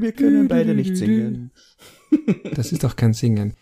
Wir 0.00 0.12
können 0.12 0.48
beide 0.48 0.74
nicht 0.74 0.96
singen. 0.96 1.52
Das 2.54 2.72
ist 2.72 2.82
doch 2.82 2.96
kein 2.96 3.12
Singen. 3.12 3.54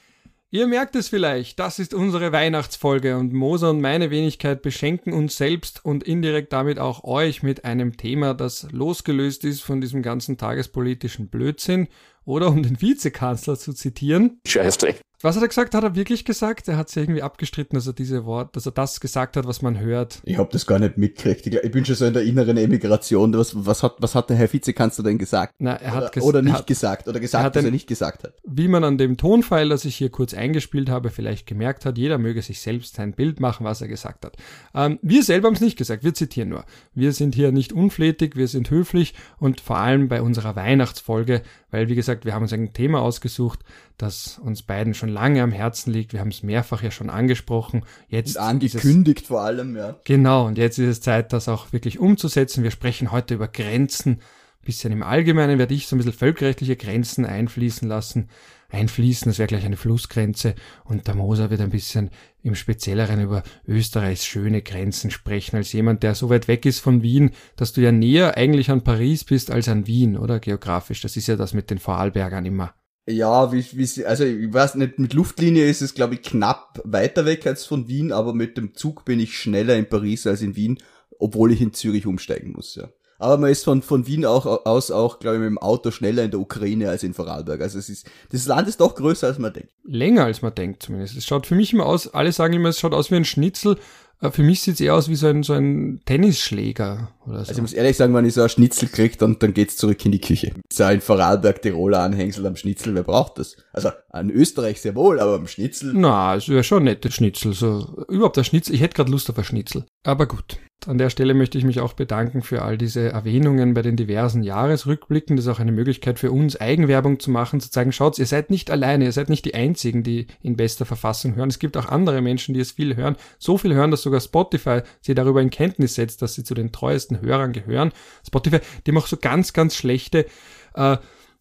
Ihr 0.51 0.67
merkt 0.67 0.95
es 0.97 1.09
vielleicht, 1.09 1.59
das 1.59 1.79
ist 1.79 1.93
unsere 1.93 2.33
Weihnachtsfolge 2.33 3.19
und 3.19 3.33
Moser 3.33 3.71
und 3.71 3.81
meine 3.81 4.11
Wenigkeit 4.11 4.63
beschenken 4.63 5.13
uns 5.13 5.37
selbst 5.37 5.85
und 5.85 6.05
indirekt 6.05 6.53
damit 6.53 6.79
auch 6.79 7.05
euch 7.05 7.43
mit 7.43 7.65
einem 7.65 7.97
Thema, 7.97 8.33
das 8.33 8.69
losgelöst 8.71 9.45
ist 9.45 9.63
von 9.63 9.81
diesem 9.81 10.03
ganzen 10.03 10.39
tagespolitischen 10.39 11.29
Blödsinn 11.29 11.89
oder 12.27 12.49
um 12.49 12.63
den 12.63 12.83
Vizekanzler 12.83 13.57
zu 13.59 13.73
zitieren. 13.73 14.41
Scheißdreck. 14.47 15.01
Was 15.23 15.35
hat 15.35 15.43
er 15.43 15.49
gesagt? 15.49 15.75
Hat 15.75 15.83
er 15.83 15.95
wirklich 15.97 16.27
gesagt? 16.27 16.69
Er 16.69 16.77
hat 16.77 16.91
es 16.91 16.97
irgendwie 16.97 17.23
abgestritten, 17.23 17.75
dass 17.75 17.87
er 17.87 17.95
diese 17.95 18.27
Wort, 18.27 18.55
dass 18.55 18.67
er 18.67 18.73
das 18.73 19.01
gesagt 19.01 19.39
hat, 19.39 19.47
was 19.47 19.63
man 19.63 19.81
hört. 19.81 20.21
Ich 20.25 20.37
hab 20.37 20.51
das 20.51 20.67
gar 20.67 20.79
nicht 20.79 20.99
mitgekriegt. 20.99 21.47
Ich, 21.47 21.71
bin 21.73 21.87
schon 21.87 21.95
so 21.97 22.05
in 22.05 22.13
der 22.13 22.23
inneren 22.23 22.59
Emigration. 22.59 23.33
Was, 23.33 23.53
was, 23.65 23.83
hat, 23.83 23.95
was 23.99 24.15
hat 24.15 24.29
der 24.29 24.37
Herr 24.37 24.53
Vizekanzler 24.53 25.05
denn 25.05 25.17
gesagt? 25.17 25.55
Na, 25.59 25.73
er 25.77 25.95
hat 25.95 26.15
oder, 26.19 26.27
oder 26.27 26.43
nicht 26.43 26.55
hat, 26.55 26.67
gesagt. 26.67 27.09
Oder 27.09 27.19
gesagt, 27.19 27.41
er 27.43 27.47
hat 27.47 27.55
was 27.57 27.63
ein- 27.63 27.69
er 27.69 27.73
nicht 27.73 27.87
gesagt 27.87 28.25
hat. 28.25 28.35
Wie 28.45 28.69
man 28.69 28.85
an 28.85 28.99
dem 28.99 29.17
Tonpfeil, 29.17 29.71
das 29.71 29.87
ich 29.87 29.97
hier 29.97 30.11
kurz 30.11 30.35
eingespielt 30.35 30.91
habe, 30.91 31.09
vielleicht 31.09 31.47
gemerkt 31.47 31.87
hat, 31.87 31.97
jeder 31.97 32.19
möge 32.19 32.43
sich 32.43 32.61
selbst 32.61 33.01
ein 33.01 33.15
Bild 33.15 33.41
machen, 33.41 33.65
was 33.65 33.81
er 33.81 33.89
gesagt 33.89 34.27
hat. 34.27 34.37
Ähm, 34.75 34.99
wir 35.01 35.23
selber 35.25 35.47
haben 35.49 35.55
es 35.55 35.63
nicht 35.63 35.79
gesagt, 35.79 36.05
wir 36.05 36.13
zitieren 36.13 36.51
nur. 36.51 36.67
Wir 36.95 37.13
sind 37.13 37.35
hier 37.35 37.53
nicht 37.53 37.73
unflätig, 37.73 38.37
wir 38.37 38.49
sind 38.49 38.71
höflich 38.71 39.15
und 39.39 39.63
vor 39.63 39.79
allem 39.79 40.09
bei 40.09 40.21
unserer 40.21 40.57
Weihnachtsfolge, 40.57 41.41
weil 41.71 41.89
wie 41.89 41.95
gesagt, 41.95 42.16
wir 42.25 42.35
haben 42.35 42.43
uns 42.43 42.53
ein 42.53 42.73
Thema 42.73 43.01
ausgesucht, 43.01 43.61
das 43.99 44.39
uns 44.39 44.63
beiden 44.63 44.95
schon 44.95 45.09
lange 45.09 45.43
am 45.43 45.53
Herzen 45.53 45.93
liegt. 45.93 46.13
Wir 46.13 46.21
haben 46.21 46.29
es 46.31 46.43
mehrfach 46.43 46.83
ja 46.83 46.91
schon 46.91 47.11
angesprochen. 47.11 47.85
Jetzt 48.09 48.37
Und 48.37 48.63
ist 48.63 48.75
es 48.75 48.81
angekündigt 48.83 49.27
vor 49.27 49.43
allem, 49.43 49.77
ja. 49.77 49.97
Genau, 50.05 50.47
und 50.47 50.59
jetzt 50.59 50.79
ist 50.79 50.89
es 50.89 51.01
Zeit, 51.01 51.33
das 51.33 51.49
auch 51.49 51.73
wirklich 51.73 51.99
umzusetzen. 51.99 52.63
Wir 52.63 52.71
sprechen 52.71 53.13
heute 53.13 53.35
über 53.35 53.49
Grenzen. 53.49 54.21
Bisschen 54.65 54.93
im 54.93 55.05
Allgemeinen 55.05 55.59
werde 55.59 55.75
ich 55.75 55.87
so 55.87 55.95
ein 55.95 55.99
bisschen 55.99 56.13
völkerrechtliche 56.13 56.75
Grenzen 56.75 57.25
einfließen 57.25 57.89
lassen. 57.89 58.29
Einfließen, 58.69 59.31
das 59.31 59.39
wäre 59.39 59.47
gleich 59.47 59.65
eine 59.65 59.77
Flussgrenze. 59.77 60.57
Und 60.85 61.07
der 61.07 61.15
Moser 61.15 61.51
wird 61.51 61.61
ein 61.61 61.71
bisschen 61.71 62.11
im 62.47 62.55
Spezielleren 62.55 63.21
über 63.21 63.43
Österreichs 63.67 64.25
schöne 64.25 64.63
Grenzen 64.63 65.11
sprechen, 65.11 65.57
als 65.57 65.73
jemand, 65.73 66.03
der 66.03 66.15
so 66.15 66.31
weit 66.31 66.49
weg 66.49 66.65
ist 66.65 66.79
von 66.79 67.03
Wien, 67.03 67.33
dass 67.57 67.73
du 67.73 67.81
ja 67.81 67.93
näher 67.93 68.37
eigentlich 68.37 68.71
an 68.71 68.85
Paris 68.85 69.25
bist 69.25 69.51
als 69.51 69.69
an 69.69 69.87
Wien, 69.87 70.17
oder 70.17 70.41
geografisch. 70.41 71.03
Das 71.03 71.17
ist 71.17 71.27
ja 71.27 71.37
das 71.37 71.55
mit 71.55 71.71
den 71.71 71.79
Vorarlbergern 71.79 72.47
immer. 72.47 72.75
Ja, 73.09 73.53
wie, 73.53 73.65
wie 73.73 74.05
also 74.05 74.25
ich 74.25 74.53
weiß 74.53 74.75
nicht, 74.77 74.99
mit 74.99 75.13
Luftlinie 75.13 75.67
ist 75.67 75.81
es, 75.81 75.95
glaube 75.95 76.15
ich, 76.15 76.23
knapp 76.23 76.81
weiter 76.85 77.25
weg 77.25 77.47
als 77.47 77.65
von 77.65 77.87
Wien, 77.87 78.11
aber 78.11 78.35
mit 78.35 78.57
dem 78.57 78.75
Zug 78.75 79.05
bin 79.05 79.21
ich 79.21 79.39
schneller 79.39 79.77
in 79.77 79.89
Paris 79.89 80.27
als 80.27 80.43
in 80.43 80.57
Wien, 80.57 80.79
obwohl 81.19 81.53
ich 81.53 81.61
in 81.61 81.73
Zürich 81.73 82.07
umsteigen 82.07 82.53
muss, 82.53 82.75
ja. 82.75 82.91
Aber 83.19 83.39
man 83.39 83.51
ist 83.51 83.65
von, 83.65 83.83
von 83.83 84.07
Wien 84.07 84.25
auch, 84.25 84.45
aus 84.67 84.91
auch, 84.91 85.19
glaube 85.19 85.37
ich, 85.37 85.41
mit 85.41 85.49
dem 85.51 85.59
Auto 85.59 85.91
schneller 85.91 86.25
in 86.25 86.31
der 86.31 86.41
Ukraine 86.41 86.89
als 86.91 87.03
in 87.03 87.15
Vorarlberg. 87.15 87.61
Also 87.61 87.79
es 87.79 87.89
ist, 87.89 88.07
das 88.31 88.47
Land 88.47 88.69
ist 88.69 88.81
doch 88.81 88.95
größer, 88.95 89.27
als 89.29 89.39
man 89.39 89.53
denkt. 89.53 89.71
länger 89.85 90.25
als 90.25 90.43
man 90.43 90.55
denkt 90.55 90.83
zumindest. 90.83 91.17
Es 91.17 91.25
schaut 91.27 91.47
für 91.47 91.55
mich 91.55 91.73
immer 91.73 91.87
aus, 91.87 92.09
alle 92.13 92.33
sagen 92.33 92.55
immer, 92.55 92.69
es 92.69 92.81
schaut 92.81 92.95
aus 92.95 93.11
wie 93.11 93.17
ein 93.17 93.25
Schnitzel. 93.25 93.77
Äh, 94.21 94.31
Für 94.31 94.43
mich 94.43 94.63
sieht 94.63 94.75
es 94.75 94.81
eher 94.81 94.95
aus 94.95 95.09
wie 95.11 95.15
so 95.15 95.27
ein, 95.27 95.43
so 95.43 95.53
ein 95.53 96.01
Tennisschläger 96.07 97.13
oder 97.27 97.35
so. 97.35 97.39
Also 97.41 97.53
ich 97.53 97.61
muss 97.61 97.73
ehrlich 97.73 97.97
sagen, 97.97 98.15
wenn 98.15 98.25
ich 98.25 98.35
so 98.35 98.43
ein 98.43 98.49
Schnitzel 98.49 98.89
kriege, 98.89 99.17
dann, 99.19 99.39
dann 99.39 99.53
geht's 99.55 99.77
zurück 99.77 100.05
in 100.05 100.13
die 100.13 100.21
Küche. 100.21 100.53
So 100.73 100.85
ein 100.85 101.01
Vorarlberg 101.01 101.61
Tiroler 101.63 102.01
Anhängsel 102.01 102.47
am 102.47 102.57
Schnitzel, 102.57 102.95
wer 102.95 103.03
braucht 103.03 103.39
das? 103.39 103.57
Also 103.73 103.91
an 104.11 104.31
Österreich 104.31 104.81
sehr 104.81 104.95
wohl, 104.95 105.21
aber 105.21 105.35
am 105.35 105.47
Schnitzel. 105.47 105.93
Na, 105.95 106.35
es 106.35 106.49
wäre 106.49 106.65
schon 106.65 106.83
ein 106.83 106.85
nettes 106.85 107.15
Schnitzel. 107.15 107.53
So, 107.53 108.05
überhaupt 108.09 108.39
ein 108.39 108.45
Schnitzel. 108.45 108.75
Ich 108.75 108.81
hätte 108.81 108.95
gerade 108.97 109.11
Lust 109.11 109.29
auf 109.31 109.39
ein 109.39 109.45
Schnitzel. 109.45 109.85
Aber 110.05 110.27
gut. 110.27 110.59
An 110.85 110.99
der 110.99 111.11
Stelle 111.11 111.35
möchte 111.35 111.59
ich 111.59 111.65
mich 111.65 111.81
auch 111.81 111.95
bedanken 111.95 112.43
für 112.43 112.63
all 112.63 112.79
diese 112.79 113.09
Erwähnungen 113.09 113.75
bei 113.75 113.83
den 113.83 113.97
diversen 113.97 114.45
Jahresrückblicken. 114.45 115.37
Das 115.37 115.47
ist 115.47 115.51
auch 115.51 115.59
eine 115.59 115.73
Möglichkeit 115.73 116.21
für 116.21 116.31
uns, 116.31 116.61
Eigenwerbung 116.61 117.19
zu 117.19 117.31
machen, 117.31 117.61
zu 117.61 117.71
zeigen, 117.71 117.91
schaut, 117.91 118.19
ihr 118.21 118.27
seid 118.27 118.51
nicht 118.51 118.71
alleine, 118.71 119.07
ihr 119.07 119.13
seid 119.13 119.29
nicht 119.29 119.45
die 119.47 119.55
Einzigen, 119.55 120.05
die 120.05 120.29
in 120.43 120.57
bester 120.57 120.87
Verfassung 120.87 121.35
hören. 121.35 121.49
Es 121.49 121.59
gibt 121.59 121.77
auch 121.77 121.87
andere 121.87 122.21
Menschen, 122.21 122.55
die 122.55 122.61
es 122.61 122.73
viel 122.73 122.95
hören. 122.95 123.17
So 123.39 123.59
viel 123.59 123.75
hören, 123.75 123.91
dass 123.91 124.03
sogar 124.03 124.21
Spotify 124.21 124.83
sie 125.01 125.15
darüber 125.15 125.43
in 125.43 125.51
Kenntnis 125.51 125.97
setzt, 125.97 126.23
dass 126.23 126.35
sie 126.35 126.45
zu 126.45 126.55
den 126.55 126.71
treuesten 126.71 127.21
Hörern 127.21 127.53
gehören. 127.53 127.91
Spotify, 128.25 128.61
die 128.87 128.97
auch 128.97 129.09
so 129.09 129.17
ganz, 129.17 129.53
ganz 129.53 129.75
schlechte 129.75 130.27
äh, 130.75 130.99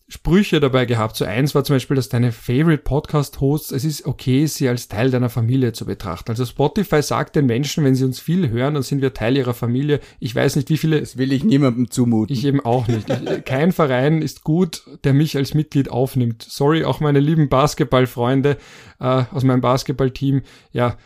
Sprüche 0.08 0.60
dabei 0.60 0.86
gehabt. 0.86 1.16
So 1.16 1.26
eins 1.26 1.56
war 1.56 1.64
zum 1.64 1.78
Beispiel, 1.78 1.96
dass 1.96 2.10
deine 2.10 2.32
Favorite 2.32 2.84
Podcast 2.84 3.42
Hosts, 3.42 3.72
es 3.72 3.84
ist 3.84 4.06
okay, 4.06 4.46
sie 4.46 4.70
als 4.70 4.88
Teil 4.88 5.10
deiner 5.10 5.30
Familie 5.32 5.74
zu 5.74 5.86
betrachten. 5.86 6.30
Also 6.30 6.46
Spotify 6.46 7.02
sagt 7.02 7.36
den 7.36 7.48
Menschen, 7.48 7.84
wenn 7.84 7.96
sie 7.96 8.06
uns 8.06 8.20
viel 8.20 8.50
hören, 8.50 8.76
dann 8.76 8.84
sind 8.84 9.02
wir 9.02 9.16
Teil 9.16 9.36
ihrer 9.36 9.56
Familie. 9.56 10.00
Ich 10.20 10.36
weiß 10.36 10.58
nicht, 10.58 10.70
wie 10.70 10.78
viele, 10.78 11.00
Das 11.00 11.18
will 11.18 11.34
ich 11.34 11.44
niemandem 11.44 11.90
zumuten. 11.90 12.36
ich 12.36 12.46
eben 12.46 12.60
auch 12.60 12.88
nicht. 12.88 13.10
Ich, 13.10 13.46
kein 13.46 13.72
Verein 13.72 14.22
ist 14.22 14.44
gut, 14.44 14.84
der 15.04 15.14
mich 15.14 15.38
als 15.38 15.56
Mitglied 15.56 15.90
aufnimmt. 15.90 16.46
Sorry, 16.48 16.86
auch 16.86 17.00
meine 17.00 17.20
lieben 17.20 17.50
Basketballfreunde 17.50 18.58
äh, 19.00 19.24
aus 19.32 19.44
meinem 19.44 19.62
Basketballteam. 19.62 20.44
Ja, 20.72 20.98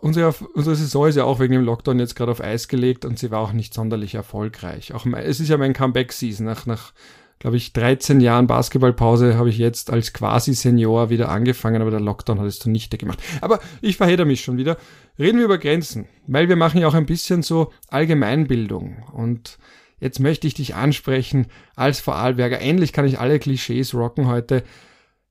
unsere, 0.00 0.34
unsere 0.54 0.74
Saison 0.74 1.06
ist 1.06 1.16
ja 1.16 1.22
auch 1.22 1.38
wegen 1.38 1.52
dem 1.52 1.64
Lockdown 1.64 2.00
jetzt 2.00 2.16
gerade 2.16 2.32
auf 2.32 2.42
Eis 2.42 2.66
gelegt 2.66 3.04
und 3.04 3.16
sie 3.16 3.30
war 3.30 3.38
auch 3.40 3.52
nicht 3.52 3.74
sonderlich 3.74 4.16
erfolgreich. 4.16 4.92
Auch 4.92 5.04
mein, 5.04 5.22
es 5.22 5.38
ist 5.38 5.50
ja 5.50 5.56
mein 5.56 5.72
Comeback-Season. 5.72 6.44
Nach, 6.44 6.66
nach 6.66 6.92
glaube 7.40 7.56
ich, 7.56 7.72
13 7.72 8.20
Jahren 8.20 8.46
Basketballpause 8.46 9.36
habe 9.36 9.48
ich 9.48 9.58
jetzt 9.58 9.90
als 9.90 10.12
Quasi-Senior 10.12 11.10
wieder 11.10 11.30
angefangen, 11.30 11.82
aber 11.82 11.90
der 11.90 12.00
Lockdown 12.00 12.38
hat 12.38 12.46
es 12.46 12.58
zunichte 12.60 12.98
gemacht. 12.98 13.18
Aber 13.40 13.58
ich 13.80 13.96
verhedder 13.96 14.26
mich 14.26 14.42
schon 14.42 14.58
wieder. 14.58 14.76
Reden 15.18 15.38
wir 15.38 15.46
über 15.46 15.58
Grenzen, 15.58 16.06
weil 16.26 16.48
wir 16.48 16.56
machen 16.56 16.80
ja 16.80 16.86
auch 16.86 16.94
ein 16.94 17.06
bisschen 17.06 17.42
so 17.42 17.72
Allgemeinbildung 17.88 19.02
und 19.12 19.58
Jetzt 20.02 20.18
möchte 20.18 20.46
ich 20.46 20.54
dich 20.54 20.74
ansprechen 20.74 21.46
als 21.76 22.00
Vorarlberger. 22.00 22.58
Endlich 22.58 22.94
kann 22.94 23.04
ich 23.04 23.18
alle 23.18 23.38
Klischees 23.38 23.94
rocken 23.94 24.28
heute. 24.28 24.62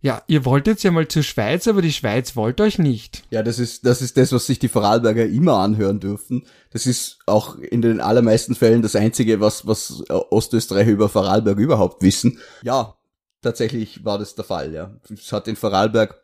Ja, 0.01 0.23
ihr 0.27 0.45
wolltet 0.45 0.81
ja 0.81 0.91
mal 0.91 1.07
zur 1.09 1.23
Schweiz, 1.23 1.67
aber 1.67 1.81
die 1.81 1.91
Schweiz 1.91 2.37
wollte 2.37 2.63
euch 2.63 2.79
nicht. 2.79 3.23
Ja, 3.31 3.43
das 3.43 3.59
ist, 3.59 3.85
das 3.85 4.01
ist 4.01 4.15
das, 4.15 4.31
was 4.31 4.45
sich 4.45 4.57
die 4.57 4.69
Vorarlberger 4.69 5.25
immer 5.25 5.57
anhören 5.57 5.99
dürfen. 5.99 6.45
Das 6.71 6.85
ist 6.85 7.19
auch 7.25 7.57
in 7.57 7.81
den 7.81 7.99
allermeisten 7.99 8.55
Fällen 8.55 8.81
das 8.81 8.95
einzige, 8.95 9.41
was, 9.41 9.67
was 9.67 10.03
Ostösterreicher 10.09 10.91
über 10.91 11.09
Vorarlberg 11.09 11.57
überhaupt 11.57 12.01
wissen. 12.01 12.39
Ja, 12.63 12.95
tatsächlich 13.41 14.05
war 14.05 14.17
das 14.17 14.35
der 14.35 14.45
Fall, 14.45 14.73
ja. 14.73 14.97
Es 15.09 15.33
hat 15.33 15.49
in 15.49 15.57
Vorarlberg 15.57 16.21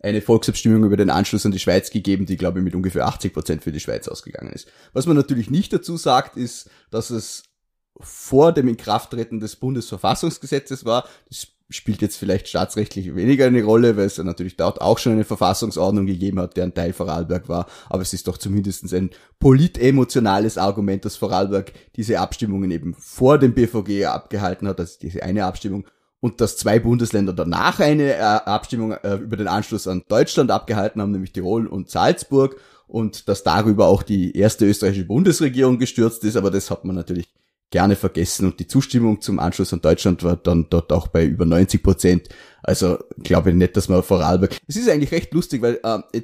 eine 0.00 0.20
Volksabstimmung 0.20 0.84
über 0.84 0.96
den 0.96 1.10
Anschluss 1.10 1.46
an 1.46 1.52
die 1.52 1.58
Schweiz 1.58 1.90
gegeben, 1.90 2.26
die, 2.26 2.36
glaube 2.36 2.58
ich, 2.58 2.64
mit 2.64 2.74
ungefähr 2.74 3.06
80 3.06 3.32
Prozent 3.32 3.64
für 3.64 3.72
die 3.72 3.80
Schweiz 3.80 4.08
ausgegangen 4.08 4.52
ist. 4.52 4.68
Was 4.92 5.06
man 5.06 5.16
natürlich 5.16 5.50
nicht 5.50 5.72
dazu 5.72 5.96
sagt, 5.96 6.36
ist, 6.36 6.70
dass 6.90 7.10
es 7.10 7.44
vor 7.98 8.52
dem 8.52 8.68
Inkrafttreten 8.68 9.40
des 9.40 9.56
Bundesverfassungsgesetzes 9.56 10.84
war. 10.84 11.08
Das 11.28 11.48
spielt 11.70 12.00
jetzt 12.00 12.16
vielleicht 12.16 12.48
staatsrechtlich 12.48 13.14
weniger 13.14 13.46
eine 13.46 13.62
Rolle, 13.62 13.96
weil 13.96 14.06
es 14.06 14.16
ja 14.16 14.24
natürlich 14.24 14.56
dort 14.56 14.80
auch 14.80 14.98
schon 14.98 15.12
eine 15.12 15.24
Verfassungsordnung 15.24 16.06
gegeben 16.06 16.40
hat, 16.40 16.56
deren 16.56 16.72
Teil 16.72 16.94
Vorarlberg 16.94 17.48
war. 17.48 17.66
Aber 17.90 18.00
es 18.00 18.14
ist 18.14 18.26
doch 18.26 18.38
zumindest 18.38 18.90
ein 18.94 19.10
politemotionales 19.38 20.56
Argument, 20.56 21.04
dass 21.04 21.16
Vorarlberg 21.16 21.72
diese 21.96 22.20
Abstimmungen 22.20 22.70
eben 22.70 22.94
vor 22.94 23.38
dem 23.38 23.52
BVG 23.52 24.06
abgehalten 24.06 24.66
hat, 24.66 24.80
also 24.80 24.98
diese 25.00 25.22
eine 25.22 25.44
Abstimmung 25.44 25.84
und 26.20 26.40
dass 26.40 26.56
zwei 26.56 26.78
Bundesländer 26.78 27.32
danach 27.32 27.80
eine 27.80 28.14
äh, 28.14 28.20
Abstimmung 28.20 28.92
äh, 28.92 29.16
über 29.16 29.36
den 29.36 29.46
Anschluss 29.46 29.86
an 29.86 30.02
Deutschland 30.08 30.50
abgehalten 30.50 31.00
haben, 31.00 31.12
nämlich 31.12 31.32
Tirol 31.32 31.66
und 31.66 31.90
Salzburg, 31.90 32.56
und 32.88 33.28
dass 33.28 33.44
darüber 33.44 33.86
auch 33.86 34.02
die 34.02 34.34
erste 34.36 34.66
österreichische 34.66 35.04
Bundesregierung 35.04 35.78
gestürzt 35.78 36.24
ist, 36.24 36.36
aber 36.36 36.50
das 36.50 36.70
hat 36.70 36.86
man 36.86 36.96
natürlich 36.96 37.28
gerne 37.70 37.96
vergessen 37.96 38.46
und 38.46 38.60
die 38.60 38.66
Zustimmung 38.66 39.20
zum 39.20 39.38
Anschluss 39.38 39.72
an 39.72 39.80
Deutschland 39.80 40.22
war 40.22 40.36
dann 40.36 40.66
dort 40.70 40.92
auch 40.92 41.08
bei 41.08 41.24
über 41.24 41.44
90 41.44 41.82
Prozent. 41.82 42.28
Also 42.62 42.98
glaube 43.22 43.50
ich 43.50 43.56
nicht, 43.56 43.76
dass 43.76 43.88
man 43.88 44.02
Vorarlberg. 44.02 44.56
Es 44.66 44.76
ist 44.76 44.88
eigentlich 44.88 45.12
recht 45.12 45.34
lustig, 45.34 45.60
weil 45.62 45.78
äh, 45.82 46.22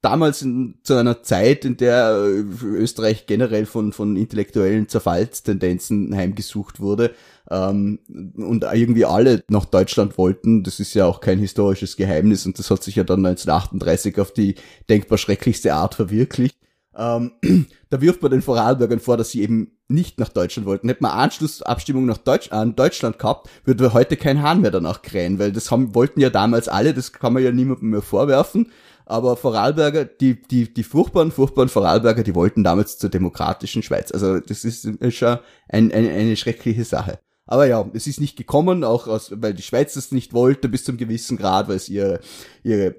damals 0.00 0.42
in, 0.42 0.78
zu 0.82 0.94
einer 0.94 1.22
Zeit, 1.22 1.64
in 1.64 1.76
der 1.76 2.10
äh, 2.24 2.64
Österreich 2.64 3.26
generell 3.26 3.66
von, 3.66 3.92
von 3.92 4.16
intellektuellen 4.16 4.88
Zerfallstendenzen 4.88 6.14
heimgesucht 6.16 6.80
wurde 6.80 7.14
ähm, 7.50 7.98
und 8.36 8.64
irgendwie 8.64 9.04
alle 9.04 9.42
nach 9.48 9.64
Deutschland 9.64 10.16
wollten, 10.16 10.62
das 10.62 10.80
ist 10.80 10.94
ja 10.94 11.06
auch 11.06 11.20
kein 11.20 11.38
historisches 11.38 11.96
Geheimnis 11.96 12.46
und 12.46 12.58
das 12.58 12.70
hat 12.70 12.82
sich 12.82 12.96
ja 12.96 13.04
dann 13.04 13.26
1938 13.26 14.18
auf 14.20 14.32
die 14.32 14.54
denkbar 14.88 15.18
schrecklichste 15.18 15.74
Art 15.74 15.94
verwirklicht. 15.94 16.56
Ähm, 16.98 17.32
da 17.90 18.00
wirft 18.00 18.20
man 18.20 18.32
den 18.32 18.42
Vorarlbergern 18.42 19.00
vor, 19.00 19.16
dass 19.16 19.30
sie 19.30 19.42
eben 19.42 19.78
nicht 19.86 20.18
nach 20.18 20.28
Deutschland 20.28 20.66
wollten. 20.66 20.88
Hätte 20.88 21.02
man 21.02 21.12
Anschlussabstimmung 21.12 22.04
nach 22.04 22.18
Deutsch, 22.18 22.52
an 22.52 22.76
Deutschland 22.76 23.18
gehabt, 23.18 23.48
würde 23.64 23.84
wir 23.84 23.94
heute 23.94 24.16
kein 24.16 24.42
Hahn 24.42 24.60
mehr 24.60 24.70
danach 24.70 25.00
krähen, 25.02 25.38
weil 25.38 25.52
das 25.52 25.70
haben, 25.70 25.94
wollten 25.94 26.20
ja 26.20 26.28
damals 26.28 26.68
alle, 26.68 26.92
das 26.92 27.12
kann 27.12 27.32
man 27.32 27.42
ja 27.42 27.52
niemandem 27.52 27.90
mehr 27.90 28.02
vorwerfen. 28.02 28.72
Aber 29.06 29.36
Vorarlberger, 29.36 30.04
die, 30.04 30.42
die, 30.42 30.74
die 30.74 30.82
furchtbaren, 30.82 31.30
furchtbaren 31.30 31.70
Vorarlberger, 31.70 32.22
die 32.22 32.34
wollten 32.34 32.62
damals 32.62 32.98
zur 32.98 33.08
demokratischen 33.08 33.82
Schweiz. 33.82 34.12
Also 34.12 34.38
das 34.40 34.64
ist 34.64 34.86
schon 35.14 35.38
ein, 35.68 35.90
ein, 35.92 36.10
eine 36.10 36.36
schreckliche 36.36 36.84
Sache. 36.84 37.18
Aber 37.46 37.66
ja, 37.66 37.88
es 37.94 38.06
ist 38.06 38.20
nicht 38.20 38.36
gekommen, 38.36 38.84
auch 38.84 39.06
aus, 39.06 39.32
weil 39.34 39.54
die 39.54 39.62
Schweiz 39.62 39.94
das 39.94 40.12
nicht 40.12 40.34
wollte 40.34 40.68
bis 40.68 40.84
zum 40.84 40.98
gewissen 40.98 41.38
Grad, 41.38 41.68
weil 41.68 41.76
es 41.76 41.88
ihre, 41.88 42.20
ihre 42.62 42.96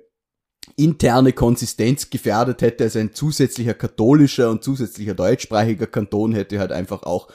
interne 0.76 1.34
Konsistenz 1.34 2.10
gefährdet 2.10 2.62
hätte. 2.62 2.84
Also 2.86 3.00
ein 3.00 3.14
zusätzlicher 3.14 3.74
katholischer 3.74 4.50
und 4.50 4.64
zusätzlicher 4.64 5.14
deutschsprachiger 5.14 5.88
Kanton 5.88 6.34
hätte 6.34 6.60
halt 6.60 6.72
einfach 6.72 7.04
auch 7.04 7.28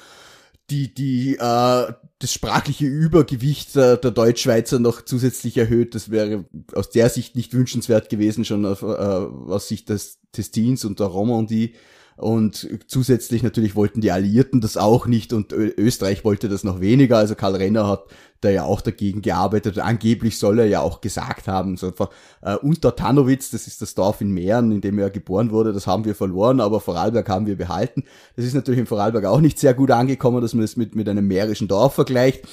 die, 0.70 0.94
die, 0.94 1.34
äh, 1.34 1.92
das 2.18 2.32
sprachliche 2.32 2.86
Übergewicht 2.86 3.76
der, 3.76 3.96
der 3.96 4.10
Deutschschweizer 4.10 4.78
noch 4.78 5.02
zusätzlich 5.02 5.56
erhöht. 5.56 5.94
Das 5.94 6.10
wäre 6.10 6.46
aus 6.72 6.90
der 6.90 7.10
Sicht 7.10 7.36
nicht 7.36 7.52
wünschenswert 7.52 8.08
gewesen, 8.08 8.44
schon 8.44 8.64
auf, 8.64 8.82
äh, 8.82 8.86
aus 8.86 9.68
Sicht 9.68 9.88
des 9.90 10.20
Testins 10.32 10.84
und 10.84 11.00
der 11.00 11.08
Romandie. 11.08 11.74
Und 12.16 12.68
zusätzlich 12.86 13.42
natürlich 13.42 13.74
wollten 13.74 14.00
die 14.00 14.12
Alliierten 14.12 14.60
das 14.60 14.76
auch 14.76 15.06
nicht 15.06 15.32
und 15.32 15.52
Österreich 15.52 16.24
wollte 16.24 16.48
das 16.48 16.62
noch 16.62 16.80
weniger. 16.80 17.18
Also 17.18 17.34
Karl 17.34 17.56
Renner 17.56 17.88
hat 17.88 18.04
da 18.40 18.50
ja 18.50 18.64
auch 18.64 18.80
dagegen 18.80 19.22
gearbeitet. 19.22 19.78
Angeblich 19.78 20.38
soll 20.38 20.60
er 20.60 20.66
ja 20.66 20.80
auch 20.80 21.00
gesagt 21.00 21.48
haben, 21.48 21.76
so 21.76 21.88
einfach, 21.88 22.10
äh, 22.42 22.56
unter 22.56 22.94
Tannowitz, 22.94 23.50
das 23.50 23.66
ist 23.66 23.82
das 23.82 23.94
Dorf 23.94 24.20
in 24.20 24.30
Mähren, 24.30 24.70
in 24.70 24.80
dem 24.80 24.98
er 24.98 25.10
geboren 25.10 25.50
wurde, 25.50 25.72
das 25.72 25.86
haben 25.86 26.04
wir 26.04 26.14
verloren, 26.14 26.60
aber 26.60 26.80
Vorarlberg 26.80 27.28
haben 27.28 27.46
wir 27.46 27.56
behalten. 27.56 28.04
Das 28.36 28.44
ist 28.44 28.54
natürlich 28.54 28.80
in 28.80 28.86
Vorarlberg 28.86 29.24
auch 29.24 29.40
nicht 29.40 29.58
sehr 29.58 29.74
gut 29.74 29.90
angekommen, 29.90 30.40
dass 30.40 30.54
man 30.54 30.62
es 30.62 30.72
das 30.72 30.76
mit, 30.76 30.94
mit 30.94 31.08
einem 31.08 31.26
mährischen 31.26 31.68
Dorf 31.68 31.94
vergleicht 31.94 32.46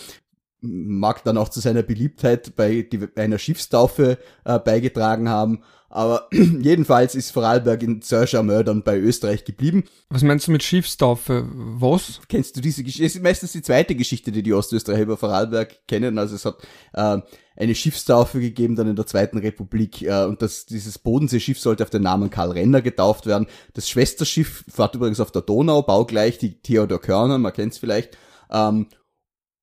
mag 0.63 1.23
dann 1.23 1.37
auch 1.37 1.49
zu 1.49 1.59
seiner 1.59 1.81
Beliebtheit 1.81 2.55
bei 2.55 2.87
einer 3.15 3.39
Schiffstaufe 3.39 4.19
äh, 4.45 4.59
beigetragen 4.59 5.27
haben. 5.27 5.63
Aber 5.91 6.29
jedenfalls 6.31 7.15
ist 7.15 7.31
Vorarlberg 7.31 7.83
in 7.83 7.99
dann 7.99 8.81
bei 8.81 8.97
Österreich 8.97 9.43
geblieben. 9.43 9.83
Was 10.09 10.23
meinst 10.23 10.47
du 10.47 10.51
mit 10.51 10.63
Schiffstaufe? 10.63 11.45
Was? 11.53 12.21
Kennst 12.29 12.55
du 12.55 12.61
diese 12.61 12.83
Geschichte? 12.83 13.05
Es 13.05 13.15
ist 13.15 13.21
meistens 13.21 13.51
die 13.51 13.61
zweite 13.61 13.93
Geschichte, 13.93 14.31
die 14.31 14.41
die 14.41 14.53
Ostösterreicher 14.53 15.03
über 15.03 15.17
Vorarlberg 15.17 15.85
kennen. 15.87 16.17
Also 16.17 16.35
es 16.35 16.45
hat 16.45 16.59
äh, 16.93 17.19
eine 17.57 17.75
Schiffstaufe 17.75 18.39
gegeben 18.39 18.77
dann 18.77 18.87
in 18.87 18.95
der 18.95 19.05
Zweiten 19.05 19.37
Republik 19.37 20.01
äh, 20.03 20.23
und 20.23 20.41
das, 20.41 20.65
dieses 20.65 20.97
Bodenseeschiff 20.97 21.59
sollte 21.59 21.83
auf 21.83 21.89
den 21.89 22.03
Namen 22.03 22.29
Karl 22.29 22.51
Renner 22.51 22.81
getauft 22.81 23.25
werden. 23.25 23.47
Das 23.73 23.89
Schwesterschiff 23.89 24.63
fährt 24.69 24.95
übrigens 24.95 25.19
auf 25.19 25.31
der 25.31 25.41
Donau, 25.41 25.81
baugleich, 25.81 26.37
die 26.37 26.61
Theodor 26.61 27.01
Körner, 27.01 27.37
man 27.37 27.51
kennt 27.51 27.73
es 27.73 27.79
vielleicht. 27.79 28.17
Ähm, 28.49 28.87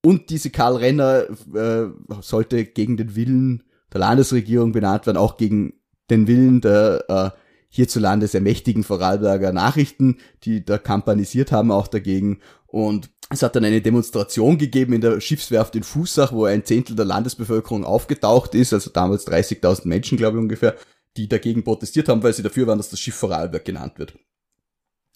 und 0.05 0.29
diese 0.29 0.51
Karl 0.51 0.77
Renner 0.77 1.25
äh, 1.55 1.87
sollte 2.21 2.67
gegen 2.67 2.99
den 2.99 3.17
Willen 3.17 3.65
der 3.93 4.01
Landesregierung 4.01 4.73
benannt 4.73 5.07
werden, 5.07 5.17
auch 5.17 5.39
gegen 5.39 5.78
den 6.11 6.27
Willen 6.27 6.61
der 6.61 7.05
äh, 7.09 7.39
hierzulande 7.71 8.27
sehr 8.27 8.41
mächtigen 8.41 8.85
Vorarlberger 8.85 9.53
Nachrichten, 9.53 10.19
die 10.45 10.65
da 10.65 10.79
kampanisiert 10.79 11.53
haben 11.53 11.71
auch 11.71 11.89
dagegen. 11.89 12.41
Und 12.67 13.11
es 13.31 13.43
hat 13.43 13.57
dann 13.57 13.65
eine 13.65 13.83
Demonstration 13.83 14.57
gegeben 14.57 14.95
in 14.95 15.01
der 15.01 15.21
Schiffswerft 15.21 15.77
in 15.77 15.83
Fußach, 15.83 16.33
wo 16.33 16.47
ein 16.47 16.65
Zehntel 16.65 16.97
der 16.97 17.05
Landesbevölkerung 17.05 17.85
aufgetaucht 17.85 18.55
ist, 18.55 18.73
also 18.73 18.91
damals 18.91 19.27
30.000 19.27 19.87
Menschen, 19.87 20.17
glaube 20.17 20.39
ich 20.39 20.43
ungefähr, 20.43 20.77
die 21.17 21.29
dagegen 21.29 21.65
protestiert 21.65 22.09
haben, 22.09 22.23
weil 22.23 22.33
sie 22.33 22.43
dafür 22.43 22.67
waren, 22.67 22.79
dass 22.79 22.91
das 22.91 23.01
Schiff 23.01 23.17
Vorarlberg 23.17 23.65
genannt 23.65 23.99
wird. 23.99 24.15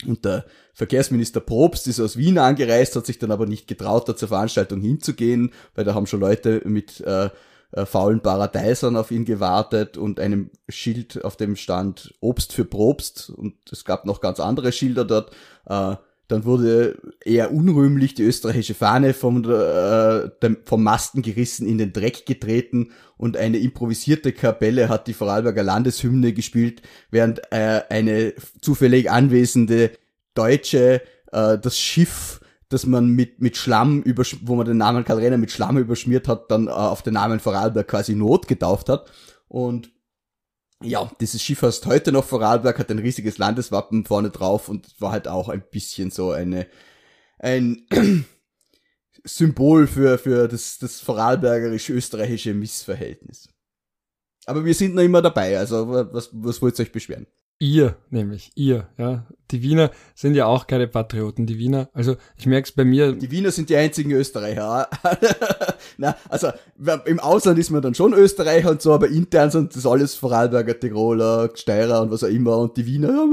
Und 0.07 0.25
der 0.25 0.45
Verkehrsminister 0.75 1.41
Probst 1.41 1.87
ist 1.87 2.01
aus 2.01 2.17
Wien 2.17 2.39
angereist, 2.39 2.97
hat 2.97 3.07
sich 3.07 3.19
dann 3.19 3.31
aber 3.31 3.47
nicht 3.47 3.69
getraut, 3.69 4.09
da 4.09 4.17
zur 4.17 4.29
Veranstaltung 4.29 4.81
hinzugehen, 4.81 5.53
weil 5.75 5.85
da 5.85 5.95
haben 5.95 6.07
schon 6.07 6.21
Leute 6.21 6.63
mit 6.65 7.01
äh, 7.01 7.31
äh, 7.73 7.87
faulen 7.87 8.21
Paradeisern 8.21 8.97
auf 8.97 9.11
ihn 9.11 9.25
gewartet 9.25 9.97
und 9.97 10.21
einem 10.21 10.51
Schild, 10.69 11.25
auf 11.25 11.37
dem 11.37 11.57
stand 11.57 12.15
Obst 12.21 12.53
für 12.53 12.65
Probst 12.65 13.31
und 13.31 13.55
es 13.71 13.85
gab 13.85 14.05
noch 14.05 14.21
ganz 14.21 14.41
andere 14.41 14.73
Schilder 14.73 15.05
dort. 15.05 15.33
Äh, 15.67 15.97
dann 16.29 16.45
wurde 16.45 16.99
eher 17.25 17.53
unrühmlich 17.53 18.15
die 18.15 18.23
österreichische 18.23 18.75
Fahne 18.75 19.13
vom, 19.13 19.45
äh, 19.45 20.31
dem, 20.43 20.59
vom 20.65 20.83
Masten 20.83 21.21
gerissen, 21.21 21.67
in 21.67 21.79
den 21.79 21.93
Dreck 21.93 22.25
getreten 22.25 22.93
und 23.19 23.37
eine 23.37 23.59
improvisierte 23.59 24.33
Kapelle 24.33 24.89
hat 24.89 25.09
die 25.09 25.15
Vorarlberger 25.15 25.63
Landeshymne 25.63 26.33
gespielt, 26.33 26.83
während 27.11 27.41
äh, 27.51 27.83
eine 27.91 28.35
zufällig 28.61 29.11
anwesende 29.11 29.93
Deutsche 30.35 31.03
äh, 31.33 31.59
das 31.59 31.79
Schiff 31.79 32.41
dass 32.73 32.87
man 32.87 33.09
mit, 33.09 33.41
mit 33.41 33.57
Schlamm, 33.57 34.03
über, 34.03 34.25
wo 34.43 34.55
man 34.55 34.67
den 34.67 34.79
Namen 34.79 35.05
Karl 35.05 35.19
Renner 35.19 35.39
mit 35.39 35.51
Schlamm 35.51 35.79
überschmiert 35.79 36.29
hat, 36.29 36.51
dann 36.51 36.69
äh, 36.69 36.71
auf 36.71 37.03
den 37.03 37.15
Namen 37.15 37.41
Vorarlberg 37.41 37.89
quasi 37.89 38.15
Not 38.15 38.49
getauft 38.49 38.89
hat. 38.89 39.11
Und 39.49 39.91
ja, 40.83 41.11
dieses 41.21 41.43
Schiff 41.43 41.63
heißt 41.63 41.87
heute 41.87 42.13
noch 42.13 42.25
Vorarlberg, 42.25 42.79
hat 42.79 42.91
ein 42.91 42.99
riesiges 42.99 43.39
Landeswappen 43.39 44.05
vorne 44.05 44.31
drauf 44.31 44.69
und 44.69 45.01
war 45.01 45.13
halt 45.13 45.29
auch 45.29 45.49
ein 45.49 45.63
bisschen 45.71 46.11
so 46.11 46.33
eine, 46.33 46.67
ein 47.39 47.87
Symbol 49.25 49.87
für, 49.87 50.19
für 50.19 50.49
das, 50.49 50.79
das 50.79 51.01
vorarlbergerisch-österreichische 51.01 52.55
Missverhältnis. 52.55 53.49
Aber 54.47 54.65
wir 54.65 54.75
sind 54.75 54.95
noch 54.95 55.03
immer 55.03 55.23
dabei, 55.23 55.59
also 55.59 55.89
was, 56.13 56.31
was 56.33 56.61
wollt 56.61 56.79
ihr 56.79 56.85
euch 56.85 56.93
beschweren? 56.93 57.27
Ihr, 57.61 57.97
nämlich, 58.11 58.51
ihr, 58.57 58.89
ja. 58.99 59.27
Die 59.53 59.63
Wiener 59.63 59.91
sind 60.15 60.35
ja 60.35 60.47
auch 60.47 60.67
keine 60.67 60.89
Patrioten. 60.89 61.47
Die 61.47 61.59
Wiener, 61.59 61.89
also 61.93 62.17
ich 62.37 62.47
merke 62.47 62.67
es 62.69 62.73
bei 62.73 62.85
mir. 62.85 63.13
Die 63.13 63.31
Wiener 63.31 63.51
sind 63.51 63.69
die 63.69 63.77
einzigen 63.77 64.13
Österreicher. 64.13 64.89
Na, 65.99 66.17
also 66.29 66.49
im 67.05 67.21
Ausland 67.21 67.59
ist 67.59 67.71
man 67.71 67.83
dann 67.83 67.95
schon 67.95 68.15
Österreicher 68.15 68.71
und 68.71 68.83
so, 68.83 68.93
aber 68.93 69.09
intern 69.09 69.51
sind 69.51 69.77
das 69.77 69.87
alles 69.87 70.15
Vorarlberger, 70.15 70.81
Tiroler, 70.81 71.51
Steirer 71.55 72.03
und 72.03 72.11
was 72.11 72.25
auch 72.25 72.29
immer. 72.29 72.57
Und 72.59 72.77
die 72.77 72.87
Wiener, 72.87 73.27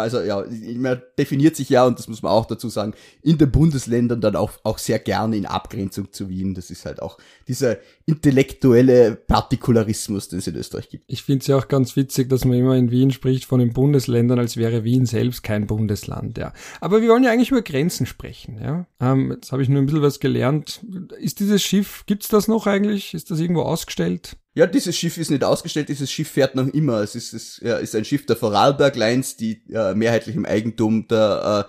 also 0.00 0.20
ja, 0.20 0.44
man 0.76 1.02
definiert 1.18 1.56
sich 1.56 1.68
ja, 1.68 1.84
und 1.84 1.98
das 1.98 2.08
muss 2.08 2.22
man 2.22 2.32
auch 2.32 2.46
dazu 2.46 2.68
sagen, 2.68 2.94
in 3.22 3.38
den 3.38 3.50
Bundesländern 3.50 4.20
dann 4.20 4.36
auch, 4.36 4.52
auch 4.62 4.78
sehr 4.78 4.98
gerne 5.00 5.36
in 5.36 5.46
Abgrenzung 5.46 6.12
zu 6.12 6.28
Wien. 6.28 6.54
Das 6.54 6.70
ist 6.70 6.86
halt 6.86 7.02
auch 7.02 7.18
dieser 7.48 7.78
intellektuelle 8.06 9.16
Partikularismus, 9.16 10.28
den 10.28 10.38
es 10.38 10.46
in 10.46 10.56
Österreich 10.56 10.88
gibt. 10.88 11.04
Ich 11.06 11.22
finde 11.22 11.40
es 11.40 11.46
ja 11.48 11.56
auch 11.56 11.68
ganz 11.68 11.96
witzig, 11.96 12.28
dass 12.28 12.44
man 12.44 12.56
immer 12.56 12.76
in 12.76 12.90
Wien 12.90 13.10
spricht 13.10 13.44
von 13.44 13.60
den 13.60 13.72
Bundesländern, 13.72 14.38
als 14.38 14.56
wäre 14.56 14.84
Wien 14.84 15.06
selbst 15.06 15.39
kein 15.42 15.66
Bundesland, 15.66 16.38
ja. 16.38 16.52
Aber 16.80 17.02
wir 17.02 17.08
wollen 17.08 17.24
ja 17.24 17.30
eigentlich 17.30 17.50
über 17.50 17.62
Grenzen 17.62 18.06
sprechen, 18.06 18.58
ja. 18.62 18.86
Ähm, 19.00 19.32
jetzt 19.32 19.52
habe 19.52 19.62
ich 19.62 19.68
nur 19.68 19.80
ein 19.80 19.86
bisschen 19.86 20.02
was 20.02 20.20
gelernt. 20.20 20.80
Ist 21.18 21.40
dieses 21.40 21.62
Schiff, 21.62 22.04
gibt's 22.06 22.28
das 22.28 22.48
noch 22.48 22.66
eigentlich? 22.66 23.14
Ist 23.14 23.30
das 23.30 23.40
irgendwo 23.40 23.62
ausgestellt? 23.62 24.36
Ja, 24.54 24.66
dieses 24.66 24.96
Schiff 24.96 25.16
ist 25.16 25.30
nicht 25.30 25.44
ausgestellt, 25.44 25.88
dieses 25.88 26.10
Schiff 26.10 26.28
fährt 26.28 26.54
noch 26.56 26.66
immer. 26.68 27.00
Es 27.00 27.14
ist, 27.14 27.32
es, 27.32 27.60
ja, 27.62 27.76
ist 27.76 27.94
ein 27.94 28.04
Schiff 28.04 28.26
der 28.26 28.36
Vorarlberg 28.36 28.96
Lines, 28.96 29.36
die 29.36 29.62
äh, 29.72 29.94
mehrheitlich 29.94 30.34
im 30.34 30.44
Eigentum 30.44 31.06
der 31.08 31.68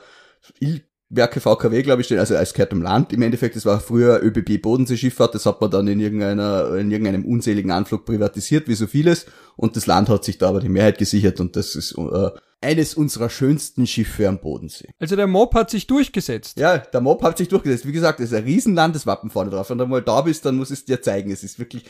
äh, 0.62 0.80
Werke 1.14 1.42
VKW, 1.42 1.84
glaube 1.84 2.02
ich, 2.02 2.06
stehen, 2.06 2.20
also 2.20 2.36
als 2.38 2.54
gehört 2.54 2.72
im 2.72 2.82
Land. 2.82 3.12
Im 3.12 3.22
Endeffekt, 3.22 3.56
das 3.58 3.66
war 3.66 3.82
früher 3.82 4.24
ÖBB 4.24 4.62
Bodenseeschifffahrt, 4.62 5.36
das 5.36 5.46
hat 5.46 5.60
man 5.60 5.70
dann 5.70 5.88
in 5.88 6.00
irgendeiner, 6.00 6.74
in 6.76 6.90
irgendeinem 6.90 7.26
unseligen 7.26 7.72
Anflug 7.72 8.06
privatisiert, 8.06 8.70
wie 8.70 8.76
so 8.76 8.88
vieles. 8.88 9.26
Und 9.58 9.76
das 9.76 9.88
Land 9.88 10.08
hat 10.08 10.24
sich 10.24 10.38
da 10.38 10.50
aber 10.50 10.62
die 10.62 10.70
Mehrheit 10.70 10.98
gesichert 10.98 11.40
und 11.42 11.58
das 11.58 11.76
ist 11.76 11.98
äh, 11.98 12.30
eines 12.62 12.94
unserer 12.94 13.30
schönsten 13.30 13.88
Schiffe 13.88 14.28
am 14.28 14.40
Bodensee. 14.40 14.90
Also 15.00 15.16
der 15.16 15.26
Mob 15.26 15.56
hat 15.56 15.72
sich 15.72 15.88
durchgesetzt. 15.88 16.60
Ja, 16.60 16.78
der 16.78 17.02
Mob 17.02 17.24
hat 17.24 17.40
sich 17.40 17.48
durchgesetzt. 17.48 17.88
Wie 17.88 17.92
gesagt, 17.92 18.20
es 18.20 18.32
ist 18.32 18.38
ein 18.38 18.44
riesen 18.44 18.76
Landeswappen 18.76 19.32
vorne 19.32 19.50
drauf. 19.50 19.72
Wenn 19.72 19.80
du 19.80 19.88
mal 19.88 20.04
da 20.04 20.22
bist, 20.22 20.46
dann 20.46 20.58
muss 20.58 20.70
es 20.70 20.86
dir 20.86 21.02
zeigen. 21.02 21.32
Es 21.32 21.44
ist 21.44 21.58
wirklich, 21.58 21.86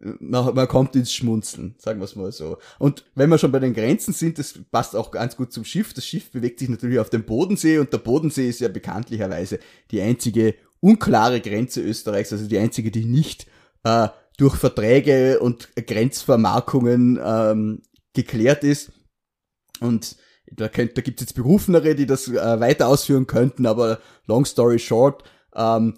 man, 0.00 0.54
man 0.54 0.66
kommt 0.68 0.96
ins 0.96 1.12
Schmunzeln, 1.12 1.74
sagen 1.78 2.00
wir 2.00 2.06
es 2.06 2.16
mal 2.16 2.32
so. 2.32 2.56
Und 2.78 3.04
wenn 3.14 3.28
wir 3.28 3.36
schon 3.36 3.52
bei 3.52 3.58
den 3.58 3.74
Grenzen 3.74 4.14
sind, 4.14 4.38
das 4.38 4.58
passt 4.70 4.96
auch 4.96 5.10
ganz 5.10 5.36
gut 5.36 5.52
zum 5.52 5.66
Schiff. 5.66 5.92
Das 5.92 6.06
Schiff 6.06 6.30
bewegt 6.30 6.60
sich 6.60 6.70
natürlich 6.70 6.98
auf 6.98 7.10
dem 7.10 7.24
Bodensee 7.24 7.78
und 7.78 7.92
der 7.92 7.98
Bodensee 7.98 8.48
ist 8.48 8.60
ja 8.60 8.68
bekanntlicherweise 8.68 9.58
die 9.90 10.00
einzige 10.00 10.54
unklare 10.80 11.40
Grenze 11.42 11.82
Österreichs, 11.82 12.32
also 12.32 12.46
die 12.46 12.58
einzige, 12.58 12.90
die 12.90 13.04
nicht 13.04 13.46
äh, 13.84 14.08
durch 14.38 14.56
Verträge 14.56 15.40
und 15.40 15.68
Grenzvermarkungen 15.74 17.20
ähm, 17.22 17.82
geklärt 18.14 18.64
ist. 18.64 18.92
Und 19.80 20.16
da, 20.50 20.68
könnt, 20.68 20.96
da 20.96 21.02
gibt's 21.02 21.22
jetzt 21.22 21.34
Berufenere, 21.34 21.94
die 21.94 22.06
das 22.06 22.28
äh, 22.28 22.60
weiter 22.60 22.88
ausführen 22.88 23.26
könnten, 23.26 23.66
aber 23.66 24.00
long 24.26 24.44
story 24.44 24.78
short, 24.78 25.24
ähm, 25.54 25.94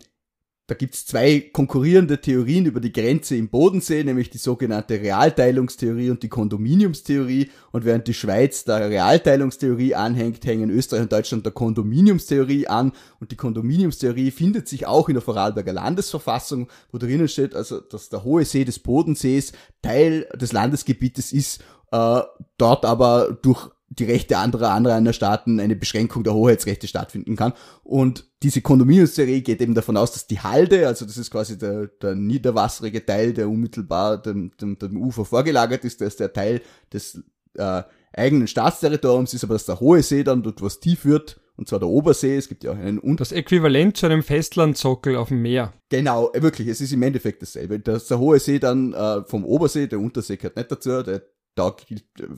da 0.69 0.75
gibt's 0.75 1.07
zwei 1.07 1.41
konkurrierende 1.41 2.21
Theorien 2.21 2.67
über 2.67 2.81
die 2.81 2.93
Grenze 2.93 3.37
im 3.37 3.49
Bodensee, 3.49 4.05
nämlich 4.05 4.29
die 4.29 4.37
sogenannte 4.37 5.01
Realteilungstheorie 5.01 6.11
und 6.11 6.23
die 6.23 6.29
Kondominiumstheorie. 6.29 7.51
Und 7.73 7.87
während 7.87 8.07
die 8.07 8.13
Schweiz 8.13 8.65
der 8.65 8.91
Realteilungstheorie 8.91 9.95
anhängt, 9.95 10.45
hängen 10.45 10.69
Österreich 10.69 11.05
und 11.05 11.13
Deutschland 11.13 11.47
der 11.47 11.55
Kondominiumstheorie 11.55 12.67
an. 12.67 12.93
Und 13.19 13.31
die 13.31 13.37
Kondominiumstheorie 13.37 14.31
findet 14.31 14.69
sich 14.69 14.87
auch 14.87 15.09
in 15.09 15.15
der 15.15 15.23
Vorarlberger 15.23 15.73
Landesverfassung, 15.73 16.69
wo 16.93 16.99
drinnen 16.99 17.29
steht, 17.29 17.55
also 17.55 17.81
dass 17.81 18.11
der 18.11 18.23
hohe 18.23 18.45
See 18.45 18.67
des 18.67 18.79
Bodensees 18.79 19.53
Teil 19.81 20.29
des 20.39 20.53
Landesgebietes 20.53 21.33
ist 21.33 21.65
äh, 21.93 22.21
dort 22.57 22.85
aber 22.85 23.37
durch 23.43 23.71
die 23.91 24.05
Rechte 24.05 24.39
anderer 24.39 24.71
anderer 24.71 25.13
Staaten 25.13 25.61
eine 25.61 25.75
Beschränkung 25.75 26.23
der 26.23 26.35
Hoheitsrechte 26.35 26.87
stattfinden 26.87 27.37
kann. 27.37 27.55
Und 27.83 28.27
diese 28.43 28.61
Kondominiumstheorie 28.61 29.43
geht 29.43 29.61
eben 29.61 29.75
davon 29.75 29.97
aus, 29.97 30.13
dass 30.13 30.27
die 30.27 30.41
Halde, 30.41 30.87
also 30.87 31.05
das 31.07 31.17
ist 31.17 31.31
quasi 31.31 31.59
der, 31.59 31.87
der 31.87 32.15
niederwasserige 32.15 33.05
Teil, 33.05 33.33
der 33.33 33.49
unmittelbar 33.49 34.21
dem, 34.21 34.53
dem, 34.61 34.79
dem 34.79 34.97
Ufer 34.99 35.25
vorgelagert 35.25 35.85
ist, 35.85 36.01
dass 36.01 36.17
der 36.17 36.33
Teil 36.33 36.61
des 36.93 37.23
äh, 37.55 37.83
eigenen 38.13 38.47
Staatsterritoriums 38.47 39.35
ist, 39.35 39.45
aber 39.45 39.55
dass 39.55 39.67
der 39.67 39.81
hohe 39.81 40.03
See 40.03 40.23
dann 40.23 40.43
dort 40.43 40.63
was 40.63 40.81
tief 40.81 41.05
wird, 41.05 41.41
und 41.57 41.69
zwar 41.69 41.81
der 41.81 41.89
Obersee, 41.89 42.37
es 42.37 42.49
gibt 42.49 42.63
ja 42.63 42.71
auch 42.71 42.77
einen 42.77 43.01
Und 43.01 43.19
Das 43.19 43.33
Äquivalent 43.33 43.97
zu 43.97 44.07
einem 44.07 44.23
Festlandsockel 44.23 45.17
auf 45.17 45.29
dem 45.29 45.43
Meer. 45.43 45.73
Genau, 45.89 46.31
äh, 46.33 46.41
wirklich, 46.41 46.69
es 46.69 46.81
ist 46.81 46.93
im 46.93 47.03
Endeffekt 47.03 47.43
dasselbe. 47.43 47.81
Dass 47.81 48.07
der 48.07 48.21
hohe 48.21 48.39
See 48.39 48.61
dann 48.61 48.93
äh, 48.93 49.25
vom 49.25 49.45
Obersee, 49.45 49.89
der 49.89 49.99
Untersee 49.99 50.37
gehört 50.37 50.55
nicht 50.55 50.71
dazu, 50.71 51.03
der 51.03 51.23
da, 51.59 51.75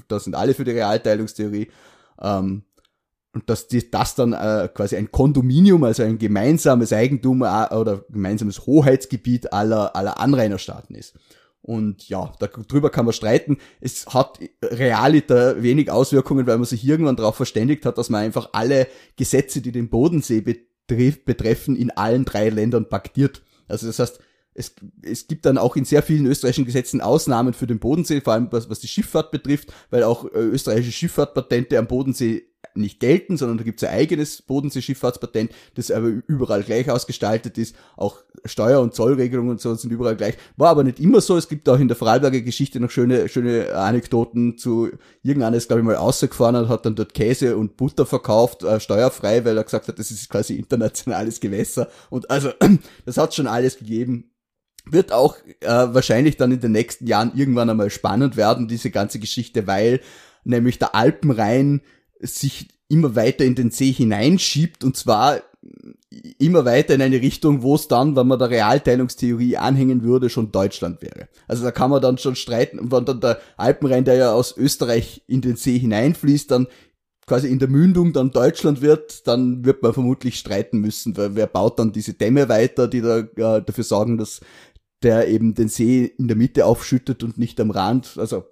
da 0.09 0.19
sind 0.19 0.35
alle 0.35 0.55
für 0.55 0.65
die 0.65 0.73
Realteilungstheorie. 0.73 1.69
Ähm, 2.21 2.65
und 3.33 3.49
dass 3.49 3.69
die, 3.69 3.91
das 3.91 4.17
dann 4.17 4.33
äh, 4.33 4.69
quasi 4.75 4.97
ein 4.97 5.13
Kondominium, 5.13 5.85
also 5.85 6.03
ein 6.03 6.19
gemeinsames 6.19 6.93
Eigentum 6.93 7.43
äh, 7.43 7.73
oder 7.73 8.05
gemeinsames 8.11 8.67
Hoheitsgebiet 8.67 9.53
aller, 9.53 9.95
aller 9.95 10.19
Anrainerstaaten 10.19 10.97
ist. 10.97 11.15
Und 11.63 12.09
ja, 12.09 12.33
darüber 12.41 12.91
kann 12.91 13.05
man 13.05 13.13
streiten. 13.13 13.59
Es 13.81 14.07
hat 14.07 14.41
realiter 14.63 15.63
wenig 15.63 15.91
Auswirkungen, 15.91 16.47
weil 16.47 16.57
man 16.57 16.65
sich 16.65 16.85
irgendwann 16.85 17.17
darauf 17.17 17.37
verständigt 17.37 17.85
hat, 17.87 17.99
dass 17.99 18.09
man 18.09 18.23
einfach 18.23 18.49
alle 18.53 18.89
Gesetze, 19.17 19.61
die 19.61 19.71
den 19.71 19.91
Bodensee 19.91 20.41
betreffen, 20.41 21.77
in 21.77 21.91
allen 21.91 22.25
drei 22.25 22.49
Ländern 22.49 22.89
paktiert. 22.89 23.43
Also 23.69 23.87
das 23.87 23.99
heißt, 23.99 24.21
es, 24.55 24.75
es 25.03 25.29
gibt 25.29 25.47
dann 25.47 25.59
auch 25.59 25.77
in 25.77 25.85
sehr 25.85 26.03
vielen 26.03 26.27
österreichischen 26.27 26.65
Gesetzen 26.65 27.01
Ausnahmen 27.01 27.55
für 27.55 27.67
den 27.67 27.79
Bodensee, 27.79 28.21
vor 28.21 28.33
allem 28.33 28.49
was, 28.51 28.69
was 28.69 28.81
die 28.81 28.89
Schifffahrt 28.89 29.31
betrifft, 29.31 29.73
weil 29.91 30.03
auch 30.03 30.25
äh, 30.25 30.39
österreichische 30.39 30.93
Schifffahrtpatente 30.93 31.79
am 31.79 31.87
Bodensee 31.87 32.50
nicht 32.75 33.01
gelten, 33.01 33.37
sondern 33.37 33.59
da 33.59 33.65
gibt 33.65 33.83
es 33.83 33.89
ein 33.89 33.95
eigenes 33.95 34.43
Bodensee-Schifffahrtspatent, 34.43 35.51
das 35.75 35.91
aber 35.91 36.09
überall 36.27 36.63
gleich 36.63 36.91
ausgestaltet 36.91 37.59
ist. 37.59 37.75
Auch 37.97 38.19
Steuer- 38.45 38.81
und 38.81 38.95
Zollregelungen 38.95 39.53
und 39.53 39.61
so 39.61 39.75
sind 39.75 39.91
überall 39.91 40.17
gleich. 40.17 40.37
War 40.57 40.71
aber 40.71 40.85
nicht 40.85 41.01
immer 41.01 41.21
so. 41.21 41.37
Es 41.37 41.49
gibt 41.49 41.69
auch 41.69 41.79
in 41.79 41.89
der 41.89 41.97
Vorarlberger 41.97 42.41
Geschichte 42.43 42.79
noch 42.81 42.91
schöne, 42.91 43.29
schöne 43.29 43.75
Anekdoten 43.75 44.57
zu 44.57 44.91
irgendeiner 45.23 45.57
ist, 45.57 45.69
glaube 45.69 45.81
ich, 45.81 45.87
mal 45.87 45.97
ausgefahren 45.97 46.57
und 46.57 46.69
hat 46.69 46.87
dann 46.87 46.95
dort 46.95 47.15
Käse 47.15 47.57
und 47.57 47.77
Butter 47.77 48.07
verkauft, 48.07 48.63
äh, 48.63 48.79
steuerfrei, 48.79 49.45
weil 49.45 49.57
er 49.57 49.65
gesagt 49.65 49.89
hat, 49.89 49.99
das 49.99 50.11
ist 50.11 50.29
quasi 50.29 50.55
internationales 50.55 51.41
Gewässer. 51.41 51.89
Und 52.09 52.31
also, 52.31 52.51
das 53.05 53.17
hat 53.17 53.35
schon 53.35 53.47
alles 53.47 53.79
gegeben 53.79 54.27
wird 54.87 55.13
auch 55.13 55.37
äh, 55.61 55.69
wahrscheinlich 55.69 56.39
dann 56.39 56.53
in 56.53 56.61
den 56.61 56.73
nächsten 56.73 57.07
Jahren 57.07 57.33
irgendwann 57.35 57.69
einmal 57.69 57.91
spannend 57.91 58.37
werden, 58.39 58.67
diese 58.67 58.91
ganze 58.91 59.19
Geschichte, 59.19 59.67
weil 59.67 60.01
nämlich 60.43 60.79
der 60.79 60.95
Alpenrhein 60.95 61.83
sich 62.21 62.69
immer 62.89 63.15
weiter 63.15 63.45
in 63.45 63.55
den 63.55 63.71
See 63.71 63.93
hineinschiebt 63.93 64.85
und 64.85 64.97
zwar 64.97 65.43
immer 66.39 66.65
weiter 66.65 66.95
in 66.95 67.03
eine 67.03 67.21
Richtung, 67.21 67.63
wo 67.63 67.77
es 67.77 67.87
dann, 67.87 68.17
wenn 68.17 68.27
man 68.27 68.39
der 68.39 68.51
Realteilungstheorie 68.51 69.57
anhängen 69.57 70.03
würde, 70.03 70.29
schon 70.29 70.51
Deutschland 70.51 71.03
wäre. 71.03 71.29
Also 71.47 71.63
da 71.63 71.71
kann 71.71 71.91
man 71.91 72.03
dann 72.03 72.19
schon 72.19 72.35
streiten, 72.35 72.91
wenn 72.91 73.05
dann 73.05 73.21
der 73.21 73.41
Alpenrhein, 73.57 74.05
der 74.05 74.15
ja 74.15 74.33
aus 74.33 74.57
Österreich 74.57 75.23
in 75.27 75.41
den 75.41 75.57
See 75.57 75.79
hineinfließt, 75.79 76.51
dann 76.51 76.67
quasi 77.27 77.49
in 77.49 77.61
der 77.61 77.69
Mündung 77.69 78.13
dann 78.13 78.33
Deutschland 78.33 78.83
wird, 78.83 79.27
dann 79.29 79.65
wird 79.65 79.83
man 79.83 79.93
vermutlich 79.93 80.37
streiten 80.37 80.81
müssen, 80.81 81.17
weil 81.17 81.37
wer 81.37 81.47
baut 81.47 81.79
dann 81.79 81.93
diese 81.93 82.15
Dämme 82.15 82.49
weiter, 82.49 82.89
die 82.89 83.03
da 83.03 83.19
äh, 83.19 83.63
dafür 83.63 83.85
sorgen, 83.85 84.19
dass 84.19 84.41
der 85.03 85.29
eben 85.29 85.55
den 85.55 85.69
See 85.69 86.13
in 86.19 86.27
der 86.27 86.37
Mitte 86.37 86.67
aufschüttet 86.67 87.23
und 87.23 87.39
nicht 87.39 87.61
am 87.61 87.71
Rand. 87.71 88.17
Also 88.19 88.47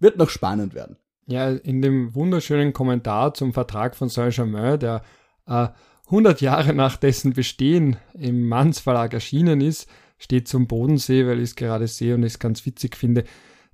wird 0.00 0.18
noch 0.18 0.28
spannend 0.28 0.74
werden. 0.74 0.96
Ja, 1.30 1.48
in 1.48 1.80
dem 1.80 2.12
wunderschönen 2.16 2.72
Kommentar 2.72 3.34
zum 3.34 3.52
Vertrag 3.52 3.94
von 3.94 4.08
Saint-Germain, 4.08 4.80
der 4.80 5.02
äh, 5.46 5.68
100 6.06 6.40
Jahre 6.40 6.74
nach 6.74 6.96
dessen 6.96 7.34
Bestehen 7.34 7.98
im 8.14 8.48
Manns 8.48 8.80
Verlag 8.80 9.14
erschienen 9.14 9.60
ist, 9.60 9.88
steht 10.18 10.48
zum 10.48 10.66
Bodensee, 10.66 11.28
weil 11.28 11.38
ich 11.38 11.50
es 11.50 11.54
gerade 11.54 11.86
sehe 11.86 12.16
und 12.16 12.24
es 12.24 12.40
ganz 12.40 12.66
witzig 12.66 12.96
finde. 12.96 13.22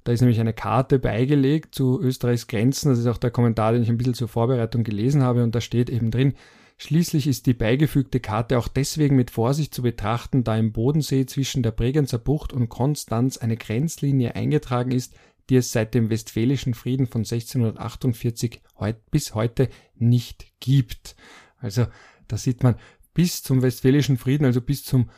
Da 0.05 0.13
ist 0.13 0.21
nämlich 0.21 0.39
eine 0.39 0.53
Karte 0.53 0.99
beigelegt 0.99 1.75
zu 1.75 1.99
Österreichs 1.99 2.47
Grenzen. 2.47 2.91
Das 2.91 2.99
ist 2.99 3.07
auch 3.07 3.17
der 3.17 3.31
Kommentar, 3.31 3.73
den 3.73 3.83
ich 3.83 3.89
ein 3.89 3.97
bisschen 3.97 4.13
zur 4.13 4.29
Vorbereitung 4.29 4.85
gelesen 4.85 5.23
habe. 5.23 5.43
Und 5.43 5.55
da 5.55 5.63
steht 5.63 5.89
eben 5.89 6.11
drin, 6.11 6.35
schließlich 6.77 7.27
ist 7.27 7.47
die 7.47 7.55
beigefügte 7.55 8.21
Karte 8.21 8.59
auch 8.59 8.69
deswegen 8.69 9.17
mit 9.17 9.31
Vorsicht 9.31 9.73
zu 9.73 9.81
betrachten, 9.81 10.45
da 10.45 10.59
im 10.59 10.73
Bodensee 10.73 11.25
zwischen 11.25 11.63
der 11.63 11.71
Bregenzer 11.71 12.19
Bucht 12.19 12.53
und 12.53 12.69
Konstanz 12.69 13.39
eine 13.39 13.57
Grenzlinie 13.57 14.35
eingetragen 14.35 14.91
ist, 14.91 15.15
die 15.49 15.57
es 15.57 15.73
seit 15.73 15.95
dem 15.95 16.11
Westfälischen 16.11 16.75
Frieden 16.75 17.07
von 17.07 17.21
1648 17.21 18.63
heut, 18.79 19.11
bis 19.11 19.35
heute 19.35 19.69
nicht 19.95 20.47
gibt. 20.61 21.17
Also 21.59 21.87
da 22.29 22.37
sieht 22.37 22.63
man 22.63 22.77
bis 23.15 23.43
zum 23.43 23.63
Westfälischen 23.63 24.19
Frieden, 24.19 24.45
also 24.45 24.61
bis 24.61 24.85
zum 24.85 25.09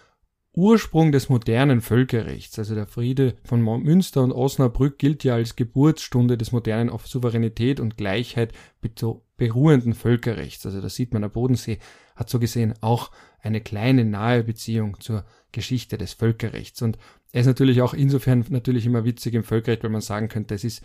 Ursprung 0.55 1.13
des 1.13 1.29
modernen 1.29 1.81
Völkerrechts, 1.81 2.59
also 2.59 2.75
der 2.75 2.87
Friede 2.87 3.37
von 3.45 3.63
Münster 3.63 4.23
und 4.23 4.33
Osnabrück 4.33 4.99
gilt 4.99 5.23
ja 5.23 5.35
als 5.35 5.57
Geburtsstunde 5.57 6.37
des 6.37 6.51
modernen 6.51 6.91
auf 6.91 7.07
Souveränität 7.07 7.79
und 7.79 7.97
Gleichheit 7.97 8.53
beruhenden 9.37 9.95
Völkerrechts. 9.95 10.67
Also 10.67 10.81
da 10.81 10.89
sieht 10.89 11.13
man, 11.13 11.23
der 11.23 11.29
Bodensee 11.29 11.79
hat 12.17 12.29
so 12.29 12.41
gesehen 12.41 12.75
auch 12.81 13.13
eine 13.41 13.61
kleine 13.61 14.05
nahe 14.05 14.45
Beziehung 14.45 15.01
zur 15.01 15.25
Geschichte 15.53 15.99
des 15.99 16.13
Völkerrechts. 16.13 16.83
Und 16.83 16.99
er 17.33 17.43
ist 17.43 17.47
natürlich 17.47 17.83
auch 17.83 17.95
insofern 17.95 18.45
natürlich 18.49 18.87
immer 18.87 19.05
witzig 19.05 19.35
im 19.35 19.45
Völkerrecht, 19.45 19.83
weil 19.83 19.91
man 19.91 20.01
sagen 20.01 20.29
könnte, 20.29 20.55
es 20.55 20.65
ist 20.65 20.83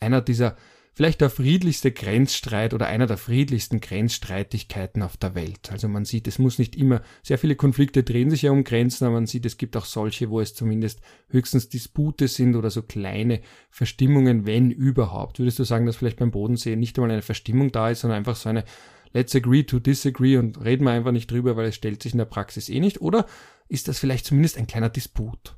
einer 0.00 0.20
dieser 0.20 0.56
vielleicht 0.98 1.20
der 1.20 1.30
friedlichste 1.30 1.92
Grenzstreit 1.92 2.74
oder 2.74 2.88
einer 2.88 3.06
der 3.06 3.18
friedlichsten 3.18 3.80
Grenzstreitigkeiten 3.80 5.02
auf 5.04 5.16
der 5.16 5.36
Welt. 5.36 5.70
Also 5.70 5.86
man 5.86 6.04
sieht, 6.04 6.26
es 6.26 6.40
muss 6.40 6.58
nicht 6.58 6.74
immer, 6.74 7.02
sehr 7.22 7.38
viele 7.38 7.54
Konflikte 7.54 8.02
drehen 8.02 8.30
sich 8.30 8.42
ja 8.42 8.50
um 8.50 8.64
Grenzen, 8.64 9.04
aber 9.04 9.14
man 9.14 9.28
sieht, 9.28 9.46
es 9.46 9.58
gibt 9.58 9.76
auch 9.76 9.84
solche, 9.84 10.28
wo 10.28 10.40
es 10.40 10.54
zumindest 10.54 11.00
höchstens 11.28 11.68
Dispute 11.68 12.26
sind 12.26 12.56
oder 12.56 12.70
so 12.70 12.82
kleine 12.82 13.42
Verstimmungen, 13.70 14.44
wenn 14.44 14.72
überhaupt. 14.72 15.38
Würdest 15.38 15.60
du 15.60 15.62
sagen, 15.62 15.86
dass 15.86 15.94
vielleicht 15.94 16.18
beim 16.18 16.32
Bodensee 16.32 16.74
nicht 16.74 16.98
einmal 16.98 17.12
eine 17.12 17.22
Verstimmung 17.22 17.70
da 17.70 17.90
ist, 17.90 18.00
sondern 18.00 18.18
einfach 18.18 18.34
so 18.34 18.48
eine 18.48 18.64
Let's 19.12 19.34
agree 19.34 19.64
to 19.64 19.78
disagree 19.78 20.36
und 20.36 20.62
reden 20.64 20.84
wir 20.84 20.90
einfach 20.90 21.12
nicht 21.12 21.30
drüber, 21.30 21.56
weil 21.56 21.68
es 21.68 21.74
stellt 21.74 22.02
sich 22.02 22.12
in 22.12 22.18
der 22.18 22.24
Praxis 22.24 22.68
eh 22.68 22.80
nicht? 22.80 23.00
Oder 23.00 23.26
ist 23.68 23.88
das 23.88 23.98
vielleicht 23.98 24.26
zumindest 24.26 24.58
ein 24.58 24.66
kleiner 24.66 24.90
Disput? 24.90 25.56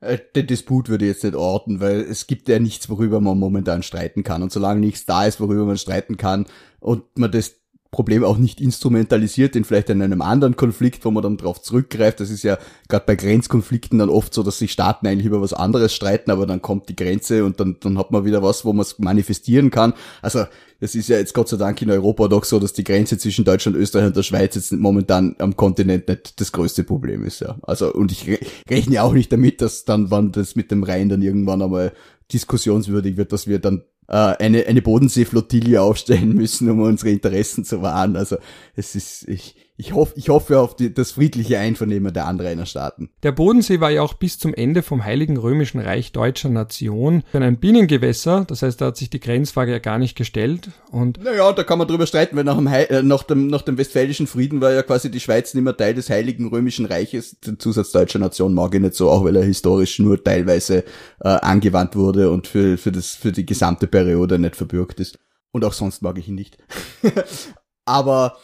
Äh, 0.00 0.18
Disput 0.34 0.88
würde 0.88 1.06
ich 1.06 1.12
jetzt 1.12 1.24
nicht 1.24 1.34
orten, 1.34 1.80
weil 1.80 2.00
es 2.00 2.26
gibt 2.26 2.48
ja 2.48 2.58
nichts, 2.58 2.88
worüber 2.88 3.20
man 3.20 3.38
momentan 3.38 3.82
streiten 3.82 4.22
kann. 4.22 4.42
Und 4.42 4.52
solange 4.52 4.80
nichts 4.80 5.06
da 5.06 5.26
ist, 5.26 5.40
worüber 5.40 5.64
man 5.64 5.78
streiten 5.78 6.16
kann 6.16 6.46
und 6.80 7.04
man 7.18 7.32
das 7.32 7.56
Problem 7.96 8.24
auch 8.24 8.36
nicht 8.36 8.60
instrumentalisiert 8.60 9.56
in 9.56 9.64
vielleicht 9.64 9.88
in 9.88 10.02
einem 10.02 10.20
anderen 10.20 10.54
Konflikt, 10.54 11.06
wo 11.06 11.10
man 11.10 11.22
dann 11.22 11.38
drauf 11.38 11.62
zurückgreift. 11.62 12.20
Das 12.20 12.28
ist 12.28 12.42
ja 12.42 12.58
gerade 12.88 13.06
bei 13.06 13.16
Grenzkonflikten 13.16 13.98
dann 13.98 14.10
oft 14.10 14.34
so, 14.34 14.42
dass 14.42 14.58
sich 14.58 14.70
Staaten 14.70 15.06
eigentlich 15.06 15.24
über 15.24 15.40
was 15.40 15.54
anderes 15.54 15.94
streiten, 15.94 16.30
aber 16.30 16.44
dann 16.44 16.60
kommt 16.60 16.90
die 16.90 16.94
Grenze 16.94 17.42
und 17.42 17.58
dann, 17.58 17.78
dann 17.80 17.96
hat 17.96 18.10
man 18.10 18.26
wieder 18.26 18.42
was, 18.42 18.66
wo 18.66 18.74
man 18.74 18.82
es 18.82 18.98
manifestieren 18.98 19.70
kann. 19.70 19.94
Also 20.20 20.44
das 20.78 20.94
ist 20.94 21.08
ja 21.08 21.16
jetzt 21.16 21.32
Gott 21.32 21.48
sei 21.48 21.56
Dank 21.56 21.80
in 21.80 21.90
Europa 21.90 22.28
doch 22.28 22.44
so, 22.44 22.60
dass 22.60 22.74
die 22.74 22.84
Grenze 22.84 23.16
zwischen 23.16 23.46
Deutschland, 23.46 23.78
Österreich 23.78 24.08
und 24.08 24.16
der 24.16 24.24
Schweiz 24.24 24.54
jetzt 24.56 24.72
momentan 24.72 25.34
am 25.38 25.56
Kontinent 25.56 26.06
nicht 26.06 26.38
das 26.38 26.52
größte 26.52 26.84
Problem 26.84 27.24
ist. 27.24 27.40
Ja. 27.40 27.56
Also 27.62 27.90
und 27.94 28.12
ich 28.12 28.28
rechne 28.68 29.02
auch 29.02 29.14
nicht 29.14 29.32
damit, 29.32 29.62
dass 29.62 29.86
dann, 29.86 30.10
wann 30.10 30.32
das 30.32 30.54
mit 30.54 30.70
dem 30.70 30.82
Rhein 30.82 31.08
dann 31.08 31.22
irgendwann 31.22 31.62
einmal 31.62 31.94
diskussionswürdig 32.30 33.16
wird, 33.16 33.32
dass 33.32 33.46
wir 33.46 33.58
dann 33.58 33.84
eine, 34.14 34.66
eine 34.66 34.82
Bodenseeflottille 34.82 35.80
aufstellen 35.82 36.34
müssen, 36.34 36.70
um 36.70 36.80
unsere 36.80 37.10
Interessen 37.10 37.64
zu 37.64 37.82
wahren. 37.82 38.16
Also 38.16 38.36
es 38.76 38.94
ist, 38.94 39.28
ich, 39.28 39.56
ich 39.78 39.92
hoffe, 39.92 40.14
ich 40.16 40.30
hoffe 40.30 40.58
auf 40.58 40.74
die, 40.74 40.92
das 40.92 41.12
friedliche 41.12 41.58
Einvernehmen 41.58 42.12
der 42.12 42.26
Anrainerstaaten. 42.26 43.10
Der 43.22 43.32
Bodensee 43.32 43.80
war 43.80 43.90
ja 43.90 44.00
auch 44.00 44.14
bis 44.14 44.38
zum 44.38 44.54
Ende 44.54 44.82
vom 44.82 45.04
Heiligen 45.04 45.36
Römischen 45.36 45.80
Reich 45.80 46.12
deutscher 46.12 46.48
Nation 46.48 47.22
ein 47.32 47.58
Binnengewässer. 47.58 48.46
Das 48.48 48.62
heißt, 48.62 48.80
da 48.80 48.86
hat 48.86 48.96
sich 48.96 49.10
die 49.10 49.20
Grenzfrage 49.20 49.72
ja 49.72 49.78
gar 49.78 49.98
nicht 49.98 50.16
gestellt. 50.16 50.70
Und 50.90 51.22
naja, 51.22 51.52
da 51.52 51.62
kann 51.62 51.78
man 51.78 51.86
drüber 51.86 52.06
streiten, 52.06 52.36
weil 52.36 52.44
nach 52.44 52.56
dem, 52.56 52.66
äh, 52.66 53.02
nach 53.02 53.22
dem, 53.24 53.48
nach 53.48 53.62
dem 53.62 53.76
Westfälischen 53.76 54.26
Frieden 54.26 54.62
war 54.62 54.72
ja 54.72 54.82
quasi 54.82 55.10
die 55.10 55.20
Schweiz 55.20 55.52
nicht 55.52 55.64
mehr 55.64 55.76
Teil 55.76 55.94
des 55.94 56.08
Heiligen 56.08 56.48
Römischen 56.48 56.86
Reiches. 56.86 57.38
Den 57.40 57.58
Zusatz 57.58 57.92
deutscher 57.92 58.18
Nation 58.18 58.54
mag 58.54 58.74
ich 58.74 58.80
nicht 58.80 58.94
so, 58.94 59.10
auch 59.10 59.24
weil 59.24 59.36
er 59.36 59.44
historisch 59.44 59.98
nur 59.98 60.22
teilweise 60.22 60.84
äh, 61.20 61.28
angewandt 61.28 61.96
wurde 61.96 62.30
und 62.30 62.46
für, 62.46 62.78
für, 62.78 62.92
das, 62.92 63.14
für 63.14 63.32
die 63.32 63.44
gesamte 63.44 63.86
Periode 63.86 64.38
nicht 64.38 64.56
verbürgt 64.56 65.00
ist. 65.00 65.18
Und 65.52 65.64
auch 65.64 65.74
sonst 65.74 66.00
mag 66.00 66.18
ich 66.18 66.28
ihn 66.28 66.34
nicht. 66.34 66.56
Aber 67.84 68.36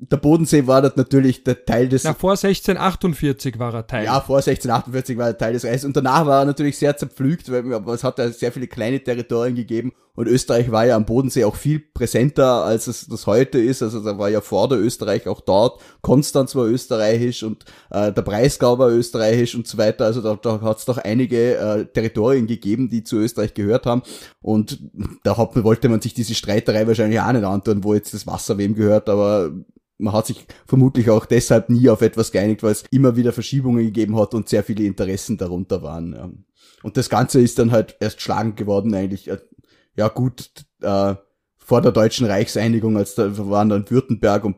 der 0.00 0.16
Bodensee 0.16 0.68
war 0.68 0.80
dort 0.80 0.96
natürlich 0.96 1.42
der 1.42 1.64
Teil 1.64 1.88
des. 1.88 2.04
Na, 2.04 2.14
vor 2.14 2.30
1648 2.30 3.58
war 3.58 3.74
er 3.74 3.86
Teil. 3.86 4.04
Ja, 4.04 4.20
vor 4.20 4.36
1648 4.36 5.18
war 5.18 5.26
er 5.26 5.38
Teil 5.38 5.54
des 5.54 5.64
Reichs. 5.64 5.84
Und 5.84 5.96
danach 5.96 6.24
war 6.24 6.42
er 6.42 6.44
natürlich 6.44 6.78
sehr 6.78 6.96
zerpflügt, 6.96 7.50
weil 7.50 7.94
es 7.94 8.04
hat 8.04 8.18
ja 8.18 8.30
sehr 8.30 8.52
viele 8.52 8.68
kleine 8.68 9.02
Territorien 9.02 9.56
gegeben. 9.56 9.92
Und 10.14 10.28
Österreich 10.28 10.70
war 10.70 10.86
ja 10.86 10.96
am 10.96 11.04
Bodensee 11.04 11.44
auch 11.44 11.56
viel 11.56 11.80
präsenter, 11.80 12.64
als 12.64 12.86
es 12.86 13.06
das 13.08 13.26
heute 13.26 13.58
ist. 13.58 13.82
Also 13.82 14.00
da 14.02 14.18
war 14.18 14.28
ja 14.28 14.40
Vorderösterreich 14.40 15.26
auch 15.26 15.40
dort. 15.40 15.80
Konstanz 16.00 16.54
war 16.54 16.66
österreichisch 16.66 17.42
und 17.42 17.64
äh, 17.90 18.12
der 18.12 18.22
Breisgau 18.22 18.78
war 18.78 18.90
österreichisch 18.90 19.56
und 19.56 19.66
so 19.66 19.78
weiter. 19.78 20.06
Also 20.06 20.20
da, 20.20 20.36
da 20.36 20.60
hat 20.60 20.78
es 20.78 20.84
doch 20.84 20.98
einige 20.98 21.56
äh, 21.56 21.84
Territorien 21.86 22.46
gegeben, 22.46 22.88
die 22.88 23.02
zu 23.02 23.16
Österreich 23.16 23.54
gehört 23.54 23.86
haben. 23.86 24.02
Und 24.40 24.80
da 25.24 25.36
hat, 25.36 25.62
wollte 25.64 25.88
man 25.88 26.00
sich 26.00 26.14
diese 26.14 26.34
Streiterei 26.34 26.86
wahrscheinlich 26.86 27.20
auch 27.20 27.32
nicht 27.32 27.44
antun, 27.44 27.82
wo 27.82 27.94
jetzt 27.94 28.14
das 28.14 28.28
Wasser 28.28 28.58
wem 28.58 28.74
gehört. 28.74 29.08
Aber 29.08 29.52
man 29.98 30.14
hat 30.14 30.26
sich 30.26 30.46
vermutlich 30.66 31.10
auch 31.10 31.26
deshalb 31.26 31.70
nie 31.70 31.88
auf 31.88 32.02
etwas 32.02 32.32
geeinigt, 32.32 32.62
weil 32.62 32.72
es 32.72 32.84
immer 32.90 33.16
wieder 33.16 33.32
Verschiebungen 33.32 33.84
gegeben 33.84 34.16
hat 34.16 34.34
und 34.34 34.48
sehr 34.48 34.62
viele 34.62 34.84
Interessen 34.84 35.36
darunter 35.36 35.82
waren. 35.82 36.44
Und 36.82 36.96
das 36.96 37.10
Ganze 37.10 37.40
ist 37.40 37.58
dann 37.58 37.72
halt 37.72 37.96
erst 38.00 38.20
schlagend 38.20 38.56
geworden 38.56 38.94
eigentlich. 38.94 39.28
Äh, 39.28 39.38
ja 39.96 40.08
gut, 40.08 40.50
äh, 40.80 41.14
vor 41.56 41.82
der 41.82 41.92
deutschen 41.92 42.26
Reichseinigung, 42.26 42.96
als 42.96 43.16
da 43.16 43.36
waren 43.50 43.68
dann 43.68 43.90
Württemberg 43.90 44.44
und 44.44 44.56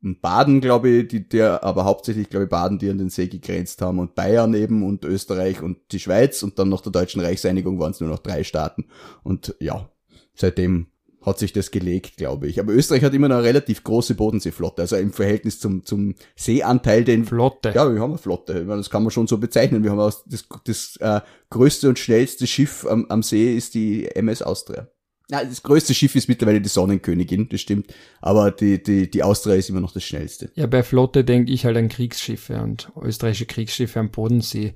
Baden, 0.00 0.60
glaube 0.60 0.88
ich, 0.90 1.08
die, 1.08 1.28
der, 1.28 1.64
aber 1.64 1.84
hauptsächlich, 1.84 2.30
glaube 2.30 2.44
ich, 2.44 2.50
Baden, 2.50 2.78
die 2.78 2.88
an 2.88 2.98
den 2.98 3.10
See 3.10 3.26
gegrenzt 3.26 3.82
haben 3.82 3.98
und 3.98 4.14
Bayern 4.14 4.54
eben 4.54 4.84
und 4.84 5.04
Österreich 5.04 5.62
und 5.62 5.78
die 5.90 5.98
Schweiz 5.98 6.42
und 6.44 6.58
dann 6.58 6.68
nach 6.68 6.82
der 6.82 6.92
deutschen 6.92 7.20
Reichseinigung 7.20 7.80
waren 7.80 7.90
es 7.90 8.00
nur 8.00 8.08
noch 8.08 8.20
drei 8.20 8.44
Staaten. 8.44 8.86
Und 9.24 9.56
ja, 9.58 9.90
seitdem 10.34 10.86
hat 11.28 11.38
sich 11.38 11.52
das 11.52 11.70
gelegt, 11.70 12.16
glaube 12.16 12.48
ich. 12.48 12.60
Aber 12.60 12.72
Österreich 12.72 13.04
hat 13.04 13.14
immer 13.14 13.28
noch 13.28 13.36
eine 13.36 13.44
relativ 13.44 13.84
große 13.84 14.14
Bodenseeflotte, 14.14 14.82
also 14.82 14.96
im 14.96 15.12
Verhältnis 15.12 15.60
zum, 15.60 15.84
zum 15.84 16.14
Seeanteil, 16.36 17.04
den... 17.04 17.24
Flotte. 17.24 17.72
Ja, 17.74 17.92
wir 17.92 18.00
haben 18.00 18.12
eine 18.12 18.18
Flotte. 18.18 18.64
Meine, 18.64 18.78
das 18.78 18.90
kann 18.90 19.02
man 19.02 19.10
schon 19.10 19.26
so 19.26 19.38
bezeichnen. 19.38 19.84
Wir 19.84 19.90
haben 19.90 19.98
das, 19.98 20.24
das 20.64 20.96
äh, 21.00 21.20
größte 21.50 21.88
und 21.88 21.98
schnellste 21.98 22.46
Schiff 22.46 22.86
am, 22.86 23.06
am 23.08 23.22
See 23.22 23.56
ist 23.56 23.74
die 23.74 24.06
MS 24.14 24.42
Austria. 24.42 24.88
Ja, 25.30 25.44
das 25.44 25.62
größte 25.62 25.92
Schiff 25.92 26.14
ist 26.14 26.28
mittlerweile 26.28 26.60
die 26.60 26.70
Sonnenkönigin, 26.70 27.48
das 27.50 27.60
stimmt. 27.60 27.92
Aber 28.20 28.50
die, 28.50 28.82
die, 28.82 29.10
die 29.10 29.22
Austria 29.22 29.56
ist 29.56 29.68
immer 29.68 29.80
noch 29.80 29.92
das 29.92 30.04
schnellste. 30.04 30.50
Ja, 30.54 30.66
bei 30.66 30.82
Flotte 30.82 31.22
denke 31.22 31.52
ich 31.52 31.66
halt 31.66 31.76
an 31.76 31.90
Kriegsschiffe 31.90 32.62
und 32.62 32.90
österreichische 33.00 33.44
Kriegsschiffe 33.44 34.00
am 34.00 34.10
Bodensee. 34.10 34.74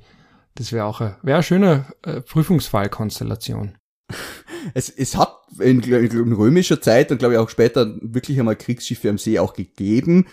Das 0.54 0.72
wäre 0.72 0.84
auch 0.84 1.00
eine, 1.00 1.16
wäre 1.22 1.36
eine 1.36 1.42
schöne 1.42 1.86
äh, 2.02 2.20
Prüfungsfallkonstellation. 2.20 3.78
Es, 4.74 4.88
es 4.88 5.16
hat 5.16 5.41
in, 5.58 5.80
in 5.82 6.32
römischer 6.32 6.80
Zeit 6.80 7.10
und 7.10 7.18
glaube 7.18 7.34
ich 7.34 7.40
auch 7.40 7.48
später 7.48 7.94
wirklich 8.00 8.38
einmal 8.38 8.56
Kriegsschiffe 8.56 9.08
am 9.08 9.18
See 9.18 9.38
auch 9.38 9.54
gegeben. 9.54 10.26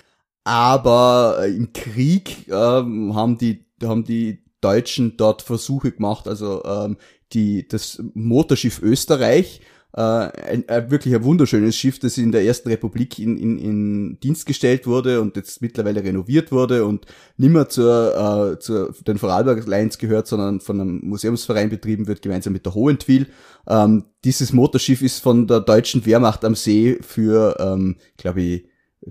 Aber 0.44 1.40
äh, 1.42 1.56
im 1.56 1.74
Krieg 1.74 2.48
ähm, 2.50 3.14
haben 3.16 3.38
die 3.38 3.66
haben 3.84 4.04
die 4.04 4.44
Deutschen 4.62 5.16
dort 5.16 5.42
Versuche 5.42 5.92
gemacht, 5.92 6.28
also 6.28 6.64
ähm, 6.66 6.98
die 7.34 7.68
das 7.68 8.02
Motorschiff 8.14 8.82
Österreich 8.82 9.62
äh, 9.94 10.02
ein, 10.02 10.68
ein 10.68 10.92
wirklich 10.92 11.16
ein 11.16 11.24
wunderschönes 11.24 11.76
Schiff, 11.76 12.00
das 12.00 12.18
in 12.18 12.32
der 12.32 12.44
ersten 12.44 12.70
Republik 12.70 13.18
in, 13.18 13.38
in, 13.38 13.58
in 13.58 14.20
Dienst 14.20 14.46
gestellt 14.46 14.86
wurde 14.86 15.20
und 15.20 15.36
jetzt 15.36 15.62
mittlerweile 15.62 16.04
renoviert 16.04 16.52
wurde 16.52 16.86
und 16.86 17.06
nimmer 17.38 17.70
zur, 17.70 18.54
äh, 18.54 18.60
zur 18.60 18.94
den 19.08 19.18
Vorarlberg 19.18 19.66
Lines 19.66 19.98
gehört, 19.98 20.28
sondern 20.28 20.60
von 20.60 20.80
einem 20.80 21.00
Museumsverein 21.04 21.70
betrieben 21.70 22.08
wird, 22.08 22.22
gemeinsam 22.22 22.54
mit 22.54 22.66
der 22.66 22.76
Hohentwil. 22.76 23.28
Ähm, 23.68 24.06
dieses 24.24 24.54
Motorschiff 24.54 25.02
ist 25.02 25.20
von 25.20 25.48
der 25.48 25.62
deutschen 25.62 26.06
Wehrmacht 26.06 26.46
am 26.46 26.56
See 26.56 27.00
für, 27.02 27.58
ähm, 27.60 27.96
glaube 28.18 28.42
ich, 28.42 28.66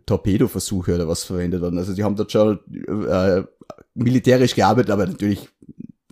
Torpedoversuche 0.06 0.94
oder 0.94 1.08
was 1.08 1.24
verwendet 1.24 1.60
worden. 1.60 1.78
Also 1.78 1.94
die 1.94 2.04
haben 2.04 2.14
dort 2.14 2.30
schon 2.30 2.60
äh, 3.08 3.42
militärisch 3.94 4.54
gearbeitet, 4.54 4.90
aber 4.90 5.06
natürlich 5.06 5.48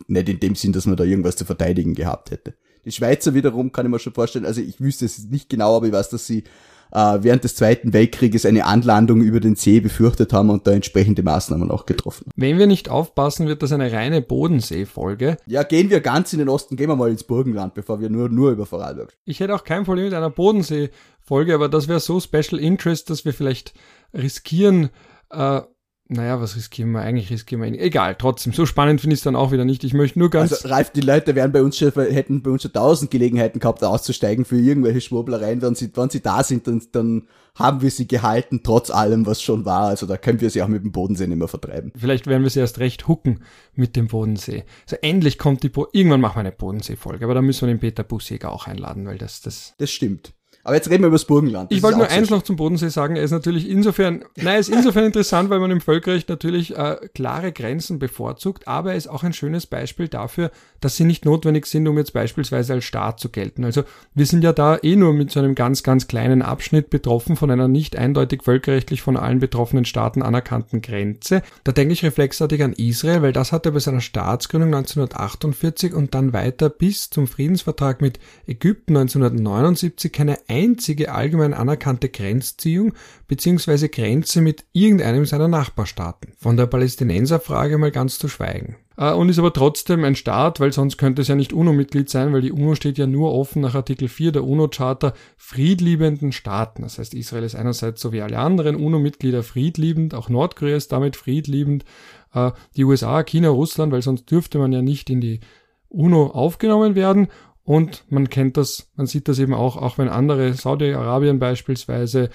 nicht 0.09 0.29
in 0.29 0.41
dem 0.41 0.55
Sinn, 0.55 0.73
dass 0.73 0.87
man 0.87 0.97
da 0.97 1.05
irgendwas 1.05 1.37
zu 1.37 1.45
verteidigen 1.45 1.95
gehabt 1.95 2.31
hätte. 2.31 2.55
Die 2.87 2.93
Schweizer 2.93 3.35
wiederum 3.35 3.73
kann 3.73 3.85
ich 3.85 3.93
mir 3.93 3.99
schon 3.99 4.15
vorstellen, 4.15 4.47
also 4.47 4.61
ich 4.61 4.81
wüsste 4.81 5.05
es 5.05 5.25
nicht 5.29 5.51
genau, 5.51 5.77
aber 5.77 5.87
ich 5.87 5.93
weiß, 5.93 6.09
dass 6.09 6.27
sie 6.27 6.45
äh, 6.93 7.19
während 7.21 7.43
des 7.43 7.57
Zweiten 7.57 7.93
Weltkrieges 7.93 8.47
eine 8.47 8.65
Anlandung 8.65 9.23
über 9.23 9.41
den 9.41 9.57
See 9.57 9.81
befürchtet 9.81 10.33
haben 10.33 10.51
und 10.51 10.67
da 10.67 10.71
entsprechende 10.71 11.23
Maßnahmen 11.23 11.71
auch 11.71 11.85
getroffen. 11.85 12.31
Wenn 12.37 12.59
wir 12.59 12.69
nicht 12.69 12.89
aufpassen, 12.89 13.49
wird 13.49 13.63
das 13.63 13.73
eine 13.73 13.93
reine 13.93 14.23
Bodensee-Folge. 14.23 15.37
Ja, 15.47 15.65
gehen 15.65 15.91
wir 15.91 16.01
ganz 16.01 16.33
in 16.33 16.39
den 16.39 16.49
Osten, 16.49 16.77
gehen 16.77 16.89
wir 16.89 16.97
mal 16.97 17.11
ins 17.11 17.25
Burgenland, 17.25 17.75
bevor 17.75 18.01
wir 18.01 18.09
nur, 18.09 18.29
nur 18.29 18.53
über 18.53 18.67
Vorarlberg. 18.67 19.13
Ich 19.25 19.41
hätte 19.41 19.55
auch 19.55 19.65
kein 19.65 19.85
Problem 19.85 20.05
mit 20.05 20.15
einer 20.15 20.31
Bodensee-Folge, 20.31 21.55
aber 21.55 21.69
das 21.69 21.89
wäre 21.89 22.01
so 22.01 22.21
Special 22.21 22.61
Interest, 22.61 23.11
dass 23.11 23.25
wir 23.25 23.33
vielleicht 23.33 23.75
riskieren, 24.15 24.91
äh, 25.31 25.61
naja, 26.09 26.41
was 26.41 26.55
riskieren 26.55 26.93
wir? 26.93 27.01
Eigentlich 27.01 27.31
riskieren 27.31 27.63
wir 27.63 27.69
ihn. 27.69 27.75
Egal, 27.75 28.15
trotzdem. 28.15 28.53
So 28.53 28.65
spannend 28.65 29.01
finde 29.01 29.15
ich 29.15 29.21
es 29.21 29.25
dann 29.25 29.35
auch 29.35 29.51
wieder 29.51 29.65
nicht. 29.65 29.83
Ich 29.83 29.93
möchte 29.93 30.21
nur 30.21 30.31
ganz. 30.31 30.53
Also, 30.53 30.69
Ralf, 30.69 30.91
die 30.91 31.01
Leute 31.01 31.35
wären 31.35 31.51
bei 31.51 31.63
uns 31.63 31.77
schon, 31.77 31.91
hätten 31.93 32.43
bei 32.43 32.51
uns 32.51 32.63
schon 32.63 32.73
tausend 32.73 33.11
Gelegenheiten 33.11 33.59
gehabt, 33.59 33.83
auszusteigen 33.83 34.45
für 34.45 34.57
irgendwelche 34.57 35.01
Schwurblereien. 35.01 35.63
Wenn 35.63 35.75
sie, 35.75 35.91
wenn 35.97 36.09
sie 36.09 36.23
da 36.23 36.45
sind, 36.45 36.69
dann, 36.69 36.81
dann 36.93 37.27
haben 37.57 37.83
wir 37.83 37.91
sie 37.91 38.07
gehalten, 38.07 38.61
trotz 38.63 38.91
allem, 38.91 39.27
was 39.27 39.43
schon 39.43 39.65
war. 39.65 39.89
Also 39.89 40.07
da 40.07 40.17
können 40.17 40.41
wir 40.41 40.51
sie 40.51 40.63
auch 40.63 40.69
mit 40.69 40.85
dem 40.85 40.93
Bodensee 40.93 41.27
nicht 41.27 41.39
mehr 41.39 41.49
vertreiben. 41.49 41.93
Vielleicht 41.97 42.29
werden 42.29 42.45
wir 42.45 42.51
sie 42.51 42.61
erst 42.61 42.79
recht 42.79 43.09
hucken 43.09 43.41
mit 43.75 43.97
dem 43.97 44.07
Bodensee. 44.07 44.65
Also 44.85 44.97
endlich 45.03 45.39
kommt 45.39 45.65
die, 45.65 45.71
Bo 45.71 45.89
irgendwann 45.93 46.21
machen 46.21 46.37
wir 46.37 46.41
eine 46.41 46.53
Bodensee-Folge. 46.53 47.25
Aber 47.25 47.35
da 47.35 47.43
müssen 47.43 47.67
wir 47.67 47.75
den 47.75 47.81
Peter 47.81 48.05
Busjäger 48.05 48.53
auch 48.53 48.69
einladen, 48.69 49.07
weil 49.07 49.19
das, 49.19 49.41
das. 49.41 49.75
Das 49.79 49.91
stimmt. 49.91 50.36
Aber 50.67 50.75
jetzt 50.75 50.91
reden 50.91 51.05
wir 51.05 51.07
über 51.07 51.15
das 51.15 51.27
Burgenland. 51.27 51.71
Das 51.71 51.77
ich 51.77 51.83
wollte 51.85 51.99
nur 51.99 52.09
eins 52.09 52.29
noch 52.29 52.43
zum 52.43 52.57
Bodensee 52.57 52.89
sagen. 52.89 53.15
Er 53.15 53.23
ist 53.23 53.31
natürlich 53.31 53.71
insofern, 53.71 54.25
nein, 54.35 54.59
ist 54.59 54.69
insofern 54.69 55.05
interessant, 55.05 55.49
weil 55.49 55.61
man 55.61 55.71
im 55.71 55.81
Völkerrecht 55.81 56.29
natürlich 56.29 56.77
äh, 56.77 56.97
klare 57.15 57.53
Grenzen 57.53 58.01
bevorzugt, 58.01 58.67
aber 58.67 58.91
er 58.91 58.97
ist 58.97 59.07
auch 59.07 59.23
ein 59.23 59.33
schönes 59.33 59.69
Beispiel 59.69 60.09
dafür, 60.09 60.51
dass 60.81 60.97
sie 60.97 61.05
nicht 61.05 61.25
notwendig 61.25 61.67
sind, 61.67 61.87
um 61.89 61.99
jetzt 61.99 62.13
beispielsweise 62.13 62.75
als 62.75 62.85
Staat 62.85 63.21
zu 63.21 63.29
gelten. 63.29 63.65
Also 63.65 63.85
wir 64.15 64.27
sind 64.27 64.45
ja 64.45 64.53
da 64.53 64.79
eh 64.83 64.97
nur 64.97 65.13
mit 65.13 65.31
so 65.31 65.41
einem 65.41 65.55
ganz, 65.55 65.83
ganz 65.83 66.09
kleinen 66.09 66.43
Abschnitt 66.43 66.91
betroffen 66.91 67.37
von 67.37 67.51
einer 67.51 67.69
nicht 67.69 67.97
eindeutig 67.97 68.43
völkerrechtlich 68.43 69.03
von 69.03 69.17
allen 69.17 69.39
betroffenen 69.39 69.85
Staaten 69.85 70.23
anerkannten 70.23 70.83
Grenze. 70.83 71.43
Da 71.65 71.73
denke 71.73 71.93
ich 71.93 72.05
reflexartig 72.05 72.63
an 72.63 72.73
Israel, 72.73 73.23
weil 73.23 73.33
das 73.33 73.53
hatte 73.53 73.73
bei 73.73 73.79
seiner 73.79 74.01
Staatsgründung 74.01 74.75
1948 74.75 75.95
und 75.95 76.15
dann 76.15 76.33
weiter 76.33 76.69
bis 76.69 77.11
zum 77.11 77.27
Friedensvertrag 77.27 78.01
mit 78.01 78.19
Ägypten 78.47 78.97
1979 78.97 80.13
keine 80.13 80.39
einzige 80.49 81.13
allgemein 81.13 81.55
anerkannte 81.55 82.09
Grenzziehung 82.09 82.93
bzw. 83.29 83.89
Grenze 83.89 84.41
mit 84.41 84.65
irgendeinem 84.73 85.27
seiner 85.27 85.49
Nachbarstaaten. 85.49 86.33
Von 86.39 86.57
der 86.57 86.67
Palästinenserfrage 86.67 87.79
mal 87.79 87.91
ganz 87.91 88.19
zu 88.19 88.29
schweigen. 88.29 88.77
Äh, 88.97 89.13
und 89.13 89.29
ist 89.29 89.39
aber 89.39 89.53
trotzdem 89.53 90.05
ein 90.05 90.17
Staat, 90.17 90.61
weil 90.61 90.73
sonst 90.73 90.97
könnte 90.97 91.23
es 91.23 91.29
ja 91.29 91.35
nicht 91.35 91.53
UNO-Mitglied 91.53 92.09
sein, 92.09 92.33
weil 92.33 92.41
die 92.41 92.53
UNO 92.53 92.75
steht 92.75 92.99
ja 92.99 93.07
nur 93.07 93.33
offen 93.33 93.63
nach 93.63 93.75
Artikel 93.75 94.09
4 94.09 94.33
der 94.33 94.45
UNO-Charta 94.45 95.13
friedliebenden 95.37 96.33
Staaten. 96.33 96.83
Das 96.83 96.99
heißt, 96.99 97.15
Israel 97.15 97.45
ist 97.45 97.55
einerseits 97.55 98.01
so 98.01 98.13
wie 98.13 98.23
alle 98.23 98.39
anderen 98.39 98.77
UNO-Mitglieder 98.77 99.43
friedliebend, 99.43 100.15
auch 100.15 100.29
Nordkorea 100.29 100.77
ist 100.77 100.93
damit 100.93 101.17
friedliebend, 101.17 101.85
äh, 102.33 102.53
die 102.77 102.85
USA, 102.85 103.23
China, 103.23 103.49
Russland, 103.51 103.93
weil 103.93 104.03
sonst 104.03 104.31
dürfte 104.31 104.59
man 104.59 104.73
ja 104.73 104.83
nicht 104.83 105.11
in 105.11 105.21
die 105.21 105.41
UNO 105.89 106.27
aufgenommen 106.29 106.95
werden 106.95 107.29
und 107.65 108.05
man 108.09 108.31
kennt 108.31 108.57
das, 108.57 108.91
man 108.95 109.07
sieht 109.07 109.29
das 109.29 109.39
eben 109.39 109.55
auch, 109.55 109.77
auch 109.77 109.99
wenn 109.99 110.09
andere, 110.09 110.53
Saudi-Arabien 110.53 111.39
beispielsweise 111.39 112.31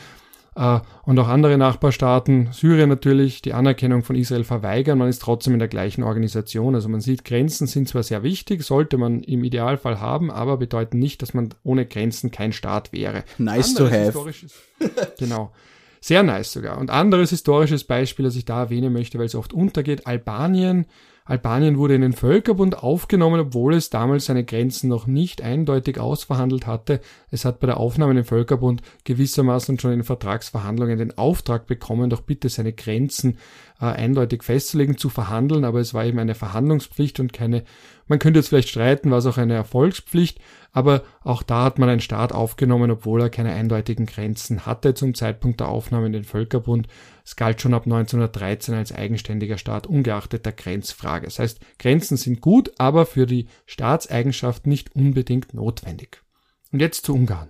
und 1.06 1.18
auch 1.18 1.30
andere 1.30 1.58
Nachbarstaaten, 1.58 2.50
Syrien 2.52 2.90
natürlich, 2.90 3.42
die 3.42 3.54
Anerkennung 3.54 4.04
von 4.04 4.18
Israel 4.18 4.44
verweigern, 4.44 4.98
man 4.98 5.08
ist 5.08 5.22
trotzdem 5.22 5.54
in 5.54 5.60
der 5.60 5.70
gleichen 5.70 6.04
Organisation. 6.04 6.76
Also 6.76 6.90
man 6.90 7.00
sieht, 7.00 7.24
Grenzen 7.24 7.68
sind 7.68 7.88
zwar 7.88 8.04
sehr 8.04 8.22
wichtig, 8.22 8.64
sollte 8.64 8.98
man 8.98 9.24
im 9.24 9.46
Idealfall 9.46 10.02
haben, 10.02 10.30
aber 10.30 10.58
bedeuten 10.58 11.00
nicht, 11.00 11.22
dass 11.22 11.34
man 11.34 11.54
ohne 11.64 11.86
Grenzen 11.86 12.32
kein 12.32 12.52
Staat 12.52 12.92
wäre. 12.92 13.24
Nice 13.38 13.76
anderes 13.76 14.14
to 14.14 14.20
have. 14.20 14.34
genau. 15.18 15.54
Sehr 16.02 16.24
nice 16.24 16.52
sogar. 16.52 16.80
Und 16.80 16.90
anderes 16.90 17.30
historisches 17.30 17.86
Beispiel, 17.86 18.26
das 18.26 18.36
ich 18.36 18.44
da 18.44 18.64
erwähnen 18.64 18.92
möchte, 18.92 19.20
weil 19.20 19.28
es 19.28 19.36
oft 19.36 19.54
untergeht, 19.54 20.06
Albanien 20.06 20.86
Albanien 21.26 21.78
wurde 21.78 21.96
in 21.96 22.02
den 22.02 22.14
Völkerbund 22.14 22.82
aufgenommen, 22.82 23.40
obwohl 23.40 23.76
es 23.76 23.92
damals 23.92 24.26
seine 24.26 24.44
Grenzen 24.44 24.90
noch 24.90 25.06
nicht 25.06 25.42
eindeutig 25.42 26.00
ausverhandelt 26.00 26.66
hatte. 26.66 27.00
Es 27.30 27.46
hat 27.46 27.60
bei 27.60 27.68
der 27.68 27.78
Aufnahme 27.78 28.12
in 28.12 28.18
den 28.18 28.26
Völkerbund 28.26 28.82
gewissermaßen 29.04 29.78
schon 29.80 29.94
in 29.94 30.04
Vertragsverhandlungen 30.04 30.98
den 30.98 31.18
Auftrag 31.18 31.68
bekommen, 31.68 32.10
doch 32.10 32.22
bitte 32.22 32.50
seine 32.50 32.74
Grenzen 32.74 33.38
äh, 33.82 33.86
eindeutig 33.86 34.44
festzulegen, 34.44 34.98
zu 34.98 35.10
verhandeln, 35.10 35.66
aber 35.66 35.80
es 35.80 35.94
war 35.94 36.06
eben 36.06 36.20
eine 36.20 36.36
Verhandlungspflicht 36.36 37.20
und 37.20 37.34
keine, 37.34 37.64
man 38.08 38.20
könnte 38.20 38.40
jetzt 38.40 38.50
vielleicht 38.50 38.70
streiten, 38.70 39.10
war 39.10 39.18
es 39.18 39.26
auch 39.26 39.38
eine 39.38 39.56
Erfolgspflicht, 39.56 40.40
aber 40.72 41.04
auch 41.24 41.44
da 41.44 41.64
hat 41.66 41.80
man 41.80 41.90
einen 41.90 42.00
Staat 42.00 42.32
aufgenommen, 42.32 42.92
obwohl 42.92 43.22
er 43.22 43.30
keine 43.30 43.52
eindeutigen 43.52 44.06
Grenzen 44.06 44.66
hatte 44.66 44.94
zum 44.94 45.16
Zeitpunkt 45.16 45.60
der 45.60 45.68
Aufnahme 45.68 46.06
in 46.06 46.14
den 46.14 46.24
Völkerbund. 46.24 46.88
Es 47.26 47.36
galt 47.36 47.60
schon 47.60 47.74
ab 47.74 47.84
1913 47.86 48.76
als 48.76 48.94
eigenständiger 48.94 49.58
Staat, 49.58 49.88
ungeachtet 49.88 50.46
der 50.46 50.54
Grenzfrage. 50.54 51.26
Das 51.26 51.40
heißt, 51.40 51.60
Grenzen 51.80 52.18
sind 52.18 52.42
gut, 52.42 52.72
aber 52.78 53.06
für 53.06 53.26
die 53.26 53.48
Staatseigenschaft 53.66 54.68
nicht 54.68 54.96
unbedingt 54.96 55.54
notwendig. 55.54 56.22
Und 56.72 56.80
jetzt 56.80 57.06
zu 57.06 57.16
Ungarn. 57.16 57.50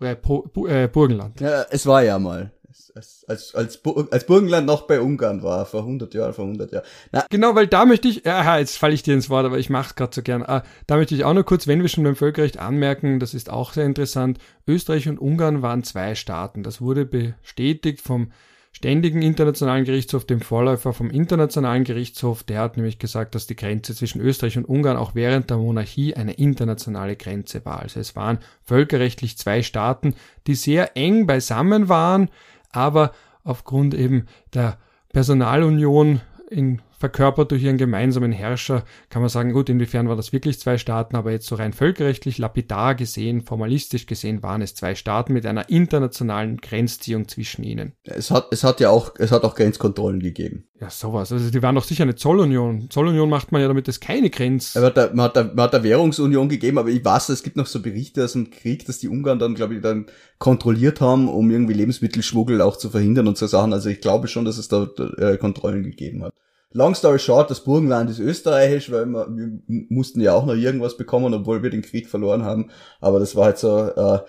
Äh, 0.00 0.12
äh, 0.12 0.88
Burgenland. 0.88 1.40
Ja, 1.40 1.62
es 1.70 1.86
war 1.86 2.02
ja 2.02 2.18
mal 2.18 2.52
als, 2.94 3.24
als, 3.28 3.54
als, 3.54 3.84
als 4.10 4.26
Burgenland 4.26 4.66
noch 4.66 4.86
bei 4.86 5.00
Ungarn 5.00 5.42
war, 5.42 5.66
vor 5.66 5.80
100 5.80 6.14
Jahren, 6.14 6.34
vor 6.34 6.44
100 6.44 6.72
Jahren. 6.72 6.84
Na, 7.12 7.24
genau, 7.30 7.54
weil 7.54 7.66
da 7.66 7.84
möchte 7.84 8.08
ich, 8.08 8.24
ja, 8.24 8.58
jetzt 8.58 8.76
falle 8.78 8.94
ich 8.94 9.02
dir 9.02 9.14
ins 9.14 9.30
Wort, 9.30 9.46
aber 9.46 9.58
ich 9.58 9.70
mache 9.70 9.90
es 9.90 9.94
gerade 9.94 10.14
so 10.14 10.22
gern. 10.22 10.42
Ah, 10.42 10.62
da 10.86 10.96
möchte 10.96 11.14
ich 11.14 11.24
auch 11.24 11.34
nur 11.34 11.44
kurz, 11.44 11.66
wenn 11.66 11.82
wir 11.82 11.88
schon 11.88 12.04
beim 12.04 12.16
Völkerrecht 12.16 12.58
anmerken, 12.58 13.20
das 13.20 13.34
ist 13.34 13.50
auch 13.50 13.72
sehr 13.72 13.84
interessant, 13.84 14.38
Österreich 14.66 15.08
und 15.08 15.18
Ungarn 15.18 15.62
waren 15.62 15.84
zwei 15.84 16.14
Staaten. 16.14 16.62
Das 16.62 16.80
wurde 16.80 17.04
bestätigt 17.06 18.00
vom 18.00 18.32
Ständigen 18.72 19.22
Internationalen 19.22 19.86
Gerichtshof, 19.86 20.26
dem 20.26 20.42
Vorläufer 20.42 20.92
vom 20.92 21.08
Internationalen 21.08 21.84
Gerichtshof, 21.84 22.42
der 22.42 22.60
hat 22.60 22.76
nämlich 22.76 22.98
gesagt, 22.98 23.34
dass 23.34 23.46
die 23.46 23.56
Grenze 23.56 23.94
zwischen 23.94 24.20
Österreich 24.20 24.58
und 24.58 24.66
Ungarn 24.66 24.98
auch 24.98 25.14
während 25.14 25.48
der 25.48 25.56
Monarchie 25.56 26.14
eine 26.14 26.34
internationale 26.34 27.16
Grenze 27.16 27.64
war. 27.64 27.80
Also 27.80 28.00
es 28.00 28.16
waren 28.16 28.38
völkerrechtlich 28.64 29.38
zwei 29.38 29.62
Staaten, 29.62 30.14
die 30.46 30.54
sehr 30.54 30.94
eng 30.94 31.26
beisammen 31.26 31.88
waren, 31.88 32.28
aber 32.72 33.12
aufgrund 33.44 33.94
eben 33.94 34.26
der 34.54 34.78
Personalunion 35.12 36.20
in 36.50 36.82
verkörpert 36.98 37.50
durch 37.50 37.62
ihren 37.62 37.76
gemeinsamen 37.78 38.32
Herrscher, 38.32 38.84
kann 39.10 39.22
man 39.22 39.28
sagen, 39.28 39.52
gut, 39.52 39.68
inwiefern 39.68 40.08
war 40.08 40.16
das 40.16 40.32
wirklich 40.32 40.58
zwei 40.58 40.78
Staaten, 40.78 41.16
aber 41.16 41.30
jetzt 41.30 41.46
so 41.46 41.54
rein 41.54 41.72
völkerrechtlich, 41.72 42.38
lapidar 42.38 42.94
gesehen, 42.94 43.42
formalistisch 43.42 44.06
gesehen, 44.06 44.42
waren 44.42 44.62
es 44.62 44.74
zwei 44.74 44.94
Staaten 44.94 45.32
mit 45.32 45.46
einer 45.46 45.68
internationalen 45.68 46.58
Grenzziehung 46.58 47.28
zwischen 47.28 47.64
ihnen. 47.64 47.92
Es 48.04 48.30
hat, 48.30 48.48
es 48.50 48.64
hat 48.64 48.80
ja 48.80 48.90
auch, 48.90 49.14
es 49.18 49.30
hat 49.30 49.44
auch 49.44 49.54
Grenzkontrollen 49.54 50.20
gegeben. 50.20 50.68
Ja, 50.80 50.90
sowas. 50.90 51.32
Also 51.32 51.50
die 51.50 51.62
waren 51.62 51.74
doch 51.74 51.84
sicher 51.84 52.02
eine 52.02 52.16
Zollunion. 52.16 52.90
Zollunion 52.90 53.30
macht 53.30 53.50
man 53.50 53.62
ja, 53.62 53.68
damit 53.68 53.88
es 53.88 53.98
keine 53.98 54.28
Grenz. 54.28 54.74
Man 54.74 54.84
hat, 54.84 54.96
da, 54.96 55.10
man, 55.12 55.24
hat 55.24 55.36
da, 55.36 55.44
man 55.44 55.60
hat 55.60 55.74
da 55.74 55.82
Währungsunion 55.82 56.50
gegeben, 56.50 56.78
aber 56.78 56.90
ich 56.90 57.02
weiß, 57.02 57.30
es 57.30 57.42
gibt 57.42 57.56
noch 57.56 57.66
so 57.66 57.80
Berichte 57.80 58.24
aus 58.24 58.32
dem 58.32 58.50
Krieg, 58.50 58.84
dass 58.84 58.98
die 58.98 59.08
Ungarn 59.08 59.38
dann, 59.38 59.54
glaube 59.54 59.74
ich, 59.74 59.80
dann 59.80 60.06
kontrolliert 60.38 61.00
haben, 61.00 61.28
um 61.28 61.50
irgendwie 61.50 61.72
Lebensmittelschmuggel 61.72 62.60
auch 62.60 62.76
zu 62.76 62.90
verhindern 62.90 63.26
und 63.26 63.38
so 63.38 63.46
Sachen. 63.46 63.72
Also 63.72 63.88
ich 63.88 64.02
glaube 64.02 64.28
schon, 64.28 64.44
dass 64.44 64.58
es 64.58 64.68
da 64.68 64.86
äh, 65.18 65.38
Kontrollen 65.38 65.82
gegeben 65.82 66.24
hat. 66.24 66.34
Long 66.76 66.94
story 66.94 67.18
short, 67.18 67.50
das 67.50 67.64
Burgenland 67.64 68.10
ist 68.10 68.18
österreichisch, 68.18 68.90
weil 68.92 69.06
wir, 69.06 69.26
wir 69.28 69.60
mussten 69.88 70.20
ja 70.20 70.34
auch 70.34 70.44
noch 70.44 70.54
irgendwas 70.54 70.96
bekommen, 70.96 71.32
obwohl 71.32 71.62
wir 71.62 71.70
den 71.70 71.80
Krieg 71.80 72.08
verloren 72.08 72.44
haben. 72.44 72.70
Aber 73.00 73.18
das 73.18 73.34
war 73.34 73.46
halt 73.46 73.58
so, 73.58 73.88
äh, 73.88 74.20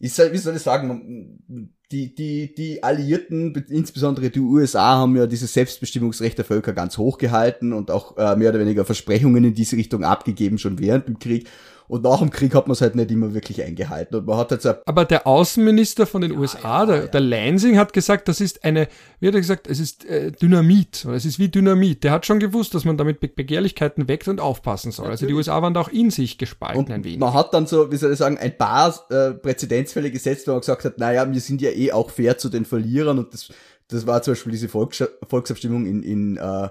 ich 0.00 0.18
wie 0.18 0.38
soll 0.38 0.56
ich 0.56 0.62
sagen, 0.62 1.70
die, 1.92 2.12
die, 2.12 2.54
die 2.56 2.82
Alliierten, 2.82 3.54
insbesondere 3.68 4.30
die 4.30 4.40
USA, 4.40 4.96
haben 4.96 5.16
ja 5.16 5.28
dieses 5.28 5.52
Selbstbestimmungsrecht 5.54 6.36
der 6.36 6.44
Völker 6.44 6.72
ganz 6.72 6.98
hoch 6.98 7.18
gehalten 7.18 7.72
und 7.72 7.92
auch 7.92 8.16
äh, 8.16 8.34
mehr 8.34 8.50
oder 8.50 8.58
weniger 8.58 8.84
Versprechungen 8.84 9.44
in 9.44 9.54
diese 9.54 9.76
Richtung 9.76 10.02
abgegeben, 10.02 10.58
schon 10.58 10.80
während 10.80 11.06
dem 11.06 11.20
Krieg. 11.20 11.48
Und 11.86 12.02
nach 12.02 12.18
dem 12.18 12.30
Krieg 12.30 12.54
hat 12.54 12.66
man 12.66 12.72
es 12.72 12.80
halt 12.80 12.94
nicht 12.94 13.10
immer 13.10 13.34
wirklich 13.34 13.62
eingehalten. 13.62 14.16
Und 14.16 14.26
man 14.26 14.38
hat 14.38 14.50
jetzt 14.50 14.66
Aber 14.66 15.04
der 15.04 15.26
Außenminister 15.26 16.06
von 16.06 16.22
den 16.22 16.32
ja, 16.32 16.38
USA, 16.38 16.80
ja, 16.80 16.86
der, 16.86 16.96
ja. 16.96 17.06
der 17.06 17.20
Lansing, 17.20 17.78
hat 17.78 17.92
gesagt, 17.92 18.28
das 18.28 18.40
ist 18.40 18.64
eine, 18.64 18.88
wie 19.20 19.28
hat 19.28 19.34
er 19.34 19.40
gesagt, 19.40 19.66
es 19.66 19.80
ist 19.80 20.04
äh, 20.06 20.32
Dynamit. 20.32 21.04
Es 21.04 21.26
ist 21.26 21.38
wie 21.38 21.48
Dynamit. 21.48 22.02
Der 22.02 22.12
hat 22.12 22.24
schon 22.24 22.40
gewusst, 22.40 22.74
dass 22.74 22.84
man 22.84 22.96
damit 22.96 23.20
Be 23.20 23.28
Begehrlichkeiten 23.28 24.08
weckt 24.08 24.28
und 24.28 24.40
aufpassen 24.40 24.92
soll. 24.92 25.04
Natürlich. 25.06 25.22
Also 25.22 25.26
die 25.26 25.34
USA 25.34 25.60
waren 25.60 25.74
da 25.74 25.80
auch 25.80 25.88
in 25.88 26.10
sich 26.10 26.38
gespalten 26.38 26.78
und 26.78 26.90
ein 26.90 27.04
wenig. 27.04 27.18
Man 27.18 27.34
hat 27.34 27.52
dann 27.52 27.66
so, 27.66 27.92
wie 27.92 27.96
soll 27.96 28.12
ich 28.12 28.18
sagen, 28.18 28.38
ein 28.38 28.56
paar 28.56 28.94
äh, 29.10 29.32
Präzedenzfälle 29.32 30.10
gesetzt, 30.10 30.46
wo 30.46 30.52
man 30.52 30.60
gesagt 30.60 30.84
hat, 30.84 30.98
naja, 30.98 31.30
wir 31.30 31.40
sind 31.40 31.60
ja 31.60 31.70
eh 31.70 31.92
auch 31.92 32.10
fair 32.10 32.38
zu 32.38 32.48
den 32.48 32.64
Verlierern. 32.64 33.18
Und 33.18 33.34
das, 33.34 33.52
das 33.88 34.06
war 34.06 34.22
zum 34.22 34.32
Beispiel 34.32 34.52
diese 34.52 34.68
Volks 34.68 35.04
Volksabstimmung 35.28 35.84
in, 35.84 36.02
in 36.02 36.36
äh, 36.38 36.68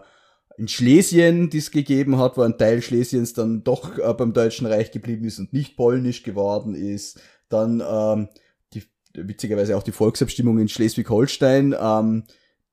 in 0.57 0.67
Schlesien, 0.67 1.49
die 1.49 1.57
es 1.57 1.71
gegeben 1.71 2.17
hat, 2.17 2.37
wo 2.37 2.41
ein 2.41 2.57
Teil 2.57 2.81
Schlesiens 2.81 3.33
dann 3.33 3.63
doch 3.63 3.97
äh, 3.97 4.13
beim 4.13 4.33
Deutschen 4.33 4.67
Reich 4.67 4.91
geblieben 4.91 5.25
ist 5.25 5.39
und 5.39 5.53
nicht 5.53 5.75
polnisch 5.75 6.23
geworden 6.23 6.75
ist. 6.75 7.19
Dann 7.49 7.83
ähm, 7.87 8.29
die, 8.73 8.83
witzigerweise 9.13 9.75
auch 9.75 9.83
die 9.83 9.91
Volksabstimmung 9.91 10.59
in 10.59 10.69
Schleswig-Holstein, 10.69 11.75
ähm, 11.79 12.23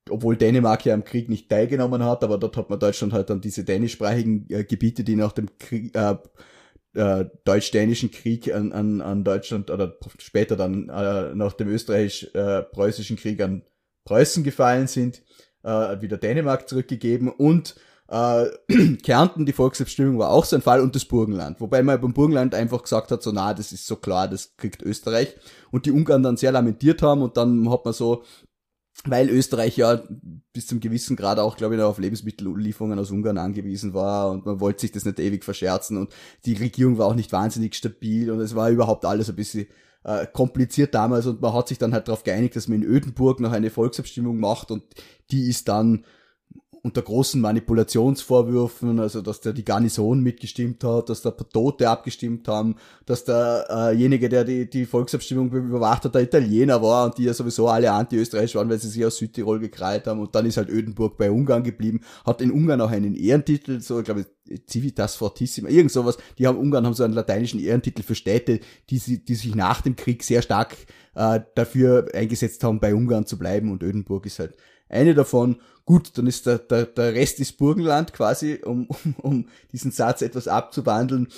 obwohl 0.08 0.36
Dänemark 0.36 0.84
ja 0.84 0.94
am 0.94 1.04
Krieg 1.04 1.28
nicht 1.28 1.48
teilgenommen 1.48 2.04
hat, 2.04 2.24
aber 2.24 2.38
dort 2.38 2.56
hat 2.56 2.70
man 2.70 2.80
Deutschland 2.80 3.12
halt 3.12 3.30
dann 3.30 3.40
diese 3.40 3.64
dänischsprachigen 3.64 4.46
äh, 4.50 4.64
Gebiete, 4.64 5.04
die 5.04 5.16
nach 5.16 5.32
dem 5.32 5.48
Krieg, 5.58 5.96
äh, 5.96 6.16
äh, 6.94 7.26
deutsch-dänischen 7.44 8.10
Krieg 8.10 8.52
an, 8.52 8.72
an, 8.72 9.00
an 9.00 9.24
Deutschland 9.24 9.70
oder 9.70 9.96
später 10.18 10.56
dann 10.56 10.88
äh, 10.88 11.34
nach 11.34 11.52
dem 11.52 11.68
österreichisch-preußischen 11.68 13.16
äh, 13.16 13.20
Krieg 13.20 13.40
an 13.40 13.62
Preußen 14.04 14.42
gefallen 14.42 14.86
sind, 14.86 15.22
äh, 15.62 16.01
wieder 16.01 16.16
Dänemark 16.16 16.68
zurückgegeben 16.68 17.29
und 17.29 17.75
äh, 18.11 18.46
Kärnten, 19.03 19.46
die 19.46 19.53
Volksabstimmung 19.53 20.18
war 20.18 20.31
auch 20.31 20.44
so 20.44 20.57
ein 20.57 20.62
Fall 20.62 20.81
und 20.81 20.94
das 20.94 21.05
Burgenland. 21.05 21.61
Wobei 21.61 21.83
man 21.83 22.01
beim 22.01 22.12
Burgenland 22.12 22.55
einfach 22.55 22.83
gesagt 22.83 23.12
hat, 23.12 23.23
so 23.23 23.31
na, 23.33 23.55
das 23.55 23.73
ist 23.73 23.87
so 23.87 23.96
klar, 23.96 24.29
das 24.29 24.57
kriegt 24.57 24.83
Österreich. 24.83 25.37
Und 25.70 25.87
die 25.87 25.92
Ungarn 25.92 26.23
dann 26.23 26.37
sehr 26.37 26.53
lamentiert 26.53 27.03
haben 27.03 27.23
und 27.23 27.37
dann 27.37 27.70
hat 27.70 27.85
man 27.85 27.94
so, 27.94 28.25
weil 29.05 29.31
Österreich 29.31 29.77
ja 29.77 30.03
bis 30.53 30.66
zum 30.66 30.81
gewissen 30.81 31.16
Grad 31.16 31.38
auch, 31.38 31.57
glaube 31.57 31.75
ich, 31.75 31.81
noch 31.81 31.88
auf 31.88 31.99
Lebensmittellieferungen 31.99 32.99
aus 32.99 33.12
Ungarn 33.12 33.38
angewiesen 33.38 33.94
war 33.94 34.31
und 34.31 34.44
man 34.44 34.61
wollte 34.61 34.81
sich 34.81 34.92
das 34.92 35.05
nicht 35.05 35.20
ewig 35.20 35.44
verscherzen 35.44 35.96
und 35.96 36.12
die 36.44 36.55
Regierung 36.55 36.99
war 36.99 37.07
auch 37.07 37.14
nicht 37.14 37.33
wahnsinnig 37.33 37.77
stabil 37.77 38.31
und 38.31 38.40
es 38.40 38.55
war 38.55 38.70
überhaupt 38.70 39.05
alles 39.05 39.31
ein 39.31 39.37
bisschen 39.37 39.68
äh, 40.04 40.26
kompliziert 40.26 40.94
damals 40.94 41.26
und 41.26 41.40
man 41.40 41.52
hat 41.52 41.68
sich 41.68 41.78
dann 41.78 41.92
halt 41.92 42.08
darauf 42.08 42.24
geeinigt, 42.24 42.56
dass 42.56 42.68
man 42.68 42.82
in 42.82 42.88
Ödenburg 42.88 43.40
noch 43.40 43.52
eine 43.52 43.70
Volksabstimmung 43.70 44.38
macht 44.38 44.70
und 44.70 44.82
die 45.30 45.48
ist 45.48 45.68
dann 45.68 46.04
unter 46.82 47.02
großen 47.02 47.40
Manipulationsvorwürfen, 47.40 49.00
also 49.00 49.20
dass 49.20 49.40
der 49.40 49.52
die 49.52 49.64
Garnison 49.64 50.20
mitgestimmt 50.20 50.82
hat, 50.84 51.08
dass 51.10 51.22
da 51.22 51.30
Tote 51.30 51.88
abgestimmt 51.88 52.48
haben, 52.48 52.76
dass 53.06 53.24
derjenige, 53.24 54.26
äh 54.26 54.28
der 54.28 54.44
die, 54.44 54.70
die 54.70 54.86
Volksabstimmung 54.86 55.52
überwacht 55.52 56.04
hat, 56.04 56.14
der 56.14 56.22
Italiener 56.22 56.82
war 56.82 57.06
und 57.06 57.18
die 57.18 57.24
ja 57.24 57.34
sowieso 57.34 57.68
alle 57.68 57.92
anti-österreichisch 57.92 58.54
waren, 58.54 58.70
weil 58.70 58.78
sie 58.78 58.88
sich 58.88 59.04
aus 59.04 59.18
Südtirol 59.18 59.60
gekrallt 59.60 60.06
haben 60.06 60.20
und 60.20 60.34
dann 60.34 60.46
ist 60.46 60.56
halt 60.56 60.70
Ödenburg 60.70 61.18
bei 61.18 61.30
Ungarn 61.30 61.62
geblieben, 61.62 62.00
hat 62.24 62.40
in 62.40 62.50
Ungarn 62.50 62.80
auch 62.80 62.90
einen 62.90 63.14
Ehrentitel, 63.14 63.80
so 63.80 63.98
ich 63.98 64.04
glaube 64.04 64.26
Civitas 64.68 65.16
Fortissima, 65.16 65.68
irgend 65.68 65.92
sowas, 65.92 66.16
die 66.38 66.46
haben 66.46 66.58
Ungarn 66.58 66.86
haben 66.86 66.94
so 66.94 67.04
einen 67.04 67.14
lateinischen 67.14 67.60
Ehrentitel 67.60 68.02
für 68.02 68.14
Städte, 68.14 68.60
die, 68.88 68.98
sie, 68.98 69.24
die 69.24 69.34
sich 69.34 69.54
nach 69.54 69.82
dem 69.82 69.96
Krieg 69.96 70.24
sehr 70.24 70.42
stark 70.42 70.76
äh, 71.14 71.40
dafür 71.54 72.08
eingesetzt 72.14 72.64
haben, 72.64 72.80
bei 72.80 72.94
Ungarn 72.94 73.26
zu 73.26 73.38
bleiben 73.38 73.70
und 73.70 73.82
Ödenburg 73.82 74.26
ist 74.26 74.38
halt 74.38 74.54
eine 74.90 75.14
davon. 75.14 75.57
Gut, 75.85 76.16
dann 76.16 76.26
ist 76.26 76.46
der, 76.46 76.59
der, 76.59 76.87
der 76.87 77.14
Rest 77.14 77.40
ist 77.40 77.59
Burgenland 77.59 78.12
quasi, 78.12 78.61
um, 78.64 78.87
um, 78.87 79.14
um 79.22 79.48
diesen 79.72 79.90
Satz 79.90 80.22
etwas 80.22 80.48
abzuwandeln. 80.48 81.29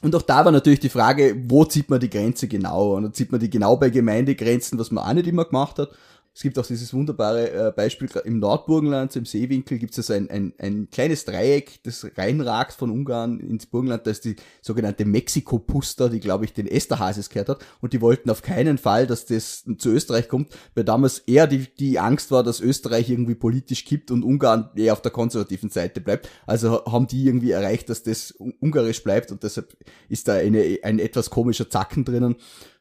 Und 0.00 0.14
auch 0.14 0.22
da 0.22 0.44
war 0.44 0.52
natürlich 0.52 0.80
die 0.80 0.88
Frage, 0.88 1.36
wo 1.48 1.64
zieht 1.64 1.90
man 1.90 2.00
die 2.00 2.10
Grenze 2.10 2.46
genau? 2.46 2.94
Und 2.94 3.02
dann 3.02 3.14
zieht 3.14 3.32
man 3.32 3.40
die 3.40 3.50
genau 3.50 3.76
bei 3.76 3.90
Gemeindegrenzen, 3.90 4.78
was 4.78 4.90
man 4.90 5.04
auch 5.04 5.12
nicht 5.12 5.26
immer 5.26 5.44
gemacht 5.44 5.78
hat. 5.78 5.90
Es 6.38 6.42
gibt 6.42 6.56
auch 6.56 6.66
dieses 6.66 6.94
wunderbare 6.94 7.50
äh, 7.50 7.72
Beispiel 7.72 8.08
im 8.24 8.38
Nordburgenland, 8.38 9.16
im 9.16 9.24
Seewinkel, 9.24 9.76
gibt 9.76 9.98
es 9.98 10.08
also 10.08 10.12
ein, 10.12 10.30
ein, 10.30 10.54
ein 10.58 10.88
kleines 10.88 11.24
Dreieck, 11.24 11.82
das 11.82 12.06
reinragt 12.16 12.74
von 12.74 12.92
Ungarn 12.92 13.40
ins 13.40 13.66
Burgenland. 13.66 14.06
Da 14.06 14.12
ist 14.12 14.24
die 14.24 14.36
sogenannte 14.62 15.04
Mexiko-Puster, 15.04 16.08
die, 16.08 16.20
glaube 16.20 16.44
ich, 16.44 16.52
den 16.52 16.68
Esterhasis 16.68 17.28
gehört 17.28 17.48
hat. 17.48 17.66
Und 17.80 17.92
die 17.92 18.00
wollten 18.00 18.30
auf 18.30 18.42
keinen 18.42 18.78
Fall, 18.78 19.08
dass 19.08 19.26
das 19.26 19.64
zu 19.78 19.90
Österreich 19.90 20.28
kommt, 20.28 20.56
weil 20.76 20.84
damals 20.84 21.18
eher 21.18 21.48
die, 21.48 21.66
die 21.74 21.98
Angst 21.98 22.30
war, 22.30 22.44
dass 22.44 22.60
Österreich 22.60 23.10
irgendwie 23.10 23.34
politisch 23.34 23.84
kippt 23.84 24.12
und 24.12 24.22
Ungarn 24.22 24.70
eher 24.76 24.92
auf 24.92 25.02
der 25.02 25.10
konservativen 25.10 25.70
Seite 25.70 26.00
bleibt. 26.00 26.30
Also 26.46 26.84
haben 26.84 27.08
die 27.08 27.26
irgendwie 27.26 27.50
erreicht, 27.50 27.88
dass 27.88 28.04
das 28.04 28.30
ungarisch 28.30 29.02
bleibt 29.02 29.32
und 29.32 29.42
deshalb 29.42 29.76
ist 30.08 30.28
da 30.28 30.34
eine, 30.34 30.78
ein 30.84 31.00
etwas 31.00 31.30
komischer 31.30 31.68
Zacken 31.68 32.04
drinnen. 32.04 32.36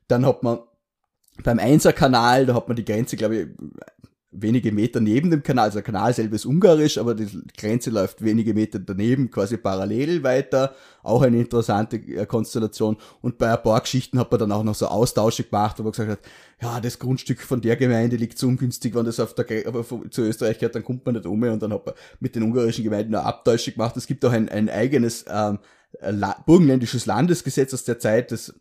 Dann 0.07 0.27
hat 0.27 0.43
man 0.43 0.59
beim 1.43 1.59
Einser-Kanal, 1.59 2.45
da 2.45 2.55
hat 2.55 2.67
man 2.67 2.75
die 2.75 2.85
Grenze, 2.85 3.15
glaube 3.15 3.35
ich, 3.37 3.47
wenige 4.41 4.71
Meter 4.71 4.99
neben 4.99 5.31
dem 5.31 5.43
Kanal. 5.43 5.65
Also 5.65 5.77
der 5.77 5.83
Kanal 5.83 6.13
selber 6.13 6.35
ist 6.35 6.45
ungarisch, 6.45 6.97
aber 6.97 7.15
die 7.15 7.27
Grenze 7.57 7.89
läuft 7.89 8.23
wenige 8.23 8.53
Meter 8.53 8.79
daneben, 8.79 9.31
quasi 9.31 9.57
parallel 9.57 10.23
weiter. 10.23 10.75
Auch 11.03 11.21
eine 11.21 11.39
interessante 11.39 11.97
äh, 11.97 12.25
Konstellation. 12.25 12.97
Und 13.21 13.37
bei 13.37 13.51
ein 13.51 13.61
paar 13.61 13.81
Geschichten 13.81 14.19
hat 14.19 14.31
man 14.31 14.39
dann 14.39 14.51
auch 14.51 14.63
noch 14.63 14.75
so 14.75 14.87
Austausche 14.87 15.43
gemacht, 15.43 15.79
wo 15.79 15.83
man 15.83 15.91
gesagt 15.91 16.09
hat, 16.09 16.19
ja, 16.61 16.79
das 16.79 16.99
Grundstück 16.99 17.41
von 17.41 17.61
der 17.61 17.75
Gemeinde 17.75 18.15
liegt 18.15 18.37
so 18.37 18.47
ungünstig, 18.47 18.95
wenn 18.95 19.05
das 19.05 19.19
auf 19.19 19.33
der 19.33 19.67
aber 19.67 19.85
zu 20.09 20.21
Österreich 20.21 20.59
gehört, 20.59 20.75
dann 20.75 20.83
kommt 20.83 21.05
man 21.05 21.15
nicht 21.15 21.25
um. 21.25 21.41
Und 21.41 21.61
dann 21.61 21.73
hat 21.73 21.85
man 21.85 21.95
mit 22.19 22.35
den 22.35 22.43
ungarischen 22.43 22.83
Gemeinden 22.83 23.15
eine 23.15 23.25
Abtäusche 23.25 23.71
gemacht. 23.71 23.95
Es 23.97 24.07
gibt 24.07 24.23
auch 24.25 24.31
ein, 24.31 24.49
ein 24.49 24.69
eigenes 24.69 25.25
ähm, 25.29 25.59
burgenländisches 26.45 27.05
Landesgesetz 27.05 27.73
aus 27.73 27.85
der 27.85 27.99
Zeit, 27.99 28.31
das 28.31 28.53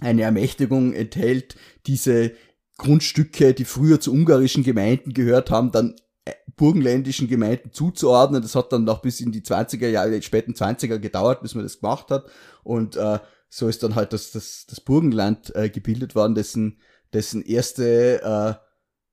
eine 0.00 0.22
Ermächtigung 0.22 0.92
enthält, 0.92 1.56
diese 1.86 2.32
Grundstücke, 2.78 3.52
die 3.54 3.64
früher 3.64 4.00
zu 4.00 4.12
ungarischen 4.12 4.64
Gemeinden 4.64 5.12
gehört 5.12 5.50
haben, 5.50 5.70
dann 5.70 5.96
äh, 6.24 6.32
burgenländischen 6.56 7.28
Gemeinden 7.28 7.72
zuzuordnen. 7.72 8.42
Das 8.42 8.54
hat 8.54 8.72
dann 8.72 8.84
noch 8.84 9.02
bis 9.02 9.20
in 9.20 9.32
die 9.32 9.42
20er 9.42 9.88
Jahre, 9.88 10.20
späten 10.22 10.52
20er 10.52 10.98
gedauert, 10.98 11.42
bis 11.42 11.54
man 11.54 11.64
das 11.64 11.80
gemacht 11.80 12.10
hat. 12.10 12.26
Und 12.62 12.96
äh, 12.96 13.18
so 13.48 13.68
ist 13.68 13.82
dann 13.82 13.94
halt 13.96 14.12
das, 14.12 14.30
das, 14.32 14.64
das 14.68 14.80
Burgenland 14.80 15.54
äh, 15.54 15.68
gebildet 15.68 16.14
worden, 16.14 16.34
dessen, 16.34 16.78
dessen 17.12 17.42
erste 17.42 18.22
äh, 18.22 18.54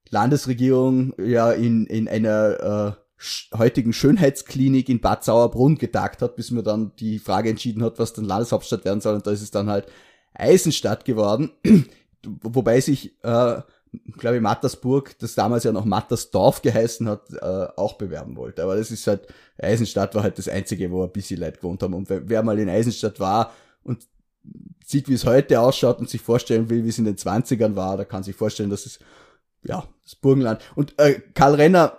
Landesregierung 0.10 1.14
ja 1.18 1.52
in, 1.52 1.86
in 1.88 2.08
einer 2.08 2.96
äh, 2.96 3.58
heutigen 3.58 3.94
Schönheitsklinik 3.94 4.90
in 4.90 5.02
Bad 5.02 5.24
Sauerbrunn 5.24 5.78
getagt 5.78 6.22
hat, 6.22 6.36
bis 6.36 6.52
man 6.52 6.64
dann 6.64 6.96
die 6.98 7.20
Frage 7.20 7.50
entschieden 7.50 7.84
hat, 7.84 8.00
was 8.00 8.14
dann 8.14 8.26
Landeshauptstadt 8.26 8.86
werden 8.86 9.02
soll. 9.02 9.16
Und 9.16 9.28
da 9.28 9.32
ist 9.32 9.42
es 9.42 9.52
dann 9.52 9.70
halt 9.70 9.88
Eisenstadt 10.38 11.06
geworden, 11.06 11.52
wobei 12.24 12.80
sich, 12.80 13.16
äh, 13.24 13.62
glaube 14.18 14.36
ich, 14.36 14.42
Mattersburg, 14.42 15.18
das 15.20 15.36
damals 15.36 15.64
ja 15.64 15.72
noch 15.72 15.86
Mattersdorf 15.86 16.62
geheißen 16.62 17.08
hat, 17.08 17.34
äh, 17.34 17.68
auch 17.76 17.94
bewerben 17.94 18.36
wollte. 18.36 18.64
Aber 18.64 18.76
das 18.76 18.92
ist 18.92 19.08
halt, 19.08 19.28
Eisenstadt 19.58 20.14
war 20.16 20.24
halt 20.24 20.38
das 20.38 20.48
einzige, 20.48 20.92
wo 20.92 21.04
ein 21.04 21.12
bisschen 21.12 21.40
Leute 21.40 21.58
gewohnt 21.58 21.82
haben. 21.84 21.94
Und 21.94 22.10
wer, 22.10 22.44
mal 22.44 22.60
in 22.60 22.70
Eisenstadt 22.70 23.20
war 23.20 23.54
und 23.84 24.08
sieht, 24.86 25.10
wie 25.10 25.14
es 25.14 25.26
heute 25.26 25.60
ausschaut 25.60 26.00
und 26.00 26.10
sich 26.10 26.22
vorstellen 26.22 26.70
will, 26.70 26.84
wie 26.84 26.90
es 26.90 27.00
in 27.00 27.06
den 27.06 27.18
20ern 27.18 27.76
war, 27.76 27.98
da 27.98 28.06
kann 28.06 28.24
sich 28.24 28.36
vorstellen, 28.36 28.70
dass 28.70 28.86
es, 28.86 29.00
ja, 29.64 29.84
das 30.04 30.16
Burgenland. 30.16 30.62
Und 30.76 30.98
äh, 31.00 31.22
Karl 31.34 31.56
Renner 31.56 31.98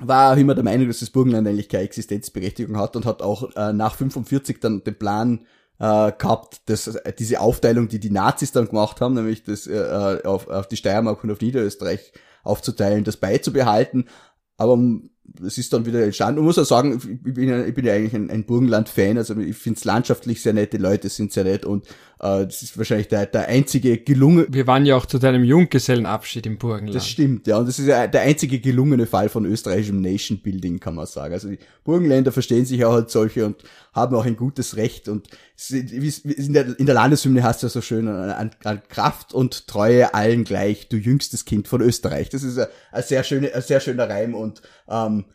war 0.00 0.36
immer 0.36 0.54
der 0.54 0.64
Meinung, 0.64 0.88
dass 0.88 1.00
das 1.00 1.10
Burgenland 1.10 1.46
eigentlich 1.46 1.68
keine 1.68 1.84
Existenzberechtigung 1.84 2.76
hat 2.76 2.96
und 2.96 3.06
hat 3.06 3.22
auch 3.22 3.54
äh, 3.56 3.72
nach 3.72 3.94
45 3.94 4.60
dann 4.60 4.82
den 4.82 4.98
Plan 4.98 5.46
äh, 5.78 6.12
gehabt, 6.12 6.62
dass 6.66 6.86
äh, 6.86 7.12
diese 7.18 7.40
Aufteilung, 7.40 7.88
die 7.88 8.00
die 8.00 8.10
Nazis 8.10 8.52
dann 8.52 8.68
gemacht 8.68 9.00
haben, 9.00 9.14
nämlich 9.14 9.42
das 9.44 9.66
äh, 9.66 10.18
auf, 10.24 10.48
auf 10.48 10.68
die 10.68 10.76
Steiermark 10.76 11.22
und 11.24 11.30
auf 11.30 11.40
Niederösterreich 11.40 12.12
aufzuteilen, 12.42 13.04
das 13.04 13.16
beizubehalten. 13.16 14.08
Aber 14.56 14.78
es 15.44 15.58
ist 15.58 15.72
dann 15.72 15.86
wieder 15.86 16.02
entstanden. 16.04 16.38
Und 16.38 16.44
muss 16.44 16.58
auch 16.58 16.64
sagen, 16.64 17.00
ich 17.24 17.34
bin 17.34 17.48
ja, 17.48 17.64
ich 17.64 17.74
bin 17.74 17.84
ja 17.84 17.94
eigentlich 17.94 18.14
ein, 18.14 18.30
ein 18.30 18.44
Burgenland-Fan, 18.44 19.16
also 19.16 19.36
ich 19.38 19.56
finde 19.56 19.78
es 19.78 19.84
landschaftlich 19.84 20.42
sehr 20.42 20.52
nett, 20.52 20.72
die 20.72 20.78
Leute 20.78 21.08
sind 21.08 21.32
sehr 21.32 21.44
nett 21.44 21.64
und 21.64 21.86
äh, 22.20 22.44
das 22.44 22.62
ist 22.62 22.76
wahrscheinlich 22.76 23.08
der, 23.08 23.26
der 23.26 23.48
einzige 23.48 23.98
gelungene. 23.98 24.46
Wir 24.50 24.66
waren 24.66 24.84
ja 24.84 24.96
auch 24.96 25.06
zu 25.06 25.18
deinem 25.18 25.42
Junggesellenabschied 25.42 26.46
im 26.46 26.58
Burgenland. 26.58 26.94
Das 26.94 27.08
stimmt, 27.08 27.46
ja, 27.46 27.58
und 27.58 27.66
das 27.66 27.78
ist 27.78 27.86
ja 27.86 28.06
der 28.06 28.20
einzige 28.20 28.60
gelungene 28.60 29.06
Fall 29.06 29.28
von 29.28 29.46
österreichischem 29.46 30.00
Nation-Building, 30.00 30.78
kann 30.78 30.94
man 30.94 31.06
sagen. 31.06 31.32
Also 31.32 31.48
die 31.48 31.58
Burgenländer 31.84 32.30
verstehen 32.30 32.66
sich 32.66 32.84
auch 32.84 32.94
als 32.94 33.12
solche 33.12 33.46
und 33.46 33.56
haben 33.94 34.16
auch 34.16 34.26
ein 34.26 34.36
gutes 34.36 34.76
Recht 34.76 35.08
und 35.08 35.28
in 35.70 36.52
der, 36.52 36.94
Landeshymne 36.94 37.42
hast 37.42 37.62
du 37.62 37.66
ja 37.66 37.70
so 37.70 37.80
schön 37.80 38.08
an, 38.08 38.50
Kraft 38.88 39.32
und 39.32 39.68
Treue 39.68 40.12
allen 40.12 40.44
gleich, 40.44 40.88
du 40.88 40.96
jüngstes 40.96 41.44
Kind 41.44 41.68
von 41.68 41.80
Österreich. 41.80 42.28
Das 42.28 42.42
ist 42.42 42.58
ein, 42.58 42.66
ein 42.90 43.02
sehr 43.02 43.22
schöner, 43.22 43.54
ein 43.54 43.62
sehr 43.62 43.80
schöner 43.80 44.08
Reim 44.08 44.34
und 44.34 44.62
ähm, 44.88 45.26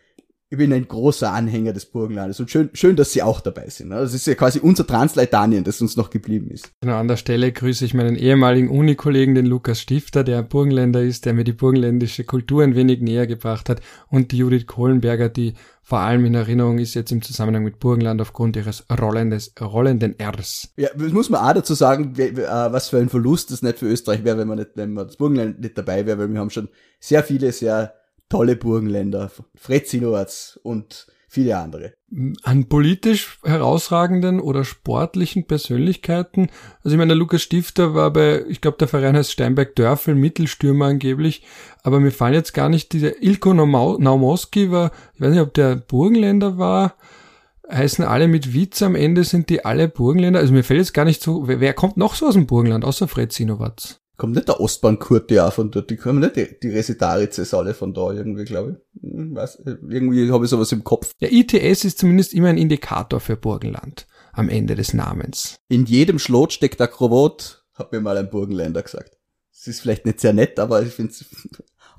ich 0.52 0.58
bin 0.58 0.74
ein 0.74 0.88
großer 0.88 1.32
Anhänger 1.32 1.74
des 1.74 1.86
Burgenlandes 1.86 2.40
und 2.40 2.50
schön, 2.50 2.72
schön, 2.74 2.96
dass 2.96 3.14
Sie 3.14 3.22
auch 3.22 3.40
dabei 3.40 3.70
sind. 3.70 3.92
Das 3.92 4.16
ist 4.16 4.26
ja 4.26 4.34
quasi 4.34 4.60
unser 4.60 4.86
Transleitanien, 4.86 5.64
das 5.64 5.80
uns 5.80 5.96
noch 5.96 6.10
geblieben 6.10 6.50
ist. 6.50 6.72
Genau, 6.82 6.96
an 6.96 7.08
der 7.08 7.18
Stelle 7.18 7.52
grüße 7.52 7.86
ich 7.86 7.94
meinen 7.94 8.16
ehemaligen 8.16 8.70
Unikollegen, 8.70 9.36
den 9.36 9.46
Lukas 9.46 9.80
Stifter, 9.80 10.24
der 10.24 10.42
Burgenländer 10.42 11.04
ist, 11.04 11.26
der 11.26 11.36
mir 11.36 11.44
die 11.44 11.54
burgenländische 11.54 12.24
Kultur 12.24 12.64
ein 12.64 12.76
wenig 12.76 13.00
näher 13.02 13.28
gebracht 13.28 13.70
hat 13.70 13.82
und 14.08 14.32
die 14.32 14.38
Judith 14.38 14.66
Kohlenberger, 14.66 15.30
die 15.30 15.54
vor 15.84 16.00
allem 16.00 16.26
in 16.26 16.34
Erinnerung 16.34 16.80
ist 16.80 16.96
jetzt 16.96 17.12
im 17.12 17.22
Zusammenhang 17.22 17.64
mit 17.64 17.80
Burgenland 17.80 18.20
aufgrund 18.20 18.56
ihres 18.56 18.86
rollendes, 18.92 19.54
rollenden 19.60 20.16
Rs. 20.20 20.70
Ja, 20.78 20.90
das 20.96 21.12
muss 21.12 21.30
man 21.30 21.42
auch 21.42 21.54
dazu 21.54 21.76
sagen, 21.76 22.14
äh, 22.18 22.36
was 22.36 22.90
für 22.90 22.98
ein 22.98 23.10
Verlust 23.10 23.52
das 23.52 23.62
nicht 23.62 23.78
für 23.78 23.88
Österreich 23.88 24.24
wäre, 24.24 24.40
wenn 24.40 24.48
man 24.48 24.58
nicht, 24.58 24.72
wenn 24.76 24.94
man 24.94 25.06
das 25.06 25.18
Burgenland 25.18 25.60
nicht 25.60 25.78
dabei 25.78 26.08
wäre, 26.08 26.18
weil 26.18 26.32
wir 26.32 26.40
haben 26.40 26.50
schon 26.50 26.70
sehr 27.00 27.24
viele 27.24 27.52
sehr 27.52 27.94
tolle 28.30 28.56
Burgenländer, 28.56 29.32
Fred 29.56 29.88
Sinowatz 29.88 30.60
und 30.64 31.08
viele 31.30 31.58
andere. 31.58 31.94
An 32.44 32.68
politisch 32.68 33.38
herausragenden 33.44 34.40
oder 34.40 34.64
sportlichen 34.64 35.46
Persönlichkeiten, 35.46 36.50
also 36.84 36.96
ich 36.96 36.98
meine, 36.98 37.10
der 37.10 37.18
Lukas 37.18 37.44
Stifter 37.44 37.94
war 37.94 38.12
bei, 38.12 38.44
ich 38.48 38.62
glaube, 38.62 38.78
der 38.78 38.88
Verein 38.88 39.16
heißt 39.16 39.32
Steinberg-Dörfel, 39.32 40.16
Mittelstürmer 40.16 40.86
angeblich, 40.86 41.46
aber 41.84 42.00
mir 42.00 42.12
fallen 42.12 42.34
jetzt 42.34 42.54
gar 42.54 42.70
nicht, 42.70 42.94
dieser 42.94 43.22
Ilko 43.22 43.54
Naumoski 43.54 44.72
war, 44.72 44.92
ich 45.14 45.22
weiß 45.22 45.32
nicht, 45.32 45.42
ob 45.42 45.54
der 45.54 45.76
Burgenländer 45.76 46.58
war, 46.58 46.96
heißen 47.72 48.04
alle 48.04 48.28
mit 48.28 48.54
Witz 48.56 48.82
am 48.82 48.96
Ende, 48.96 49.24
sind 49.24 49.50
die 49.50 49.64
alle 49.64 49.88
Burgenländer, 49.88 50.40
also 50.40 50.52
mir 50.52 50.64
fällt 50.64 50.80
jetzt 50.80 50.94
gar 50.96 51.06
nicht 51.06 51.22
so, 51.22 51.48
wer, 51.48 51.60
wer 51.60 51.74
kommt 51.74 51.98
noch 51.98 52.16
so 52.16 52.28
aus 52.28 52.34
dem 52.34 52.48
Burgenland, 52.48 52.84
außer 52.84 53.08
Fred 53.08 53.32
Sinowatz? 53.32 53.99
Kommt 54.20 54.36
nicht 54.36 54.48
der 54.48 54.60
Ostbahn-Kurt 54.60 55.32
ja 55.32 55.50
von 55.50 55.72
dort, 55.72 55.90
die 55.90 55.98
kommen 55.98 56.20
nicht 56.20 56.36
die, 56.36 56.60
die 56.62 56.70
Resitarizes 56.70 57.54
alle 57.56 57.74
von 57.74 57.94
da 57.94 58.12
irgendwie, 58.12 58.46
glaube 58.46 58.84
ich. 58.94 59.02
Hm, 59.02 59.36
weiß, 59.36 59.64
irgendwie 59.66 60.32
habe 60.32 60.46
ich 60.46 60.52
sowas 60.52 60.72
im 60.72 60.84
Kopf. 60.84 61.14
Ja, 61.20 61.30
ITS 61.32 61.86
ist 61.86 61.98
zumindest 61.98 62.34
immer 62.34 62.50
ein 62.50 62.58
Indikator 62.58 63.20
für 63.20 63.38
Burgenland 63.38 64.06
am 64.34 64.50
Ende 64.50 64.76
des 64.76 64.94
Namens. 64.94 65.58
In 65.70 65.86
jedem 65.86 66.20
Schlot 66.20 66.54
steckt 66.54 66.80
der 66.80 66.88
Krawat, 66.88 67.66
hat 67.74 67.92
mir 67.92 68.02
mal 68.02 68.18
ein 68.18 68.30
Burgenländer 68.30 68.84
gesagt. 68.84 69.18
Es 69.52 69.68
ist 69.68 69.80
vielleicht 69.80 70.06
nicht 70.06 70.20
sehr 70.20 70.34
nett, 70.34 70.60
aber 70.60 70.84
ich 70.84 70.94
finde 70.94 71.14
es 71.14 71.26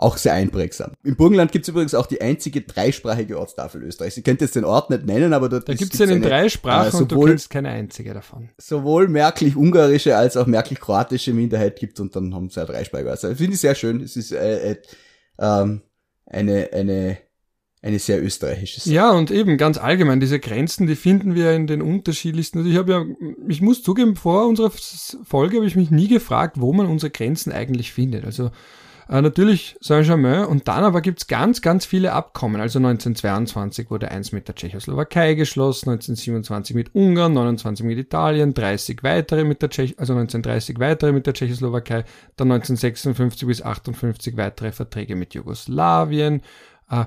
auch 0.00 0.16
sehr 0.16 0.32
einprägsam. 0.32 0.92
Im 1.04 1.16
Burgenland 1.16 1.52
gibt 1.52 1.66
es 1.66 1.68
übrigens 1.68 1.94
auch 1.94 2.06
die 2.06 2.22
einzige 2.22 2.62
dreisprachige 2.62 3.38
Ortstafel 3.38 3.82
Österreichs. 3.82 4.16
Ich 4.16 4.24
könnte 4.24 4.46
jetzt 4.46 4.56
den 4.56 4.64
Ort 4.64 4.88
nicht 4.88 5.04
nennen, 5.04 5.34
aber 5.34 5.50
dort 5.50 5.68
da 5.68 5.74
gibt 5.74 5.92
es 5.92 6.00
in 6.00 6.22
drei 6.22 6.48
Sprachen 6.48 6.98
äh, 6.98 7.02
und 7.02 7.12
du 7.12 7.24
kennst 7.24 7.50
keine 7.50 7.68
einzige 7.68 8.14
davon. 8.14 8.48
Sowohl 8.58 9.08
merklich-ungarische 9.08 10.16
als 10.16 10.38
auch 10.38 10.46
merklich-kroatische 10.46 11.34
Minderheit 11.34 11.78
gibt 11.78 12.00
und 12.00 12.16
dann 12.16 12.34
haben 12.34 12.48
sie 12.48 12.60
ja 12.60 12.66
dreisprachige. 12.66 13.10
Also 13.10 13.34
finde 13.34 13.52
ich 13.52 13.60
sehr 13.60 13.74
schön. 13.74 14.00
Es 14.00 14.16
ist 14.16 14.32
äh, 14.32 14.72
äh, 14.72 14.76
ähm, 15.38 15.82
eine 16.24 16.70
eine 16.72 17.18
eine 17.82 17.98
sehr 17.98 18.22
österreichische 18.22 18.90
Ja, 18.90 19.10
und 19.10 19.30
eben 19.30 19.56
ganz 19.56 19.78
allgemein, 19.78 20.20
diese 20.20 20.38
Grenzen, 20.38 20.86
die 20.86 20.96
finden 20.96 21.34
wir 21.34 21.52
in 21.52 21.66
den 21.66 21.80
unterschiedlichsten. 21.80 22.58
Also 22.58 22.70
ich 22.70 22.76
habe 22.76 22.92
ja, 22.92 23.04
ich 23.48 23.62
muss 23.62 23.82
zugeben, 23.82 24.16
vor 24.16 24.46
unserer 24.46 24.70
Folge 24.70 25.56
habe 25.56 25.66
ich 25.66 25.76
mich 25.76 25.90
nie 25.90 26.08
gefragt, 26.08 26.60
wo 26.60 26.72
man 26.74 26.86
unsere 26.86 27.10
Grenzen 27.10 27.52
eigentlich 27.52 27.92
findet. 27.92 28.24
Also 28.24 28.50
äh, 29.10 29.20
natürlich 29.20 29.76
Saint-Germain 29.80 30.44
und 30.44 30.68
dann 30.68 30.84
aber 30.84 31.00
gibt's 31.00 31.26
ganz, 31.26 31.60
ganz 31.62 31.84
viele 31.84 32.12
Abkommen. 32.12 32.60
Also 32.60 32.78
1922 32.78 33.90
wurde 33.90 34.10
eins 34.10 34.30
mit 34.30 34.46
der 34.46 34.54
Tschechoslowakei 34.54 35.34
geschlossen, 35.34 35.90
1927 35.90 36.76
mit 36.76 36.94
Ungarn, 36.94 37.32
29 37.32 37.84
mit 37.84 37.98
Italien, 37.98 38.54
30 38.54 39.02
weitere 39.02 39.42
mit 39.42 39.62
der 39.62 39.70
Tschech 39.70 39.98
also 39.98 40.12
1930 40.12 40.78
weitere 40.78 41.12
mit 41.12 41.26
der 41.26 41.34
Tschechoslowakei, 41.34 42.04
dann 42.36 42.52
1956 42.52 43.48
bis 43.48 43.62
58 43.62 44.36
weitere 44.36 44.70
Verträge 44.70 45.16
mit 45.16 45.34
Jugoslawien. 45.34 46.42
Äh, 46.88 47.06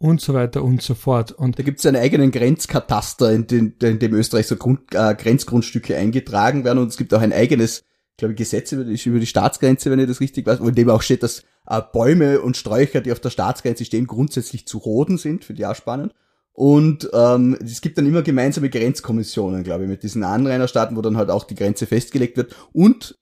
und 0.00 0.20
so 0.20 0.32
weiter 0.32 0.62
und 0.62 0.80
so 0.80 0.94
fort. 0.94 1.32
Und 1.32 1.58
da 1.58 1.64
gibt 1.64 1.80
es 1.80 1.86
einen 1.86 1.96
eigenen 1.96 2.30
Grenzkataster, 2.30 3.32
in, 3.32 3.48
den, 3.48 3.74
in 3.82 3.98
dem 3.98 4.14
Österreich 4.14 4.46
so 4.46 4.54
Grund, 4.54 4.94
äh, 4.94 5.14
Grenzgrundstücke 5.14 5.96
eingetragen 5.96 6.64
werden 6.64 6.78
und 6.78 6.88
es 6.88 6.96
gibt 6.96 7.12
auch 7.14 7.20
ein 7.20 7.32
eigenes 7.32 7.84
glaube 8.18 8.32
ich, 8.34 8.38
Gesetze 8.38 8.74
über 8.74 8.84
die, 8.84 9.08
über 9.08 9.20
die 9.20 9.26
Staatsgrenze, 9.26 9.90
wenn 9.90 10.00
ich 10.00 10.08
das 10.08 10.20
richtig 10.20 10.46
weiß, 10.46 10.60
wo 10.60 10.68
in 10.68 10.74
dem 10.74 10.90
auch 10.90 11.02
steht, 11.02 11.22
dass 11.22 11.44
äh, 11.66 11.80
Bäume 11.92 12.40
und 12.40 12.56
Sträucher, 12.56 13.00
die 13.00 13.12
auf 13.12 13.20
der 13.20 13.30
Staatsgrenze 13.30 13.84
stehen, 13.84 14.06
grundsätzlich 14.06 14.66
zu 14.66 14.78
roden 14.78 15.16
sind, 15.16 15.44
für 15.44 15.54
die 15.54 15.64
auch 15.64 15.76
spannend. 15.76 16.12
Und 16.52 17.08
ähm, 17.12 17.56
es 17.64 17.80
gibt 17.80 17.96
dann 17.96 18.06
immer 18.06 18.22
gemeinsame 18.22 18.68
Grenzkommissionen, 18.68 19.62
glaube 19.62 19.84
ich, 19.84 19.88
mit 19.88 20.02
diesen 20.02 20.24
Anrainerstaaten, 20.24 20.96
wo 20.96 21.02
dann 21.02 21.16
halt 21.16 21.30
auch 21.30 21.44
die 21.44 21.54
Grenze 21.54 21.86
festgelegt 21.86 22.36
wird. 22.36 22.54
Und 22.72 23.16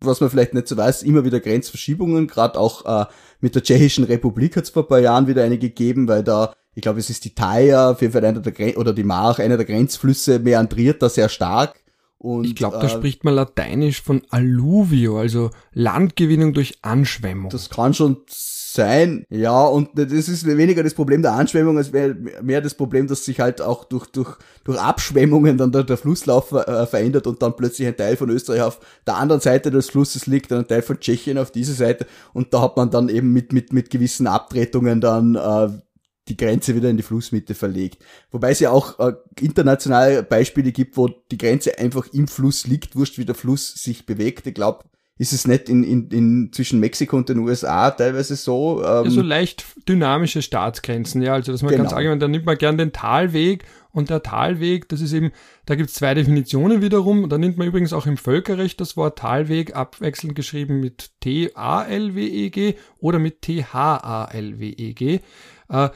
was 0.00 0.20
man 0.20 0.28
vielleicht 0.28 0.52
nicht 0.52 0.68
so 0.68 0.76
weiß, 0.76 1.02
immer 1.02 1.24
wieder 1.24 1.40
Grenzverschiebungen, 1.40 2.26
gerade 2.26 2.58
auch 2.58 2.84
äh, 2.84 3.06
mit 3.40 3.54
der 3.54 3.62
Tschechischen 3.62 4.04
Republik 4.04 4.56
hat 4.56 4.64
es 4.64 4.70
vor 4.70 4.82
ein 4.82 4.88
paar 4.88 4.98
Jahren 4.98 5.26
wieder 5.26 5.42
eine 5.42 5.56
gegeben, 5.56 6.06
weil 6.08 6.22
da, 6.22 6.52
ich 6.74 6.82
glaube, 6.82 7.00
es 7.00 7.08
ist 7.08 7.24
die 7.24 7.34
Thaya, 7.34 7.92
auf 7.92 8.02
jeden 8.02 8.12
Fall 8.12 8.24
einer 8.24 8.40
der 8.40 8.52
Gren 8.52 8.76
oder 8.76 8.92
die 8.92 9.04
Mach, 9.04 9.38
einer 9.38 9.56
der 9.56 9.64
Grenzflüsse, 9.64 10.40
meandriert 10.40 11.00
da 11.00 11.08
sehr 11.08 11.30
stark 11.30 11.81
und, 12.22 12.44
ich 12.44 12.54
glaube, 12.54 12.78
da 12.78 12.86
äh, 12.86 12.88
spricht 12.88 13.24
man 13.24 13.34
lateinisch 13.34 14.00
von 14.00 14.22
Alluvio, 14.30 15.18
also 15.18 15.50
Landgewinnung 15.72 16.52
durch 16.52 16.78
Anschwemmung. 16.80 17.50
Das 17.50 17.68
kann 17.68 17.94
schon 17.94 18.18
sein, 18.28 19.26
ja, 19.28 19.64
und 19.64 19.88
das 19.94 20.12
ist 20.12 20.46
weniger 20.46 20.84
das 20.84 20.94
Problem 20.94 21.22
der 21.22 21.32
Anschwemmung, 21.32 21.78
als 21.78 21.90
mehr 21.90 22.60
das 22.60 22.74
Problem, 22.74 23.08
dass 23.08 23.24
sich 23.24 23.40
halt 23.40 23.60
auch 23.60 23.82
durch, 23.82 24.06
durch, 24.06 24.36
durch 24.62 24.78
Abschwemmungen 24.78 25.58
dann 25.58 25.72
der, 25.72 25.82
der 25.82 25.96
Flusslauf 25.96 26.52
äh, 26.52 26.86
verändert 26.86 27.26
und 27.26 27.42
dann 27.42 27.56
plötzlich 27.56 27.88
ein 27.88 27.96
Teil 27.96 28.16
von 28.16 28.30
Österreich 28.30 28.62
auf 28.62 28.78
der 29.04 29.16
anderen 29.16 29.40
Seite 29.40 29.72
des 29.72 29.90
Flusses 29.90 30.26
liegt, 30.26 30.52
ein 30.52 30.68
Teil 30.68 30.82
von 30.82 31.00
Tschechien 31.00 31.38
auf 31.38 31.50
dieser 31.50 31.74
Seite 31.74 32.06
und 32.34 32.54
da 32.54 32.62
hat 32.62 32.76
man 32.76 32.88
dann 32.92 33.08
eben 33.08 33.32
mit, 33.32 33.52
mit, 33.52 33.72
mit 33.72 33.90
gewissen 33.90 34.28
Abtretungen 34.28 35.00
dann 35.00 35.34
äh, 35.34 35.70
die 36.32 36.36
Grenze 36.36 36.74
wieder 36.74 36.88
in 36.88 36.96
die 36.96 37.02
Flussmitte 37.02 37.54
verlegt. 37.54 38.02
Wobei 38.30 38.50
es 38.50 38.60
ja 38.60 38.70
auch 38.70 38.98
äh, 38.98 39.12
internationale 39.40 40.22
Beispiele 40.22 40.72
gibt, 40.72 40.96
wo 40.96 41.08
die 41.08 41.38
Grenze 41.38 41.78
einfach 41.78 42.06
im 42.12 42.26
Fluss 42.26 42.66
liegt, 42.66 42.96
wurscht 42.96 43.18
wie 43.18 43.26
der 43.26 43.34
Fluss 43.34 43.74
sich 43.74 44.06
bewegt. 44.06 44.46
Ich 44.46 44.54
glaube, 44.54 44.84
ist 45.18 45.34
es 45.34 45.46
nicht 45.46 45.68
in, 45.68 45.84
in, 45.84 46.08
in 46.08 46.52
zwischen 46.52 46.80
Mexiko 46.80 47.18
und 47.18 47.28
den 47.28 47.38
USA 47.38 47.90
teilweise 47.90 48.34
so? 48.34 48.82
Ähm, 48.82 49.04
ja, 49.04 49.10
so 49.10 49.20
leicht 49.20 49.64
dynamische 49.86 50.40
Staatsgrenzen, 50.40 51.20
ja. 51.20 51.34
Also 51.34 51.52
dass 51.52 51.62
man 51.62 51.72
genau. 51.72 51.84
ganz 51.84 51.92
allgemein, 51.92 52.18
da 52.18 52.28
nimmt 52.28 52.46
man 52.46 52.56
gern 52.56 52.78
den 52.78 52.92
Talweg 52.92 53.64
und 53.90 54.08
der 54.08 54.22
Talweg, 54.22 54.88
das 54.88 55.02
ist 55.02 55.12
eben, 55.12 55.30
da 55.66 55.74
gibt 55.74 55.90
es 55.90 55.96
zwei 55.96 56.14
Definitionen 56.14 56.80
wiederum. 56.80 57.28
Da 57.28 57.36
nimmt 57.36 57.58
man 57.58 57.68
übrigens 57.68 57.92
auch 57.92 58.06
im 58.06 58.16
Völkerrecht 58.16 58.80
das 58.80 58.96
Wort 58.96 59.18
Talweg 59.18 59.76
abwechselnd 59.76 60.34
geschrieben 60.34 60.80
mit 60.80 61.10
T-A-L-W-E-G 61.20 62.74
oder 62.98 63.18
mit 63.18 63.42
T-H-A-L-W-E-G. 63.42 65.20
Äh, 65.68 65.88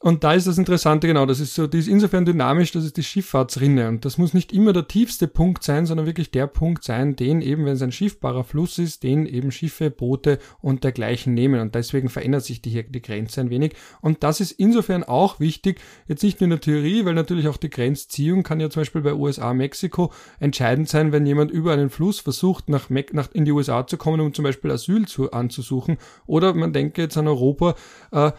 und 0.00 0.22
da 0.22 0.32
ist 0.32 0.46
das 0.46 0.58
Interessante, 0.58 1.08
genau, 1.08 1.26
das 1.26 1.40
ist 1.40 1.54
so, 1.54 1.66
die 1.66 1.78
ist 1.78 1.88
insofern 1.88 2.24
dynamisch, 2.24 2.70
das 2.70 2.84
ist 2.84 2.96
die 2.96 3.02
Schifffahrtsrinne. 3.02 3.88
Und 3.88 4.04
das 4.04 4.16
muss 4.16 4.32
nicht 4.32 4.52
immer 4.52 4.72
der 4.72 4.86
tiefste 4.86 5.26
Punkt 5.26 5.64
sein, 5.64 5.86
sondern 5.86 6.06
wirklich 6.06 6.30
der 6.30 6.46
Punkt 6.46 6.84
sein, 6.84 7.16
den 7.16 7.42
eben, 7.42 7.64
wenn 7.64 7.72
es 7.72 7.82
ein 7.82 7.90
schiffbarer 7.90 8.44
Fluss 8.44 8.78
ist, 8.78 9.02
den 9.02 9.26
eben 9.26 9.50
Schiffe, 9.50 9.90
Boote 9.90 10.38
und 10.60 10.84
dergleichen 10.84 11.34
nehmen. 11.34 11.60
Und 11.60 11.74
deswegen 11.74 12.10
verändert 12.10 12.44
sich 12.44 12.62
die, 12.62 12.84
die 12.84 13.02
Grenze 13.02 13.40
ein 13.40 13.50
wenig. 13.50 13.72
Und 14.00 14.22
das 14.22 14.40
ist 14.40 14.52
insofern 14.52 15.02
auch 15.02 15.40
wichtig, 15.40 15.80
jetzt 16.06 16.22
nicht 16.22 16.40
nur 16.40 16.46
in 16.46 16.50
der 16.50 16.60
Theorie, 16.60 17.04
weil 17.04 17.14
natürlich 17.14 17.48
auch 17.48 17.56
die 17.56 17.70
Grenzziehung 17.70 18.44
kann 18.44 18.60
ja 18.60 18.70
zum 18.70 18.82
Beispiel 18.82 19.02
bei 19.02 19.14
USA, 19.14 19.52
Mexiko 19.52 20.12
entscheidend 20.38 20.88
sein, 20.88 21.10
wenn 21.10 21.26
jemand 21.26 21.50
über 21.50 21.72
einen 21.72 21.90
Fluss 21.90 22.20
versucht, 22.20 22.68
nach, 22.68 22.88
nach 22.88 23.32
in 23.32 23.44
die 23.44 23.52
USA 23.52 23.84
zu 23.84 23.96
kommen, 23.96 24.20
um 24.20 24.32
zum 24.32 24.44
Beispiel 24.44 24.70
Asyl 24.70 25.08
zu, 25.08 25.32
anzusuchen. 25.32 25.98
Oder 26.26 26.54
man 26.54 26.72
denke 26.72 27.02
jetzt 27.02 27.16
an 27.16 27.26
Europa, 27.26 27.74
äh, 28.12 28.30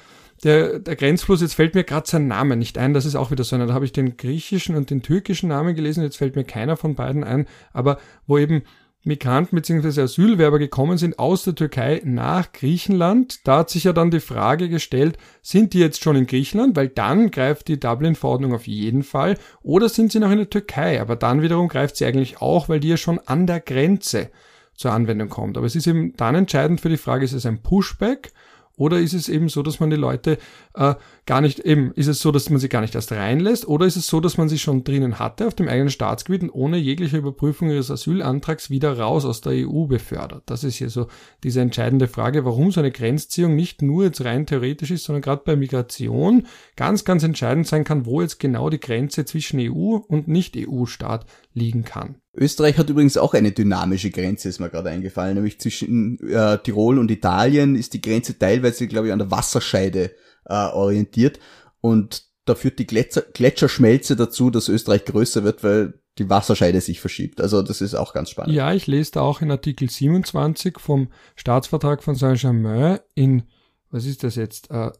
der, 0.43 0.80
der 0.80 0.95
Grenzfluss, 0.95 1.41
jetzt 1.41 1.56
fällt 1.56 1.75
mir 1.75 1.84
gerade 1.84 2.08
sein 2.08 2.28
Name 2.28 2.56
nicht 2.56 2.78
ein, 2.78 2.93
das 2.93 3.06
ist 3.06 3.15
auch 3.15 3.32
wieder 3.32 3.43
so 3.43 3.56
einer, 3.56 3.67
da 3.67 3.73
habe 3.73 3.86
ich 3.86 3.91
den 3.91 4.17
griechischen 4.17 4.75
und 4.75 4.89
den 4.89 5.02
türkischen 5.02 5.49
Namen 5.49 5.75
gelesen, 5.75 6.04
jetzt 6.04 6.17
fällt 6.17 6.36
mir 6.36 6.43
keiner 6.45 6.78
von 6.78 6.95
beiden 6.95 7.23
ein, 7.23 7.47
aber 7.73 7.99
wo 8.25 8.38
eben 8.38 8.63
Migranten 9.04 9.56
bzw. 9.56 10.02
Asylwerber 10.02 10.60
gekommen 10.60 10.97
sind 10.97 11.19
aus 11.19 11.43
der 11.43 11.56
Türkei 11.56 12.02
nach 12.04 12.52
Griechenland. 12.52 13.47
Da 13.47 13.60
hat 13.60 13.69
sich 13.69 13.86
ja 13.86 13.93
dann 13.93 14.12
die 14.12 14.19
Frage 14.19 14.67
gestellt, 14.67 15.17
sind 15.41 15.73
die 15.73 15.80
jetzt 15.80 16.04
schon 16.04 16.17
in 16.17 16.28
Griechenland, 16.28 16.75
weil 16.75 16.89
dann 16.89 17.32
greift 17.32 17.69
die 17.69 17.80
Dublin-Verordnung 17.80 18.54
auf 18.54 18.67
jeden 18.67 19.04
Fall, 19.04 19.38
oder 19.62 19.88
sind 19.88 20.12
sie 20.12 20.19
noch 20.19 20.32
in 20.32 20.38
der 20.38 20.49
Türkei, 20.49 20.99
aber 20.99 21.15
dann 21.15 21.41
wiederum 21.41 21.69
greift 21.69 21.95
sie 21.95 22.06
eigentlich 22.06 22.41
auch, 22.41 22.67
weil 22.67 22.82
die 22.82 22.89
ja 22.89 22.97
schon 22.97 23.19
an 23.19 23.47
der 23.47 23.62
Grenze 23.62 24.32
zur 24.75 24.91
Anwendung 24.91 25.30
kommt. 25.30 25.58
Aber 25.58 25.65
es 25.65 25.75
ist 25.75 25.88
eben 25.88 26.13
dann 26.17 26.36
entscheidend 26.36 26.82
für 26.82 26.89
die 26.89 26.97
Frage, 26.97 27.23
ist 27.23 27.34
es 27.34 27.45
ein 27.45 27.62
Pushback 27.62 28.32
Oder 28.80 29.00
ist 29.00 29.13
es 29.13 29.30
eben 29.30 29.50
so, 29.50 29.62
dass 29.62 29.80
man 29.80 29.89
die 29.89 29.98
Leute 29.98 30.39
äh, 30.74 30.96
gar 31.26 31.42
nicht, 31.42 31.60
eben, 31.60 31.92
ist 31.94 32.08
es 32.08 32.22
so, 32.22 32.32
dass 32.32 32.50
man 32.50 32.60
sie 32.60 32.70
gar 32.70 32.82
nicht 32.82 32.96
erst 32.96 33.12
reinlässt? 33.12 33.68
Oder 33.68 33.86
ist 33.86 33.96
es 33.96 34.08
so, 34.08 34.20
dass 34.20 34.38
man 34.38 34.50
sie 34.50 34.60
schon 34.60 34.84
drinnen 34.84 35.20
hatte 35.20 35.48
auf 35.48 35.54
dem 35.54 35.68
eigenen 35.68 35.90
Staatsgebiet 35.90 36.44
und 36.44 36.50
ohne 36.50 36.78
jegliche 36.78 37.18
Überprüfung 37.18 37.70
ihres 37.70 37.92
Asylantrags 37.92 38.70
wieder 38.70 38.98
raus 38.98 39.26
aus 39.26 39.42
der 39.42 39.68
EU 39.68 39.86
befördert? 39.86 40.44
Das 40.48 40.64
ist 40.64 40.76
hier 40.76 40.90
so 40.90 41.08
diese 41.44 41.62
entscheidende 41.62 42.08
Frage, 42.08 42.46
warum 42.46 42.72
so 42.72 42.80
eine 42.80 42.92
Grenzziehung 42.92 43.56
nicht 43.56 43.82
nur 43.82 44.06
jetzt 44.06 44.24
rein 44.24 44.46
theoretisch 44.46 44.92
ist, 44.92 45.04
sondern 45.04 45.22
gerade 45.22 45.44
bei 45.46 45.56
Migration 45.56 46.48
ganz, 46.76 47.06
ganz 47.06 47.24
entscheidend 47.24 47.68
sein 47.68 47.84
kann, 47.84 48.06
wo 48.06 48.22
jetzt 48.22 48.40
genau 48.40 48.70
die 48.70 48.80
Grenze 48.80 49.26
zwischen 49.26 49.60
EU 49.60 49.98
und 50.08 50.28
Nicht-EU-Staat 50.28 51.26
liegen 51.54 51.84
kann. 51.84 52.16
Österreich 52.36 52.78
hat 52.78 52.90
übrigens 52.90 53.18
auch 53.18 53.34
eine 53.34 53.52
dynamische 53.52 54.12
Grenze, 54.12 54.50
ist 54.50 54.60
mir 54.60 54.70
gerade 54.70 54.90
eingefallen, 54.90 55.36
nämlich 55.36 55.60
zwischen 55.60 56.20
äh, 56.30 56.58
Tirol 56.60 57.00
und 57.00 57.12
Italien 57.12 57.76
ist 57.76 57.94
die 57.94 58.02
Grenze 58.02 58.38
teilweise, 58.38 58.88
glaube 58.88 59.08
ich, 59.08 59.14
an 59.14 59.20
der 59.20 59.32
Wasserscheide 59.32 60.12
äh, 60.50 60.68
orientiert 60.68 61.40
und 61.82 62.24
da 62.46 62.56
führt 62.56 62.80
die 62.80 62.88
Gletscher 62.88 63.22
Gletscherschmelze 63.22 64.16
dazu, 64.16 64.50
dass 64.50 64.70
Österreich 64.70 65.06
größer 65.06 65.44
wird, 65.44 65.64
weil 65.64 66.00
die 66.18 66.30
Wasserscheide 66.30 66.82
sich 66.82 67.00
verschiebt. 67.00 67.40
Also 67.40 67.62
das 67.62 67.82
ist 67.82 67.96
auch 67.96 68.14
ganz 68.14 68.32
spannend. 68.32 68.54
Ja, 68.56 68.74
ich 68.74 68.88
lese 68.88 69.12
da 69.14 69.22
auch 69.22 69.42
in 69.42 69.52
Artikel 69.52 69.90
27 69.90 70.80
vom 70.80 71.10
Staatsvertrag 71.36 72.04
von 72.04 72.16
Saint-Germain 72.16 73.00
in, 73.16 73.44
was 73.90 74.06
ist 74.06 74.24
das 74.24 74.36
jetzt, 74.36 74.70
äh, 74.72 74.92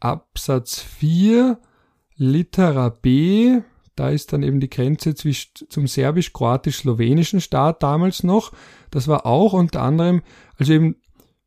Absatz 0.00 0.80
4, 0.80 1.58
Litera 2.16 2.88
B, 2.88 3.60
da 3.94 4.10
ist 4.10 4.32
dann 4.32 4.42
eben 4.42 4.60
die 4.60 4.68
Grenze 4.68 5.14
zwischen, 5.14 5.52
zum 5.70 5.86
serbisch-kroatisch-slowenischen 5.86 7.40
Staat 7.40 7.82
damals 7.82 8.22
noch. 8.22 8.52
Das 8.90 9.08
war 9.08 9.24
auch 9.24 9.54
unter 9.54 9.80
anderem, 9.82 10.22
also 10.58 10.74
eben 10.74 10.96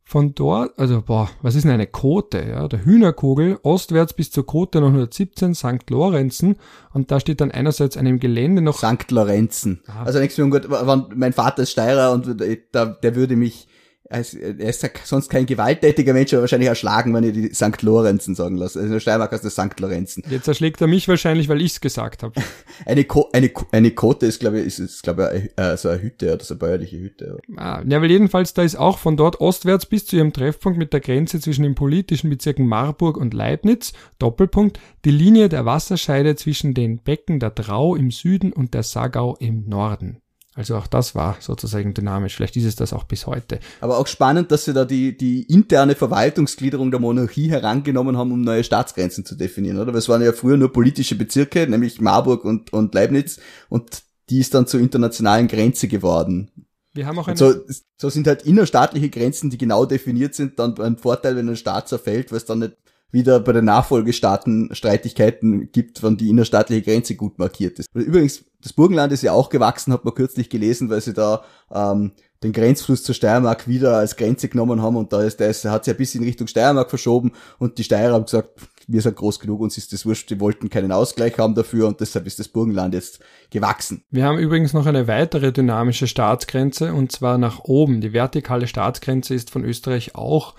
von 0.09 0.33
dort, 0.33 0.79
also 0.79 1.03
boah, 1.03 1.29
was 1.43 1.53
ist 1.53 1.65
denn 1.65 1.71
eine 1.71 1.85
Kote, 1.85 2.43
ja, 2.43 2.67
der 2.67 2.83
Hühnerkugel, 2.83 3.59
ostwärts 3.61 4.13
bis 4.13 4.31
zur 4.31 4.43
Kote 4.43 4.81
917, 4.81 5.53
St. 5.53 5.87
Lorenzen 5.87 6.55
und 6.95 7.11
da 7.11 7.19
steht 7.19 7.41
dann 7.41 7.51
einerseits 7.51 7.95
an 7.95 8.05
dem 8.05 8.19
Gelände 8.19 8.63
noch 8.63 8.79
St. 8.79 9.11
Lorenzen. 9.11 9.81
Aha. 9.85 10.05
Also 10.05 10.17
nichts 10.17 10.35
mehr 10.39 10.47
gut, 10.47 10.67
mein 11.15 11.31
Vater 11.31 11.61
ist 11.61 11.69
Steirer 11.69 12.11
und 12.11 12.41
der, 12.41 12.85
der 12.87 13.15
würde 13.15 13.35
mich 13.35 13.67
also, 14.11 14.39
er 14.39 14.57
ist 14.59 14.81
ja 14.81 14.89
sonst 15.03 15.29
kein 15.29 15.45
gewalttätiger 15.45 16.13
Mensch, 16.13 16.33
aber 16.33 16.41
wahrscheinlich 16.41 16.67
erschlagen, 16.67 17.13
wenn 17.13 17.23
ihr 17.23 17.31
die 17.31 17.53
St. 17.53 17.81
Lorenzen 17.83 18.33
sagen 18.33 18.57
lasst. 18.57 18.75
Also 18.75 18.87
in 18.87 18.93
der 18.93 18.99
Steiermark 18.99 19.31
heißt 19.31 19.45
das 19.45 19.53
St. 19.53 19.79
Lorenzen. 19.79 20.23
Jetzt 20.29 20.47
erschlägt 20.47 20.81
er 20.81 20.87
mich 20.87 21.07
wahrscheinlich, 21.07 21.47
weil 21.47 21.61
ich's 21.61 21.79
gesagt 21.79 22.23
habe. 22.23 22.33
eine, 22.87 23.03
Ko 23.03 23.29
eine, 23.33 23.51
eine 23.71 23.91
Kote 23.91 24.25
ist, 24.25 24.39
glaube 24.39 24.59
ich, 24.61 24.65
ist, 24.65 24.79
ist 24.79 25.03
glaube 25.03 25.31
ich, 25.35 25.63
äh, 25.63 25.77
so 25.77 25.89
eine 25.89 26.01
Hütte 26.01 26.33
oder 26.33 26.43
so 26.43 26.55
eine 26.55 26.59
bäuerliche 26.59 26.97
Hütte. 26.97 27.37
Ah, 27.55 27.83
ja, 27.87 28.01
weil 28.01 28.09
jedenfalls 28.09 28.55
da 28.55 28.63
ist 28.63 28.77
auch 28.77 28.97
von 28.97 29.15
dort 29.15 29.39
ostwärts 29.41 29.85
bis 29.85 30.07
zu 30.07 30.15
ihrem 30.15 30.33
Treffpunkt 30.33 30.79
mit 30.79 30.91
der 30.91 31.01
Grenze 31.01 31.39
zwischen 31.39 31.61
den 31.61 31.75
politischen 31.75 32.31
Bezirken 32.31 32.67
Marburg 32.67 33.15
und 33.15 33.35
Leibniz, 33.35 33.93
Doppelpunkt, 34.17 34.79
die 35.05 35.11
Linie 35.11 35.49
der 35.49 35.65
Wasserscheide 35.65 36.35
zwischen 36.35 36.73
den 36.73 36.97
Becken 37.03 37.39
der 37.39 37.51
Drau 37.51 37.95
im 37.95 38.09
Süden 38.09 38.53
und 38.53 38.73
der 38.73 38.83
Sagau 38.83 39.35
im 39.39 39.69
Norden. 39.69 40.21
Also 40.59 40.75
auch 40.75 40.87
das 40.87 41.15
war 41.15 41.37
sozusagen 41.39 41.93
dynamisch. 41.93 42.35
Vielleicht 42.35 42.57
ist 42.57 42.65
es 42.65 42.75
das 42.75 42.91
auch 42.91 43.05
bis 43.05 43.25
heute. 43.27 43.61
Aber 43.79 43.97
auch 43.97 44.07
spannend, 44.07 44.51
dass 44.51 44.65
sie 44.65 44.73
da 44.73 44.83
die, 44.83 45.15
die 45.15 45.43
interne 45.43 45.95
Verwaltungsgliederung 45.95 46.91
der 46.91 46.99
Monarchie 46.99 47.49
herangenommen 47.49 48.17
haben, 48.17 48.33
um 48.33 48.41
neue 48.41 48.65
Staatsgrenzen 48.65 49.23
zu 49.23 49.35
definieren, 49.35 49.79
oder? 49.79 49.93
Weil 49.93 49.99
es 49.99 50.09
waren 50.09 50.21
ja 50.21 50.33
früher 50.33 50.57
nur 50.57 50.73
politische 50.73 51.15
Bezirke, 51.15 51.65
nämlich 51.65 52.01
Marburg 52.01 52.43
und, 52.43 52.73
und 52.73 52.93
Leibniz, 52.93 53.39
und 53.69 54.03
die 54.29 54.39
ist 54.39 54.53
dann 54.53 54.67
zur 54.67 54.81
internationalen 54.81 55.47
Grenze 55.47 55.87
geworden. 55.87 56.51
Wir 56.91 57.07
haben 57.07 57.17
auch 57.19 57.29
eine 57.29 57.37
so, 57.37 57.53
so 57.95 58.09
sind 58.09 58.27
halt 58.27 58.41
innerstaatliche 58.41 59.09
Grenzen, 59.09 59.49
die 59.49 59.57
genau 59.57 59.85
definiert 59.85 60.35
sind, 60.35 60.59
dann 60.59 60.77
ein 60.81 60.97
Vorteil, 60.97 61.37
wenn 61.37 61.47
ein 61.47 61.55
Staat 61.55 61.87
zerfällt, 61.87 62.31
weil 62.31 62.37
es 62.37 62.45
dann 62.45 62.59
nicht 62.59 62.75
wieder 63.11 63.39
bei 63.39 63.53
den 63.53 63.65
Nachfolgestaaten 63.65 64.69
Streitigkeiten 64.73 65.71
gibt, 65.71 66.03
wann 66.03 66.17
die 66.17 66.29
innerstaatliche 66.29 66.81
Grenze 66.81 67.15
gut 67.15 67.39
markiert 67.39 67.79
ist. 67.79 67.87
Übrigens, 67.93 68.43
das 68.61 68.73
Burgenland 68.73 69.11
ist 69.11 69.23
ja 69.23 69.31
auch 69.31 69.49
gewachsen, 69.49 69.93
hat 69.93 70.05
man 70.05 70.13
kürzlich 70.13 70.49
gelesen, 70.49 70.89
weil 70.89 71.01
sie 71.01 71.13
da 71.13 71.43
ähm, 71.71 72.11
den 72.43 72.53
Grenzfluss 72.53 73.03
zur 73.03 73.15
Steiermark 73.15 73.67
wieder 73.67 73.97
als 73.97 74.15
Grenze 74.15 74.47
genommen 74.47 74.81
haben 74.81 74.95
und 74.95 75.11
da 75.11 75.21
ist 75.21 75.39
das 75.39 75.65
hat 75.65 75.85
sich 75.85 75.93
ein 75.93 75.97
bisschen 75.97 76.21
in 76.21 76.27
Richtung 76.27 76.47
Steiermark 76.47 76.89
verschoben 76.89 77.33
und 77.57 77.77
die 77.77 77.83
Steirer 77.83 78.13
haben 78.13 78.25
gesagt, 78.25 78.49
wir 78.87 79.01
sind 79.01 79.15
groß 79.17 79.39
genug, 79.39 79.59
uns 79.59 79.77
ist 79.77 79.93
das 79.93 80.05
wurscht, 80.05 80.29
die 80.29 80.39
wollten 80.39 80.69
keinen 80.69 80.91
Ausgleich 80.91 81.37
haben 81.37 81.53
dafür 81.53 81.87
und 81.87 81.99
deshalb 81.99 82.25
ist 82.27 82.39
das 82.39 82.47
Burgenland 82.47 82.93
jetzt 82.93 83.19
gewachsen. 83.49 84.03
Wir 84.09 84.25
haben 84.25 84.39
übrigens 84.39 84.73
noch 84.73 84.85
eine 84.85 85.07
weitere 85.07 85.51
dynamische 85.51 86.07
Staatsgrenze 86.07 86.93
und 86.93 87.11
zwar 87.11 87.37
nach 87.37 87.59
oben. 87.65 88.01
Die 88.01 88.13
vertikale 88.13 88.67
Staatsgrenze 88.67 89.35
ist 89.35 89.51
von 89.51 89.63
Österreich 89.63 90.15
auch 90.15 90.55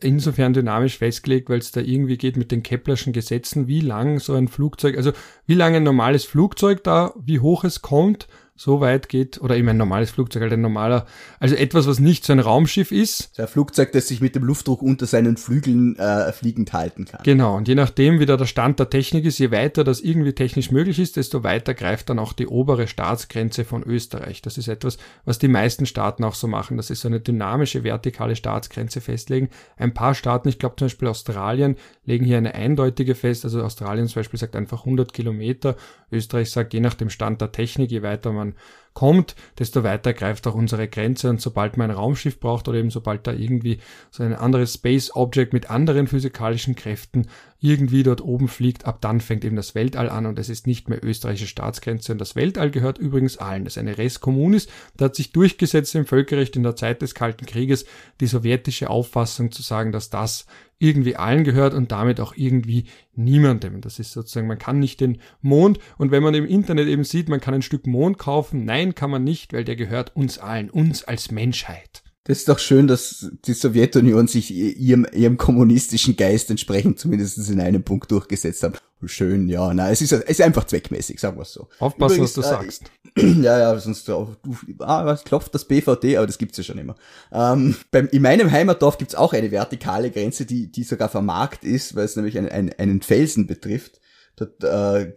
insofern 0.00 0.52
dynamisch 0.52 0.98
festgelegt, 0.98 1.48
weil 1.48 1.58
es 1.58 1.72
da 1.72 1.80
irgendwie 1.80 2.16
geht 2.16 2.36
mit 2.36 2.52
den 2.52 2.62
Keplerschen 2.62 3.12
Gesetzen, 3.12 3.66
wie 3.66 3.80
lang 3.80 4.20
so 4.20 4.34
ein 4.34 4.48
Flugzeug, 4.48 4.96
also 4.96 5.12
wie 5.46 5.54
lange 5.54 5.78
ein 5.78 5.82
normales 5.82 6.24
Flugzeug 6.24 6.84
da, 6.84 7.14
wie 7.16 7.40
hoch 7.40 7.64
es 7.64 7.82
kommt 7.82 8.28
so 8.54 8.80
weit 8.80 9.08
geht, 9.08 9.40
oder 9.40 9.56
eben 9.56 9.68
ein 9.68 9.76
normales 9.76 10.10
Flugzeug, 10.10 10.42
halt 10.42 10.52
ein 10.52 10.60
normaler, 10.60 11.06
also 11.40 11.54
etwas, 11.54 11.86
was 11.86 11.98
nicht 11.98 12.24
so 12.24 12.32
ein 12.32 12.38
Raumschiff 12.38 12.92
ist. 12.92 13.34
So 13.34 13.42
ein 13.42 13.48
Flugzeug, 13.48 13.92
das 13.92 14.08
sich 14.08 14.20
mit 14.20 14.34
dem 14.34 14.44
Luftdruck 14.44 14.82
unter 14.82 15.06
seinen 15.06 15.36
Flügeln 15.36 15.96
äh, 15.96 16.32
fliegend 16.32 16.72
halten 16.72 17.06
kann. 17.06 17.22
Genau, 17.24 17.56
und 17.56 17.66
je 17.66 17.74
nachdem, 17.74 18.20
wie 18.20 18.26
da 18.26 18.36
der 18.36 18.46
Stand 18.46 18.78
der 18.78 18.90
Technik 18.90 19.24
ist, 19.24 19.38
je 19.38 19.50
weiter 19.50 19.84
das 19.84 20.00
irgendwie 20.00 20.34
technisch 20.34 20.70
möglich 20.70 20.98
ist, 20.98 21.16
desto 21.16 21.42
weiter 21.42 21.74
greift 21.74 22.10
dann 22.10 22.18
auch 22.18 22.32
die 22.32 22.46
obere 22.46 22.86
Staatsgrenze 22.86 23.64
von 23.64 23.82
Österreich. 23.82 24.42
Das 24.42 24.58
ist 24.58 24.68
etwas, 24.68 24.98
was 25.24 25.38
die 25.38 25.48
meisten 25.48 25.86
Staaten 25.86 26.22
auch 26.24 26.34
so 26.34 26.46
machen, 26.46 26.76
dass 26.76 26.88
sie 26.88 26.94
so 26.94 27.08
eine 27.08 27.20
dynamische 27.20 27.84
vertikale 27.84 28.36
Staatsgrenze 28.36 29.00
festlegen. 29.00 29.48
Ein 29.76 29.94
paar 29.94 30.14
Staaten, 30.14 30.48
ich 30.48 30.58
glaube 30.58 30.76
zum 30.76 30.86
Beispiel 30.86 31.08
Australien, 31.08 31.76
legen 32.04 32.24
hier 32.24 32.38
eine 32.38 32.54
eindeutige 32.54 33.14
fest. 33.14 33.44
Also 33.44 33.62
Australien 33.62 34.08
zum 34.08 34.20
Beispiel 34.20 34.38
sagt 34.38 34.56
einfach 34.56 34.80
100 34.80 35.12
Kilometer. 35.12 35.76
Österreich 36.10 36.50
sagt, 36.50 36.74
je 36.74 36.80
nach 36.80 36.94
dem 36.94 37.10
Stand 37.10 37.40
der 37.40 37.52
Technik, 37.52 37.90
je 37.90 38.02
weiter 38.02 38.32
man 38.32 38.54
kommt, 38.94 39.36
desto 39.58 39.84
weiter 39.84 40.12
greift 40.12 40.46
auch 40.46 40.54
unsere 40.54 40.88
Grenze. 40.88 41.30
Und 41.30 41.40
sobald 41.40 41.76
man 41.76 41.90
ein 41.90 41.96
Raumschiff 41.96 42.40
braucht 42.40 42.68
oder 42.68 42.78
eben 42.78 42.90
sobald 42.90 43.26
da 43.26 43.32
irgendwie 43.32 43.78
so 44.10 44.22
ein 44.22 44.34
anderes 44.34 44.74
Space 44.74 45.14
Object 45.14 45.52
mit 45.52 45.70
anderen 45.70 46.06
physikalischen 46.06 46.74
Kräften 46.74 47.28
irgendwie 47.60 48.02
dort 48.02 48.20
oben 48.20 48.48
fliegt, 48.48 48.84
ab 48.84 49.00
dann 49.00 49.20
fängt 49.20 49.44
eben 49.44 49.56
das 49.56 49.74
Weltall 49.74 50.10
an 50.10 50.26
und 50.26 50.38
es 50.38 50.48
ist 50.48 50.66
nicht 50.66 50.88
mehr 50.88 51.02
österreichische 51.02 51.46
Staatsgrenze. 51.46 52.12
Und 52.12 52.18
das 52.18 52.34
Weltall 52.36 52.70
gehört 52.70 52.98
übrigens 52.98 53.38
allen. 53.38 53.64
Das 53.64 53.74
ist 53.74 53.78
eine 53.78 53.96
Res 53.96 54.20
Communis. 54.20 54.66
Da 54.96 55.06
hat 55.06 55.14
sich 55.14 55.32
durchgesetzt 55.32 55.94
im 55.94 56.04
Völkerrecht 56.04 56.56
in 56.56 56.64
der 56.64 56.76
Zeit 56.76 57.00
des 57.00 57.14
Kalten 57.14 57.46
Krieges 57.46 57.86
die 58.20 58.26
sowjetische 58.26 58.90
Auffassung 58.90 59.52
zu 59.52 59.62
sagen, 59.62 59.92
dass 59.92 60.10
das 60.10 60.46
irgendwie 60.82 61.16
allen 61.16 61.44
gehört 61.44 61.74
und 61.74 61.92
damit 61.92 62.20
auch 62.20 62.34
irgendwie 62.36 62.84
niemandem. 63.14 63.80
Das 63.80 63.98
ist 63.98 64.12
sozusagen, 64.12 64.48
man 64.48 64.58
kann 64.58 64.80
nicht 64.80 65.00
den 65.00 65.18
Mond 65.40 65.78
und 65.96 66.10
wenn 66.10 66.22
man 66.22 66.34
im 66.34 66.44
Internet 66.44 66.88
eben 66.88 67.04
sieht, 67.04 67.28
man 67.28 67.40
kann 67.40 67.54
ein 67.54 67.62
Stück 67.62 67.86
Mond 67.86 68.18
kaufen, 68.18 68.64
nein, 68.64 68.94
kann 68.94 69.10
man 69.10 69.22
nicht, 69.22 69.52
weil 69.52 69.64
der 69.64 69.76
gehört 69.76 70.16
uns 70.16 70.38
allen, 70.38 70.68
uns 70.68 71.04
als 71.04 71.30
Menschheit. 71.30 72.02
Das 72.24 72.38
ist 72.38 72.48
doch 72.48 72.58
schön, 72.58 72.86
dass 72.86 73.30
die 73.46 73.52
Sowjetunion 73.52 74.28
sich 74.28 74.52
ihrem, 74.52 75.06
ihrem 75.12 75.36
kommunistischen 75.36 76.16
Geist 76.16 76.50
entsprechend 76.50 76.98
zumindest 76.98 77.48
in 77.48 77.60
einem 77.60 77.82
Punkt 77.82 78.10
durchgesetzt 78.10 78.62
haben. 78.62 78.74
Schön, 79.04 79.48
ja, 79.48 79.74
na, 79.74 79.90
es 79.90 80.00
ist, 80.00 80.12
es 80.12 80.22
ist 80.22 80.40
einfach 80.40 80.64
zweckmäßig, 80.64 81.18
sagen 81.18 81.36
wir 81.36 81.42
es 81.42 81.52
so. 81.52 81.68
Aufpassen, 81.78 82.16
Übrigens, 82.16 82.22
was 82.22 82.32
du 82.34 82.40
äh, 82.40 82.44
sagst. 82.44 82.90
Ja, 83.42 83.58
ja, 83.58 83.78
sonst 83.78 84.08
du, 84.08 84.34
ah, 84.78 85.04
was 85.04 85.24
klopft 85.24 85.54
das 85.54 85.66
BVD, 85.66 86.16
aber 86.16 86.26
das 86.26 86.38
gibt's 86.38 86.56
ja 86.56 86.64
schon 86.64 86.78
immer. 86.78 86.94
Ähm, 87.30 87.76
beim, 87.90 88.08
in 88.08 88.22
meinem 88.22 88.50
Heimatdorf 88.50 88.96
gibt's 88.96 89.14
auch 89.14 89.34
eine 89.34 89.50
vertikale 89.50 90.10
Grenze, 90.10 90.46
die, 90.46 90.72
die 90.72 90.82
sogar 90.82 91.10
vermarkt 91.10 91.62
ist, 91.62 91.94
weil 91.94 92.06
es 92.06 92.16
nämlich 92.16 92.38
ein, 92.38 92.48
ein, 92.48 92.72
einen 92.78 93.02
Felsen 93.02 93.46
betrifft. 93.46 94.00
Dort 94.36 94.64
äh, 94.64 95.14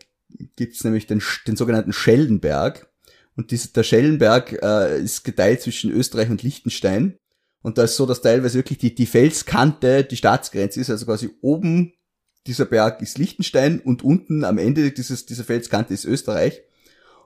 gibt's 0.57 0.83
nämlich 0.83 1.07
den, 1.07 1.21
den 1.47 1.55
sogenannten 1.55 1.93
Schellenberg. 1.93 2.91
Und 3.37 3.51
dieser, 3.51 3.69
der 3.69 3.83
Schellenberg 3.83 4.59
äh, 4.61 5.01
ist 5.01 5.23
geteilt 5.23 5.61
zwischen 5.61 5.91
Österreich 5.91 6.29
und 6.29 6.43
Liechtenstein. 6.43 7.17
Und 7.61 7.77
da 7.77 7.83
ist 7.83 7.95
so, 7.95 8.05
dass 8.05 8.21
teilweise 8.21 8.57
wirklich 8.57 8.79
die, 8.79 8.93
die 8.93 9.05
Felskante 9.05 10.03
die 10.03 10.17
Staatsgrenze 10.17 10.81
ist, 10.81 10.89
also 10.89 11.05
quasi 11.05 11.29
oben 11.41 11.93
dieser 12.47 12.65
Berg 12.65 13.01
ist 13.01 13.17
Liechtenstein 13.17 13.79
und 13.79 14.03
unten 14.03 14.43
am 14.43 14.57
Ende 14.57 14.91
dieses, 14.91 15.25
dieser 15.25 15.43
Felskante 15.43 15.93
ist 15.93 16.05
Österreich. 16.05 16.61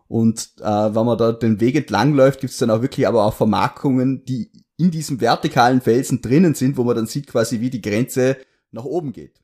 Und 0.07 0.53
äh, 0.59 0.63
wenn 0.63 1.05
man 1.05 1.17
da 1.17 1.31
den 1.31 1.59
Weg 1.59 1.75
entlang 1.75 2.13
läuft, 2.13 2.41
gibt 2.41 2.51
es 2.51 2.59
dann 2.59 2.71
auch 2.71 2.81
wirklich 2.81 3.07
aber 3.07 3.25
auch 3.25 3.33
Vermarkungen, 3.33 4.25
die 4.25 4.51
in 4.77 4.91
diesem 4.91 5.21
vertikalen 5.21 5.81
Felsen 5.81 6.21
drinnen 6.21 6.55
sind, 6.55 6.77
wo 6.77 6.83
man 6.83 6.95
dann 6.95 7.05
sieht 7.05 7.27
quasi, 7.27 7.59
wie 7.59 7.69
die 7.69 7.81
Grenze 7.81 8.37
nach 8.71 8.85
oben 8.85 9.13
geht. 9.13 9.39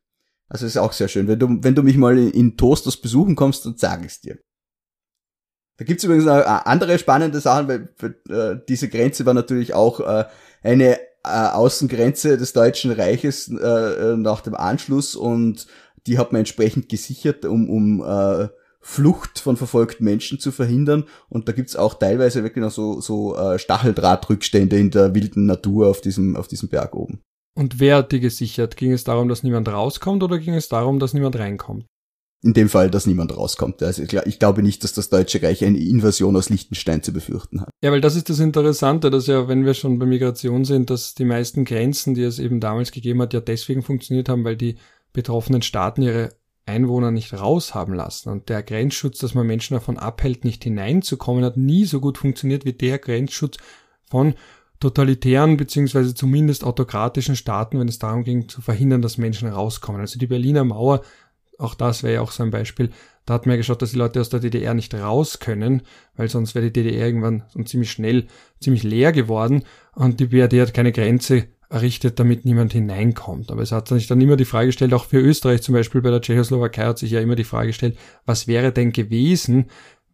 Also 0.47 0.65
ist 0.65 0.77
auch 0.77 0.93
sehr 0.93 1.07
schön. 1.07 1.27
Wenn 1.27 1.39
du, 1.39 1.57
wenn 1.61 1.75
du 1.75 1.83
mich 1.83 1.97
mal 1.97 2.17
in, 2.17 2.57
Toasters 2.57 2.97
besuchen 2.97 3.35
kommst, 3.35 3.65
dann 3.65 3.77
sage 3.77 4.05
ich 4.05 4.21
dir. 4.21 4.39
Da 5.77 5.83
gibt's 5.83 6.03
übrigens 6.03 6.25
noch 6.25 6.45
andere 6.45 6.97
spannende 6.97 7.41
Sachen, 7.41 7.67
weil 7.67 7.89
äh, 8.29 8.59
diese 8.69 8.87
Grenze 8.87 9.25
war 9.25 9.33
natürlich 9.33 9.73
auch 9.73 9.99
äh, 9.99 10.25
eine 10.63 10.97
äh, 10.99 11.05
Außengrenze 11.25 12.37
des 12.37 12.53
Deutschen 12.53 12.91
Reiches 12.91 13.49
äh, 13.49 13.55
äh, 13.55 14.17
nach 14.17 14.41
dem 14.41 14.55
Anschluss 14.55 15.15
und 15.15 15.67
die 16.07 16.17
hat 16.17 16.31
man 16.31 16.39
entsprechend 16.39 16.89
gesichert, 16.89 17.45
um, 17.45 17.69
um 17.69 18.03
äh, 18.03 18.47
Flucht 18.79 19.39
von 19.39 19.57
verfolgten 19.57 20.03
Menschen 20.03 20.39
zu 20.39 20.51
verhindern. 20.51 21.05
Und 21.27 21.47
da 21.47 21.53
gibt's 21.53 21.75
auch 21.75 21.95
teilweise 21.95 22.43
wirklich 22.43 22.63
noch 22.63 22.71
so, 22.71 23.01
so 23.01 23.35
äh, 23.35 23.57
Stacheldrahtrückstände 23.57 24.77
in 24.77 24.91
der 24.91 25.15
wilden 25.15 25.47
Natur 25.47 25.87
auf 25.87 26.01
diesem, 26.01 26.35
auf 26.35 26.47
diesem 26.47 26.69
Berg 26.69 26.95
oben. 26.95 27.21
Und 27.57 27.79
wer 27.79 27.97
hat 27.97 28.11
die 28.11 28.19
gesichert? 28.19 28.77
Ging 28.77 28.91
es 28.91 29.03
darum, 29.03 29.27
dass 29.27 29.41
niemand 29.41 29.69
rauskommt 29.69 30.21
oder 30.21 30.37
ging 30.37 30.53
es 30.53 30.69
darum, 30.69 30.99
dass 30.99 31.13
niemand 31.13 31.37
reinkommt? 31.39 31.87
In 32.43 32.53
dem 32.53 32.69
Fall, 32.69 32.91
dass 32.91 33.07
niemand 33.07 33.35
rauskommt. 33.35 33.81
Also 33.81 34.03
ich 34.03 34.39
glaube 34.39 34.61
nicht, 34.61 34.83
dass 34.83 34.93
das 34.93 35.09
Deutsche 35.09 35.41
Reich 35.41 35.65
eine 35.65 35.79
Invasion 35.79 36.35
aus 36.35 36.49
Liechtenstein 36.49 37.01
zu 37.01 37.11
befürchten 37.11 37.61
hat. 37.61 37.69
Ja, 37.81 37.91
weil 37.91 38.01
das 38.01 38.15
ist 38.15 38.29
das 38.29 38.39
Interessante, 38.39 39.09
dass 39.09 39.25
ja, 39.25 39.47
wenn 39.47 39.65
wir 39.65 39.73
schon 39.73 39.97
bei 39.97 40.05
Migration 40.05 40.63
sind, 40.63 40.91
dass 40.91 41.15
die 41.15 41.25
meisten 41.25 41.65
Grenzen, 41.65 42.13
die 42.13 42.21
es 42.21 42.37
eben 42.37 42.59
damals 42.59 42.91
gegeben 42.91 43.21
hat, 43.21 43.33
ja 43.33 43.39
deswegen 43.39 43.81
funktioniert 43.81 44.29
haben, 44.29 44.43
weil 44.43 44.57
die 44.57 44.75
betroffenen 45.11 45.63
Staaten 45.63 46.03
ihre 46.03 46.33
Einwohner 46.67 47.11
nicht 47.11 47.33
raushaben 47.33 47.93
lassen. 47.93 48.29
Und 48.29 48.49
der 48.49 48.63
Grenzschutz, 48.63 49.19
dass 49.19 49.33
man 49.33 49.47
Menschen 49.47 49.75
davon 49.75 49.97
abhält, 49.97 50.45
nicht 50.45 50.63
hineinzukommen, 50.63 51.43
hat 51.43 51.57
nie 51.57 51.85
so 51.85 51.99
gut 51.99 52.17
funktioniert 52.17 52.65
wie 52.65 52.73
der 52.73 52.99
Grenzschutz 52.99 53.57
von 54.09 54.35
totalitären 54.79 55.57
beziehungsweise 55.57 56.13
zumindest 56.13 56.63
autokratischen 56.63 57.35
Staaten, 57.35 57.79
wenn 57.79 57.87
es 57.87 57.99
darum 57.99 58.23
ging 58.23 58.49
zu 58.49 58.61
verhindern, 58.61 59.01
dass 59.01 59.17
Menschen 59.17 59.47
rauskommen. 59.47 60.01
Also 60.01 60.19
die 60.19 60.27
Berliner 60.27 60.63
Mauer, 60.63 61.01
auch 61.57 61.75
das 61.75 62.03
wäre 62.03 62.15
ja 62.15 62.21
auch 62.21 62.31
so 62.31 62.43
ein 62.43 62.51
Beispiel, 62.51 62.89
da 63.25 63.33
hat 63.33 63.45
man 63.45 63.53
ja 63.53 63.57
geschaut, 63.57 63.81
dass 63.81 63.91
die 63.91 63.97
Leute 63.97 64.21
aus 64.21 64.29
der 64.29 64.39
DDR 64.39 64.73
nicht 64.73 64.93
raus 64.93 65.39
können, 65.39 65.81
weil 66.15 66.29
sonst 66.29 66.53
wäre 66.53 66.69
die 66.69 66.73
DDR 66.73 67.07
irgendwann 67.07 67.43
ziemlich 67.65 67.91
schnell 67.91 68.27
ziemlich 68.59 68.83
leer 68.83 69.11
geworden 69.11 69.63
und 69.95 70.19
die 70.19 70.27
BRD 70.27 70.61
hat 70.61 70.73
keine 70.73 70.91
Grenze 70.91 71.47
errichtet, 71.69 72.19
damit 72.19 72.45
niemand 72.45 72.73
hineinkommt. 72.73 73.51
Aber 73.51 73.61
es 73.61 73.71
hat 73.71 73.87
sich 73.87 74.07
dann 74.07 74.21
immer 74.21 74.37
die 74.37 74.45
Frage 74.45 74.67
gestellt, 74.67 74.93
auch 74.93 75.05
für 75.05 75.19
Österreich 75.19 75.63
zum 75.63 75.73
Beispiel 75.73 76.01
bei 76.01 76.11
der 76.11 76.21
Tschechoslowakei 76.21 76.85
hat 76.85 76.99
sich 76.99 77.11
ja 77.11 77.19
immer 77.19 77.35
die 77.35 77.43
Frage 77.43 77.67
gestellt, 77.67 77.97
was 78.25 78.47
wäre 78.47 78.71
denn 78.71 78.91
gewesen, 78.91 79.65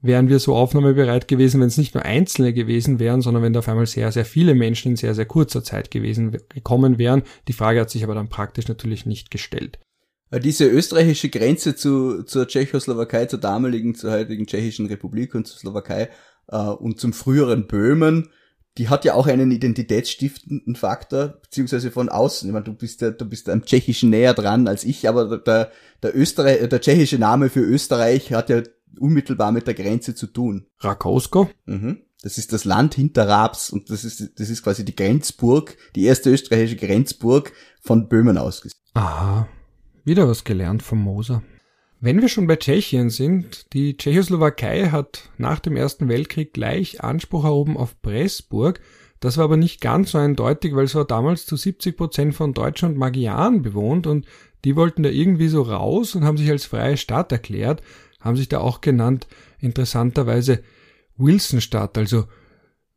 wären 0.02 0.30
wir 0.30 0.40
so 0.40 0.56
aufnahmebereit 0.56 1.28
gewesen, 1.28 1.62
wenn 1.62 1.68
es 1.68 1.78
nicht 1.78 1.94
nur 1.94 2.04
Einzelne 2.04 2.54
gewesen 2.54 3.00
wären, 3.00 3.22
sondern 3.22 3.44
wenn 3.44 3.54
da 3.54 3.60
auf 3.60 3.70
einmal 3.70 3.86
sehr, 3.86 4.12
sehr 4.12 4.26
viele 4.26 4.56
Menschen 4.56 4.92
in 4.92 4.96
sehr, 4.96 5.14
sehr 5.14 5.26
kurzer 5.26 5.64
Zeit 5.64 5.92
gewesen 5.92 6.32
gekommen 6.50 6.98
wären. 6.98 7.24
Die 7.48 7.54
Frage 7.54 7.82
hat 7.82 7.90
sich 7.90 8.04
aber 8.04 8.16
dann 8.16 8.30
praktisch 8.30 8.68
natürlich 8.68 9.06
nicht 9.06 9.30
gestellt. 9.30 9.80
Diese 10.40 10.66
österreichische 10.66 11.30
Grenze 11.30 11.76
zu, 11.76 12.24
zur 12.24 12.48
Tschechoslowakei, 12.48 13.26
zur 13.26 13.40
damaligen, 13.40 13.96
zur 13.96 14.12
heutigen 14.12 14.48
Tschechischen 14.48 14.86
Republik 14.86 15.36
und 15.36 15.46
zur 15.46 15.60
Slowakei 15.60 16.10
äh, 16.48 16.58
und 16.58 17.00
zum 17.00 17.12
früheren 17.12 17.68
Böhmen, 17.68 18.30
die 18.78 18.88
hat 18.88 19.04
ja 19.04 19.16
auch 19.16 19.28
einen 19.28 19.52
identitätsstiftenden 19.52 20.76
Faktor, 20.76 21.40
beziehungsweise 21.42 21.92
von 21.92 22.08
außen. 22.08 22.48
Ich 22.48 22.54
meine, 22.54 22.64
du 22.64 22.74
bist 22.74 23.02
ja, 23.02 23.12
du 23.12 23.26
bist 23.26 23.50
am 23.50 23.66
Tschechischen 23.66 24.10
näher 24.10 24.34
dran 24.34 24.68
als 24.68 24.86
ich, 24.86 25.10
aber 25.10 25.38
der, 25.38 25.72
der 26.02 26.16
Österreich, 26.16 26.68
der 26.70 26.80
tschechische 26.80 27.20
Name 27.20 27.50
für 27.50 27.60
Österreich 27.60 28.32
hat 28.32 28.50
ja 28.50 28.64
unmittelbar 28.98 29.52
mit 29.52 29.68
der 29.68 29.74
Grenze 29.74 30.16
zu 30.16 30.28
tun. 30.28 30.68
Rakowsko? 30.80 31.50
Mhm. 31.66 32.04
Das 32.22 32.38
ist 32.38 32.54
das 32.54 32.66
Land 32.66 32.94
hinter 32.94 33.28
Raps 33.28 33.72
und 33.72 33.90
das 33.90 34.04
ist, 34.06 34.40
das 34.40 34.50
ist 34.50 34.64
quasi 34.64 34.86
die 34.86 34.96
Grenzburg, 34.96 35.76
die 35.96 36.06
erste 36.06 36.30
österreichische 36.30 36.76
Grenzburg 36.78 37.52
von 37.82 38.08
Böhmen 38.08 38.38
aus. 38.38 38.66
Aha. 38.94 39.50
Wieder 40.04 40.28
was 40.28 40.44
gelernt 40.44 40.84
vom 40.84 41.00
Moser. 41.00 41.44
Wenn 42.00 42.22
wir 42.22 42.30
schon 42.30 42.48
bei 42.48 42.56
Tschechien 42.56 43.10
sind, 43.10 43.74
die 43.74 43.96
Tschechoslowakei 43.96 44.90
hat 44.90 45.30
nach 45.38 45.60
dem 45.60 45.76
Ersten 45.76 46.10
Weltkrieg 46.10 46.54
gleich 46.54 47.04
Anspruch 47.04 47.46
erhoben 47.46 47.78
auf 47.78 48.02
Pressburg. 48.02 48.80
Das 49.20 49.38
war 49.38 49.46
aber 49.46 49.58
nicht 49.58 49.82
ganz 49.82 50.12
so 50.12 50.18
eindeutig, 50.18 50.76
weil 50.76 50.86
es 50.86 50.96
war 50.96 51.06
damals 51.06 51.46
zu 51.46 51.56
70 51.56 51.96
Prozent 51.96 52.34
von 52.34 52.54
Deutschen 52.54 52.90
und 52.90 52.98
Magyaren 52.98 53.62
bewohnt 53.62 54.08
und 54.08 54.26
die 54.66 54.76
wollten 54.76 55.04
da 55.04 55.10
irgendwie 55.10 55.48
so 55.48 55.62
raus 55.62 56.16
und 56.16 56.24
haben 56.24 56.38
sich 56.38 56.50
als 56.50 56.66
freie 56.66 56.98
Stadt 56.98 57.32
erklärt 57.32 57.84
haben 58.22 58.38
sich 58.38 58.48
da 58.48 58.60
auch 58.60 58.82
genannt, 58.82 59.28
interessanterweise 59.60 60.64
Wilsonstadt, 61.18 61.98
also 61.98 62.26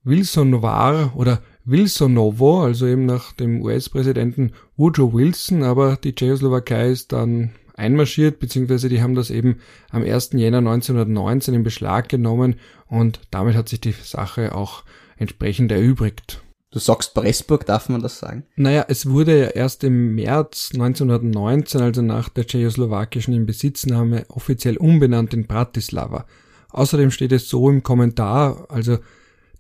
Wilsonovar 0.04 1.16
oder 1.16 1.42
Wilsonovo, 1.64 2.62
also 2.62 2.86
eben 2.86 3.06
nach 3.06 3.32
dem 3.32 3.62
US-Präsidenten 3.62 4.52
Woodrow 4.76 5.12
Wilson, 5.12 5.62
aber 5.62 5.96
die 5.96 6.14
Tschechoslowakei 6.14 6.90
ist 6.90 7.12
dann 7.12 7.52
einmarschiert, 7.76 8.38
beziehungsweise 8.38 8.88
die 8.88 9.02
haben 9.02 9.14
das 9.14 9.30
eben 9.30 9.56
am 9.90 10.02
1. 10.02 10.30
Jänner 10.32 10.58
1919 10.58 11.54
in 11.54 11.62
Beschlag 11.62 12.08
genommen 12.08 12.56
und 12.86 13.20
damit 13.30 13.56
hat 13.56 13.68
sich 13.68 13.80
die 13.80 13.92
Sache 13.92 14.54
auch 14.54 14.84
entsprechend 15.16 15.72
erübrigt. 15.72 16.42
Du 16.70 16.80
sagst 16.80 17.14
Pressburg, 17.14 17.66
darf 17.66 17.88
man 17.88 18.02
das 18.02 18.18
sagen? 18.18 18.46
Naja, 18.56 18.84
es 18.88 19.08
wurde 19.08 19.38
ja 19.38 19.46
erst 19.46 19.84
im 19.84 20.16
März 20.16 20.70
1919, 20.74 21.80
also 21.80 22.02
nach 22.02 22.28
der 22.28 22.46
tschechoslowakischen 22.46 23.32
Inbesitznahme, 23.32 24.24
offiziell 24.28 24.76
umbenannt 24.76 25.34
in 25.34 25.46
Bratislava. 25.46 26.26
Außerdem 26.70 27.12
steht 27.12 27.30
es 27.30 27.48
so 27.48 27.70
im 27.70 27.84
Kommentar, 27.84 28.66
also 28.70 28.98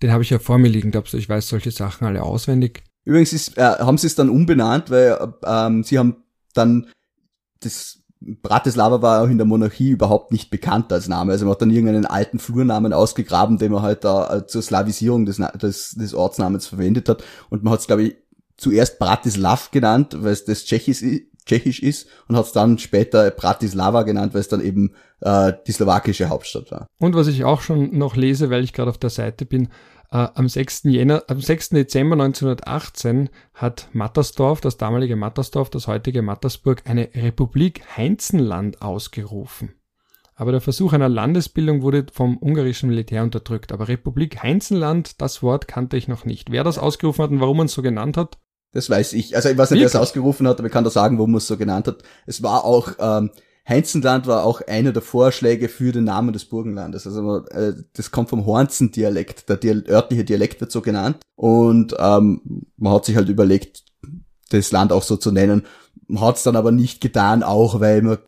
den 0.04 0.12
habe 0.12 0.22
ich 0.22 0.28
ja 0.28 0.38
vor 0.38 0.58
mir 0.58 0.68
liegen, 0.68 0.90
glaubst 0.90 1.14
du, 1.14 1.16
ich 1.16 1.30
weiß 1.30 1.48
solche 1.48 1.70
Sachen 1.70 2.06
alle 2.06 2.22
auswendig. 2.22 2.82
Übrigens 3.06 3.32
ist, 3.32 3.56
äh, 3.56 3.62
haben 3.62 3.96
sie 3.96 4.06
es 4.06 4.14
dann 4.14 4.28
umbenannt, 4.28 4.90
weil 4.90 5.16
ähm, 5.46 5.82
sie 5.82 5.98
haben 5.98 6.16
dann 6.52 6.88
das 7.60 8.00
Bratislava 8.20 9.00
war 9.00 9.22
auch 9.22 9.28
in 9.28 9.38
der 9.38 9.46
Monarchie 9.46 9.88
überhaupt 9.88 10.30
nicht 10.30 10.50
bekannt 10.50 10.92
als 10.92 11.08
Name. 11.08 11.32
Also 11.32 11.46
man 11.46 11.52
hat 11.52 11.62
dann 11.62 11.70
irgendeinen 11.70 12.04
alten 12.04 12.38
Flurnamen 12.38 12.92
ausgegraben, 12.92 13.56
den 13.56 13.72
man 13.72 13.80
halt 13.80 14.04
da 14.04 14.36
äh, 14.36 14.46
zur 14.46 14.60
Slavisierung 14.60 15.24
des, 15.24 15.40
des, 15.60 15.92
des 15.92 16.14
Ortsnamens 16.14 16.66
verwendet 16.66 17.08
hat. 17.08 17.24
Und 17.48 17.64
man 17.64 17.72
hat 17.72 17.80
es, 17.80 17.86
glaube 17.86 18.02
ich, 18.02 18.16
zuerst 18.58 18.98
Bratislav 18.98 19.70
genannt, 19.70 20.18
weil 20.20 20.32
es 20.32 20.44
das 20.44 20.66
Tschechisch, 20.66 21.02
Tschechisch 21.46 21.82
ist 21.82 22.08
und 22.28 22.36
hat 22.36 22.46
es 22.46 22.52
dann 22.52 22.78
später 22.78 23.30
Bratislava 23.30 24.02
genannt, 24.02 24.34
weil 24.34 24.40
es 24.40 24.48
dann 24.48 24.62
eben 24.62 24.92
äh, 25.20 25.52
die 25.66 25.72
slowakische 25.72 26.28
Hauptstadt 26.28 26.70
war. 26.70 26.86
Und 26.98 27.14
was 27.14 27.26
ich 27.26 27.44
auch 27.44 27.60
schon 27.60 27.96
noch 27.96 28.16
lese, 28.16 28.50
weil 28.50 28.64
ich 28.64 28.72
gerade 28.72 28.90
auf 28.90 28.98
der 28.98 29.10
Seite 29.10 29.44
bin, 29.44 29.68
am 30.10 30.48
6. 30.48 30.84
Jänner, 30.84 31.24
am 31.28 31.40
6. 31.40 31.70
Dezember 31.70 32.14
1918 32.14 33.30
hat 33.54 33.88
Mattersdorf, 33.92 34.60
das 34.60 34.76
damalige 34.76 35.16
Mattersdorf, 35.16 35.70
das 35.70 35.86
heutige 35.86 36.22
Mattersburg, 36.22 36.82
eine 36.84 37.08
Republik 37.14 37.82
Heinzenland 37.96 38.82
ausgerufen. 38.82 39.74
Aber 40.36 40.52
der 40.52 40.60
Versuch 40.60 40.92
einer 40.92 41.08
Landesbildung 41.08 41.82
wurde 41.82 42.06
vom 42.12 42.38
ungarischen 42.38 42.88
Militär 42.88 43.22
unterdrückt. 43.22 43.72
Aber 43.72 43.88
Republik 43.88 44.42
Heinzenland, 44.42 45.20
das 45.20 45.42
Wort 45.42 45.68
kannte 45.68 45.96
ich 45.96 46.08
noch 46.08 46.24
nicht. 46.24 46.50
Wer 46.50 46.64
das 46.64 46.78
ausgerufen 46.78 47.22
hat 47.22 47.30
und 47.30 47.40
warum 47.40 47.58
man 47.58 47.66
es 47.66 47.72
so 47.72 47.82
genannt 47.82 48.16
hat? 48.16 48.38
Das 48.72 48.90
weiß 48.90 49.12
ich. 49.12 49.36
Also 49.36 49.48
ich 49.48 49.56
weiß 49.56 49.70
nicht, 49.70 49.80
wer 49.80 49.86
es 49.86 49.94
ausgerufen 49.94 50.48
hat, 50.48 50.58
aber 50.58 50.66
ich 50.66 50.72
kann 50.72 50.82
da 50.82 50.90
sagen, 50.90 51.18
warum 51.18 51.30
man 51.30 51.38
es 51.38 51.46
so 51.46 51.56
genannt 51.56 51.86
hat. 51.86 52.02
Es 52.26 52.42
war 52.42 52.64
auch 52.64 52.92
ähm, 52.98 53.30
Heinzenland 53.66 54.26
war 54.26 54.44
auch 54.44 54.60
einer 54.60 54.92
der 54.92 55.02
Vorschläge 55.02 55.68
für 55.68 55.90
den 55.90 56.04
Namen 56.04 56.32
des 56.32 56.44
Burgenlandes. 56.44 57.06
Also 57.06 57.46
äh, 57.46 57.74
das 57.94 58.10
kommt 58.10 58.28
vom 58.28 58.44
Hornzen-Dialekt. 58.44 59.48
Der 59.48 59.56
Dial 59.56 59.84
örtliche 59.88 60.24
Dialekt 60.24 60.60
wird 60.60 60.70
so 60.70 60.82
genannt. 60.82 61.18
Und 61.34 61.94
ähm, 61.98 62.66
man 62.76 62.92
hat 62.92 63.06
sich 63.06 63.16
halt 63.16 63.28
überlegt, 63.28 63.84
das 64.50 64.70
Land 64.70 64.92
auch 64.92 65.02
so 65.02 65.16
zu 65.16 65.32
nennen. 65.32 65.62
Man 66.06 66.22
hat 66.22 66.36
es 66.36 66.42
dann 66.42 66.56
aber 66.56 66.72
nicht 66.72 67.00
getan, 67.00 67.42
auch 67.42 67.80
weil 67.80 68.02
man 68.02 68.18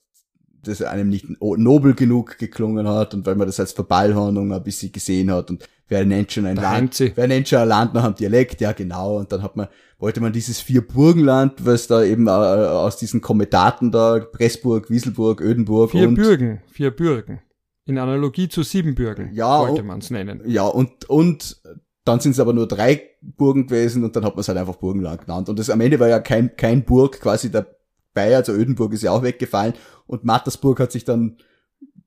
das 0.62 0.82
einem 0.82 1.08
nicht 1.08 1.26
nobel 1.40 1.94
genug 1.94 2.38
geklungen 2.38 2.88
hat 2.88 3.14
und 3.14 3.26
weil 3.26 3.36
man 3.36 3.46
das 3.46 3.60
als 3.60 3.72
Verballhornung 3.72 4.52
ein 4.52 4.62
bisschen 4.62 4.90
gesehen 4.90 5.30
hat 5.30 5.50
und 5.50 5.68
wer 5.88 6.04
nennt 6.04 6.32
schon 6.32 6.46
ein 6.46 6.56
Land, 6.56 6.98
wer 7.14 7.28
nennt 7.28 7.48
schon 7.48 7.60
ein 7.60 7.68
Land 7.68 7.94
nach 7.94 8.04
einem 8.04 8.16
Dialekt, 8.16 8.60
ja 8.60 8.72
genau, 8.72 9.18
und 9.18 9.30
dann 9.30 9.42
hat 9.42 9.54
man 9.56 9.68
wollte 9.98 10.20
man 10.20 10.32
dieses 10.32 10.60
Vierburgenland, 10.60 11.64
was 11.64 11.86
da 11.86 12.02
eben 12.02 12.26
äh, 12.26 12.30
aus 12.30 12.96
diesen 12.96 13.20
Kometaten 13.20 13.90
da, 13.90 14.20
Pressburg, 14.20 14.90
Wieselburg, 14.90 15.40
Ödenburg 15.40 15.92
Vier 15.92 16.08
und... 16.08 16.14
Bürgen, 16.14 16.60
vier 16.66 16.90
Bürgen. 16.90 17.40
In 17.86 17.98
Analogie 17.98 18.48
zu 18.48 18.62
Siebenbürgen 18.62 19.32
ja, 19.32 19.60
wollte 19.60 19.82
man 19.82 20.00
es 20.00 20.10
nennen. 20.10 20.42
Ja, 20.44 20.64
und, 20.64 21.08
und 21.08 21.62
dann 22.04 22.20
sind 22.20 22.32
es 22.32 22.40
aber 22.40 22.52
nur 22.52 22.66
drei 22.66 23.02
Burgen 23.20 23.66
gewesen 23.66 24.04
und 24.04 24.14
dann 24.16 24.24
hat 24.24 24.34
man 24.34 24.40
es 24.40 24.48
halt 24.48 24.58
einfach 24.58 24.76
Burgenland 24.76 25.22
genannt. 25.22 25.48
Und 25.48 25.58
das 25.58 25.70
am 25.70 25.80
Ende 25.80 25.98
war 26.00 26.08
ja 26.08 26.20
kein, 26.20 26.56
kein 26.56 26.84
Burg 26.84 27.20
quasi 27.20 27.50
dabei, 27.50 28.36
also 28.36 28.52
Ödenburg 28.52 28.92
ist 28.92 29.02
ja 29.02 29.12
auch 29.12 29.22
weggefallen 29.22 29.74
und 30.06 30.24
Mattersburg 30.24 30.80
hat 30.80 30.92
sich 30.92 31.04
dann 31.04 31.38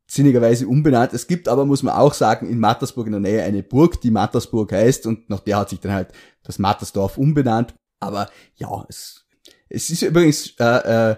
sinnigerweise 0.06 0.68
umbenannt. 0.68 1.14
Es 1.14 1.28
gibt 1.28 1.48
aber, 1.48 1.66
muss 1.66 1.84
man 1.84 1.94
auch 1.94 2.14
sagen, 2.14 2.50
in 2.50 2.60
Mattersburg 2.60 3.06
in 3.06 3.12
der 3.12 3.22
Nähe 3.22 3.44
eine 3.44 3.62
Burg, 3.62 4.02
die 4.02 4.10
Mattersburg 4.10 4.72
heißt 4.72 5.06
und 5.06 5.30
nach 5.30 5.42
der 5.42 5.58
hat 5.58 5.70
sich 5.70 5.80
dann 5.80 5.94
halt 5.94 6.10
das 6.50 6.60
Mattersdorf 6.60 7.18
umbenannt. 7.18 7.76
Aber 8.00 8.30
ja, 8.56 8.86
es, 8.90 9.26
es 9.70 9.90
ist 9.90 10.02
übrigens, 10.02 10.56
äh, 10.60 11.12
äh, 11.12 11.16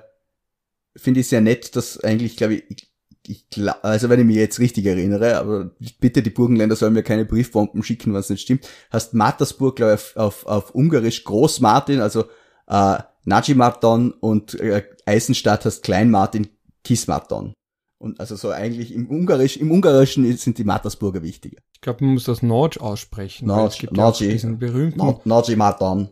finde 0.95 1.21
ich 1.21 1.29
sehr 1.29 1.41
nett, 1.41 1.75
dass 1.75 1.99
eigentlich, 2.03 2.35
glaube 2.35 2.55
ich, 2.55 2.63
ich, 2.69 3.45
ich 3.53 3.61
also 3.81 4.09
wenn 4.09 4.19
ich 4.19 4.25
mich 4.25 4.35
jetzt 4.35 4.59
richtig 4.59 4.85
erinnere, 4.85 5.37
aber 5.37 5.71
bitte 5.99 6.21
die 6.21 6.31
Burgenländer 6.31 6.75
sollen 6.75 6.93
mir 6.93 7.03
keine 7.03 7.23
Briefbomben 7.23 7.81
schicken, 7.81 8.13
wenn 8.13 8.19
es 8.19 8.29
nicht 8.29 8.41
stimmt, 8.41 8.67
heißt 8.91 9.13
Mattersburg, 9.13 9.77
glaube 9.77 9.93
ich, 9.93 10.17
auf, 10.17 10.17
auf, 10.17 10.45
auf 10.45 10.75
Ungarisch 10.75 11.23
Großmartin, 11.23 12.01
also 12.01 12.25
äh, 12.67 12.97
Najimarton 13.23 14.11
und 14.11 14.59
äh, 14.59 14.83
Eisenstadt 15.05 15.63
heißt 15.63 15.83
Kleinmartin 15.83 16.49
Kismarton. 16.83 17.53
Und 18.01 18.19
also 18.19 18.35
so 18.35 18.49
eigentlich 18.49 18.95
im 18.95 19.07
Ungarisch, 19.07 19.57
im 19.57 19.69
Ungarischen 19.69 20.35
sind 20.35 20.57
die 20.57 20.63
Mattersburger 20.63 21.21
wichtiger. 21.21 21.57
Ich 21.75 21.81
glaube, 21.81 22.03
man 22.03 22.15
muss 22.15 22.23
das 22.23 22.41
Nordsch 22.41 22.79
aussprechen. 22.79 23.45
Nordsch, 23.45 23.85
Nordsch, 23.91 24.21
diesen 24.21 24.57
berühmten. 24.57 25.17
Nordsch 25.23 25.55
Matan. 25.55 26.09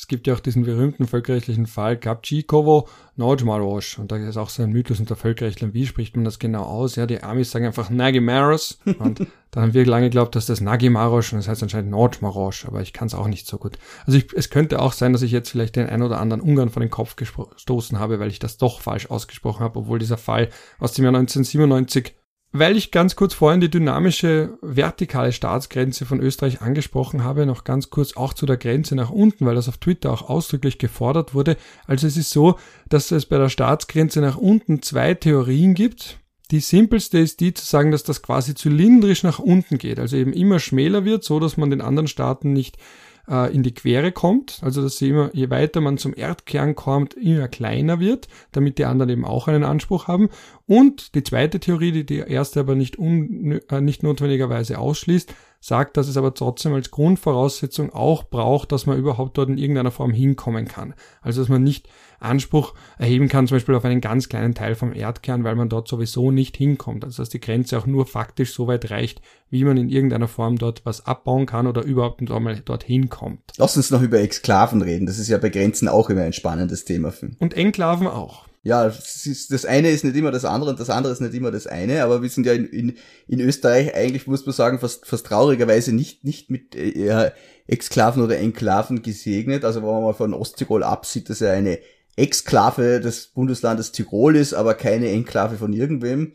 Es 0.00 0.06
gibt 0.06 0.28
ja 0.28 0.34
auch 0.34 0.40
diesen 0.40 0.62
berühmten 0.62 1.08
völkerrechtlichen 1.08 1.66
Fall 1.66 1.96
Kapčíkovo 1.96 2.86
Nordmaroš. 3.16 3.98
Und 3.98 4.12
da 4.12 4.16
ist 4.16 4.36
auch 4.36 4.48
so 4.48 4.62
ein 4.62 4.70
Mythos 4.70 5.00
unter 5.00 5.16
Völkerrechtlern. 5.16 5.74
Wie 5.74 5.88
spricht 5.88 6.14
man 6.14 6.24
das 6.24 6.38
genau 6.38 6.62
aus? 6.62 6.94
Ja, 6.94 7.04
die 7.04 7.20
Amis 7.24 7.50
sagen 7.50 7.66
einfach 7.66 7.90
Nagimaros. 7.90 8.78
Und 9.00 9.26
dann 9.50 9.62
haben 9.62 9.74
wir 9.74 9.84
lange 9.84 10.06
geglaubt, 10.06 10.36
dass 10.36 10.46
das 10.46 10.60
Nagimaroš 10.60 11.32
und 11.32 11.38
das 11.38 11.48
heißt 11.48 11.62
anscheinend 11.62 11.90
Nordmaroš. 11.90 12.66
Aber 12.66 12.80
ich 12.82 12.92
kann 12.92 13.08
es 13.08 13.14
auch 13.14 13.26
nicht 13.26 13.46
so 13.46 13.58
gut. 13.58 13.78
Also 14.06 14.18
ich, 14.18 14.32
es 14.34 14.50
könnte 14.50 14.80
auch 14.80 14.92
sein, 14.92 15.12
dass 15.12 15.22
ich 15.22 15.32
jetzt 15.32 15.50
vielleicht 15.50 15.74
den 15.74 15.88
ein 15.88 16.02
oder 16.02 16.20
anderen 16.20 16.42
Ungarn 16.42 16.68
vor 16.68 16.80
den 16.80 16.90
Kopf 16.90 17.16
gestoßen 17.16 17.98
habe, 17.98 18.20
weil 18.20 18.28
ich 18.28 18.38
das 18.38 18.58
doch 18.58 18.80
falsch 18.80 19.10
ausgesprochen 19.10 19.64
habe, 19.64 19.80
obwohl 19.80 19.98
dieser 19.98 20.18
Fall 20.18 20.50
aus 20.78 20.92
dem 20.92 21.04
Jahr 21.04 21.14
1997 21.14 22.14
weil 22.52 22.76
ich 22.76 22.90
ganz 22.90 23.14
kurz 23.14 23.34
vorhin 23.34 23.60
die 23.60 23.70
dynamische 23.70 24.58
vertikale 24.62 25.32
Staatsgrenze 25.32 26.06
von 26.06 26.20
Österreich 26.20 26.62
angesprochen 26.62 27.22
habe, 27.22 27.44
noch 27.44 27.64
ganz 27.64 27.90
kurz 27.90 28.16
auch 28.16 28.32
zu 28.32 28.46
der 28.46 28.56
Grenze 28.56 28.94
nach 28.94 29.10
unten, 29.10 29.44
weil 29.44 29.54
das 29.54 29.68
auf 29.68 29.76
Twitter 29.76 30.10
auch 30.10 30.28
ausdrücklich 30.28 30.78
gefordert 30.78 31.34
wurde. 31.34 31.56
Also 31.86 32.06
es 32.06 32.16
ist 32.16 32.30
so, 32.30 32.58
dass 32.88 33.10
es 33.10 33.26
bei 33.26 33.36
der 33.36 33.50
Staatsgrenze 33.50 34.20
nach 34.20 34.36
unten 34.36 34.80
zwei 34.82 35.14
Theorien 35.14 35.74
gibt. 35.74 36.18
Die 36.50 36.60
simpelste 36.60 37.18
ist 37.18 37.40
die 37.40 37.52
zu 37.52 37.66
sagen, 37.66 37.90
dass 37.90 38.02
das 38.02 38.22
quasi 38.22 38.54
zylindrisch 38.54 39.22
nach 39.22 39.38
unten 39.38 39.76
geht, 39.76 39.98
also 39.98 40.16
eben 40.16 40.32
immer 40.32 40.58
schmäler 40.58 41.04
wird, 41.04 41.22
so 41.22 41.40
dass 41.40 41.58
man 41.58 41.68
den 41.68 41.82
anderen 41.82 42.08
Staaten 42.08 42.54
nicht 42.54 42.78
äh, 43.28 43.54
in 43.54 43.62
die 43.62 43.74
Quere 43.74 44.12
kommt, 44.12 44.60
also 44.62 44.82
dass 44.82 44.98
sie 44.98 45.10
immer, 45.10 45.30
je 45.32 45.50
weiter 45.50 45.80
man 45.80 45.98
zum 45.98 46.14
Erdkern 46.16 46.74
kommt, 46.74 47.14
immer 47.14 47.48
kleiner 47.48 48.00
wird, 48.00 48.28
damit 48.52 48.78
die 48.78 48.84
anderen 48.84 49.10
eben 49.10 49.24
auch 49.24 49.48
einen 49.48 49.64
Anspruch 49.64 50.08
haben. 50.08 50.28
Und 50.66 51.14
die 51.14 51.22
zweite 51.22 51.60
Theorie, 51.60 51.92
die 51.92 52.06
die 52.06 52.18
erste 52.18 52.60
aber 52.60 52.74
nicht, 52.74 52.98
un, 52.98 53.60
äh, 53.68 53.80
nicht 53.80 54.02
notwendigerweise 54.02 54.78
ausschließt, 54.78 55.34
sagt, 55.60 55.96
dass 55.96 56.08
es 56.08 56.16
aber 56.16 56.34
trotzdem 56.34 56.72
als 56.74 56.90
Grundvoraussetzung 56.90 57.92
auch 57.92 58.24
braucht, 58.24 58.72
dass 58.72 58.86
man 58.86 58.98
überhaupt 58.98 59.38
dort 59.38 59.48
in 59.48 59.58
irgendeiner 59.58 59.90
Form 59.90 60.12
hinkommen 60.12 60.66
kann. 60.66 60.94
Also 61.20 61.40
dass 61.40 61.48
man 61.48 61.62
nicht 61.62 61.88
Anspruch 62.20 62.74
erheben 62.98 63.28
kann, 63.28 63.46
zum 63.46 63.56
Beispiel 63.56 63.74
auf 63.74 63.84
einen 63.84 64.00
ganz 64.00 64.28
kleinen 64.28 64.54
Teil 64.54 64.74
vom 64.74 64.92
Erdkern, 64.92 65.44
weil 65.44 65.54
man 65.54 65.68
dort 65.68 65.88
sowieso 65.88 66.30
nicht 66.30 66.56
hinkommt. 66.56 67.04
Also 67.04 67.22
dass 67.22 67.28
die 67.28 67.40
Grenze 67.40 67.78
auch 67.78 67.86
nur 67.86 68.06
faktisch 68.06 68.54
so 68.54 68.66
weit 68.66 68.90
reicht, 68.90 69.20
wie 69.50 69.64
man 69.64 69.76
in 69.76 69.88
irgendeiner 69.88 70.28
Form 70.28 70.56
dort 70.56 70.84
was 70.84 71.06
abbauen 71.06 71.46
kann 71.46 71.66
oder 71.66 71.82
überhaupt 71.82 72.28
einmal 72.30 72.60
dorthin 72.60 73.08
kommt. 73.08 73.40
Lass 73.56 73.76
uns 73.76 73.90
noch 73.90 74.02
über 74.02 74.20
Exklaven 74.20 74.82
reden. 74.82 75.06
Das 75.06 75.18
ist 75.18 75.28
ja 75.28 75.38
bei 75.38 75.48
Grenzen 75.48 75.88
auch 75.88 76.10
immer 76.10 76.22
ein 76.22 76.32
spannendes 76.32 76.84
Thema. 76.84 77.12
Und 77.38 77.54
Enklaven 77.54 78.06
auch 78.06 78.47
ja, 78.68 78.84
ist, 78.86 79.50
das 79.50 79.64
eine 79.64 79.88
ist 79.88 80.04
nicht 80.04 80.14
immer 80.14 80.30
das 80.30 80.44
andere 80.44 80.68
und 80.68 80.78
das 80.78 80.90
andere 80.90 81.10
ist 81.10 81.22
nicht 81.22 81.32
immer 81.32 81.50
das 81.50 81.66
eine, 81.66 82.02
aber 82.04 82.20
wir 82.20 82.28
sind 82.28 82.44
ja 82.44 82.52
in, 82.52 82.66
in, 82.66 82.96
in 83.26 83.40
Österreich 83.40 83.94
eigentlich, 83.94 84.26
muss 84.26 84.44
man 84.44 84.54
sagen, 84.54 84.78
fast, 84.78 85.06
fast 85.06 85.24
traurigerweise 85.24 85.94
nicht, 85.94 86.22
nicht 86.22 86.50
mit 86.50 86.74
äh, 86.74 87.30
Exklaven 87.66 88.22
oder 88.22 88.36
Enklaven 88.36 89.00
gesegnet. 89.00 89.64
Also 89.64 89.80
wenn 89.80 89.88
man 89.88 90.02
mal 90.02 90.12
von 90.12 90.34
Osttirol 90.34 90.82
absieht, 90.82 91.30
dass 91.30 91.40
er 91.40 91.54
eine 91.54 91.78
Exklave 92.16 93.00
des 93.00 93.28
Bundeslandes 93.28 93.90
Tirol 93.92 94.36
ist, 94.36 94.52
aber 94.52 94.74
keine 94.74 95.08
Enklave 95.08 95.56
von 95.56 95.72
irgendwem. 95.72 96.34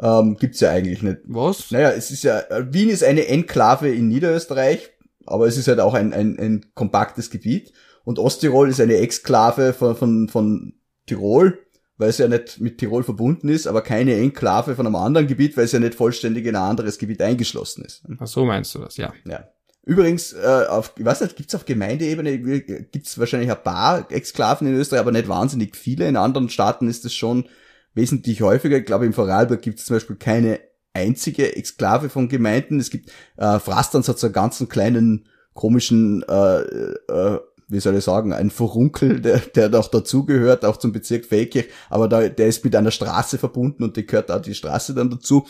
Ähm, 0.00 0.36
gibt's 0.36 0.58
ja 0.58 0.70
eigentlich 0.70 1.02
nicht. 1.02 1.18
Was? 1.26 1.70
Naja, 1.70 1.92
es 1.92 2.10
ist 2.10 2.24
ja, 2.24 2.42
Wien 2.72 2.88
ist 2.88 3.04
eine 3.04 3.28
Enklave 3.28 3.88
in 3.88 4.08
Niederösterreich, 4.08 4.90
aber 5.26 5.46
es 5.46 5.56
ist 5.56 5.68
halt 5.68 5.78
auch 5.78 5.94
ein, 5.94 6.12
ein, 6.12 6.40
ein 6.40 6.66
kompaktes 6.74 7.30
Gebiet. 7.30 7.72
Und 8.02 8.18
Osttirol 8.18 8.68
ist 8.68 8.80
eine 8.80 8.96
Exklave 8.96 9.72
von, 9.72 9.94
von, 9.94 10.28
von 10.28 10.74
Tirol 11.06 11.58
weil 11.98 12.08
es 12.08 12.18
ja 12.18 12.28
nicht 12.28 12.60
mit 12.60 12.78
Tirol 12.78 13.02
verbunden 13.02 13.48
ist, 13.48 13.66
aber 13.66 13.82
keine 13.82 14.14
Enklave 14.14 14.76
von 14.76 14.86
einem 14.86 14.96
anderen 14.96 15.26
Gebiet, 15.26 15.56
weil 15.56 15.64
es 15.64 15.72
ja 15.72 15.80
nicht 15.80 15.94
vollständig 15.94 16.46
in 16.46 16.56
ein 16.56 16.62
anderes 16.62 16.98
Gebiet 16.98 17.20
eingeschlossen 17.20 17.84
ist. 17.84 18.04
Ach 18.18 18.26
so 18.26 18.44
meinst 18.44 18.74
du 18.74 18.78
das, 18.78 18.96
ja. 18.96 19.12
Ja. 19.24 19.48
Übrigens, 19.84 20.34
äh, 20.34 20.66
auf, 20.68 20.92
ich 20.98 21.04
weiß 21.04 21.22
nicht, 21.22 21.36
gibt's 21.36 21.54
auf 21.54 21.64
Gemeindeebene, 21.64 22.38
gibt's 22.38 23.18
wahrscheinlich 23.18 23.50
ein 23.50 23.62
paar 23.62 24.10
Exklaven 24.12 24.68
in 24.68 24.74
Österreich, 24.74 25.00
aber 25.00 25.12
nicht 25.12 25.28
wahnsinnig 25.28 25.76
viele. 25.76 26.06
In 26.06 26.16
anderen 26.16 26.50
Staaten 26.50 26.88
ist 26.88 27.04
es 27.04 27.14
schon 27.14 27.48
wesentlich 27.94 28.42
häufiger. 28.42 28.76
Ich 28.76 28.84
glaube, 28.84 29.06
im 29.06 29.14
Vorarlberg 29.14 29.62
gibt's 29.62 29.86
zum 29.86 29.96
Beispiel 29.96 30.16
keine 30.16 30.60
einzige 30.92 31.56
Exklave 31.56 32.10
von 32.10 32.28
Gemeinden. 32.28 32.78
Es 32.78 32.90
gibt, 32.90 33.10
äh, 33.38 33.58
Frastans 33.58 34.08
hat 34.08 34.18
so 34.18 34.26
einen 34.26 34.34
ganzen 34.34 34.68
kleinen 34.68 35.26
komischen 35.54 36.22
äh, 36.28 36.60
äh, 36.60 37.40
wie 37.68 37.80
soll 37.80 37.96
ich 37.96 38.04
sagen, 38.04 38.32
ein 38.32 38.50
Furunkel, 38.50 39.20
der, 39.20 39.38
der 39.38 39.68
noch 39.68 39.88
dazugehört, 39.88 40.64
auch 40.64 40.78
zum 40.78 40.92
Bezirk 40.92 41.26
Feldkirch, 41.26 41.68
aber 41.90 42.08
da, 42.08 42.28
der 42.28 42.48
ist 42.48 42.64
mit 42.64 42.74
einer 42.74 42.90
Straße 42.90 43.38
verbunden 43.38 43.84
und 43.84 43.96
die 43.96 44.06
gehört 44.06 44.30
da 44.30 44.38
die 44.38 44.54
Straße 44.54 44.94
dann 44.94 45.10
dazu. 45.10 45.46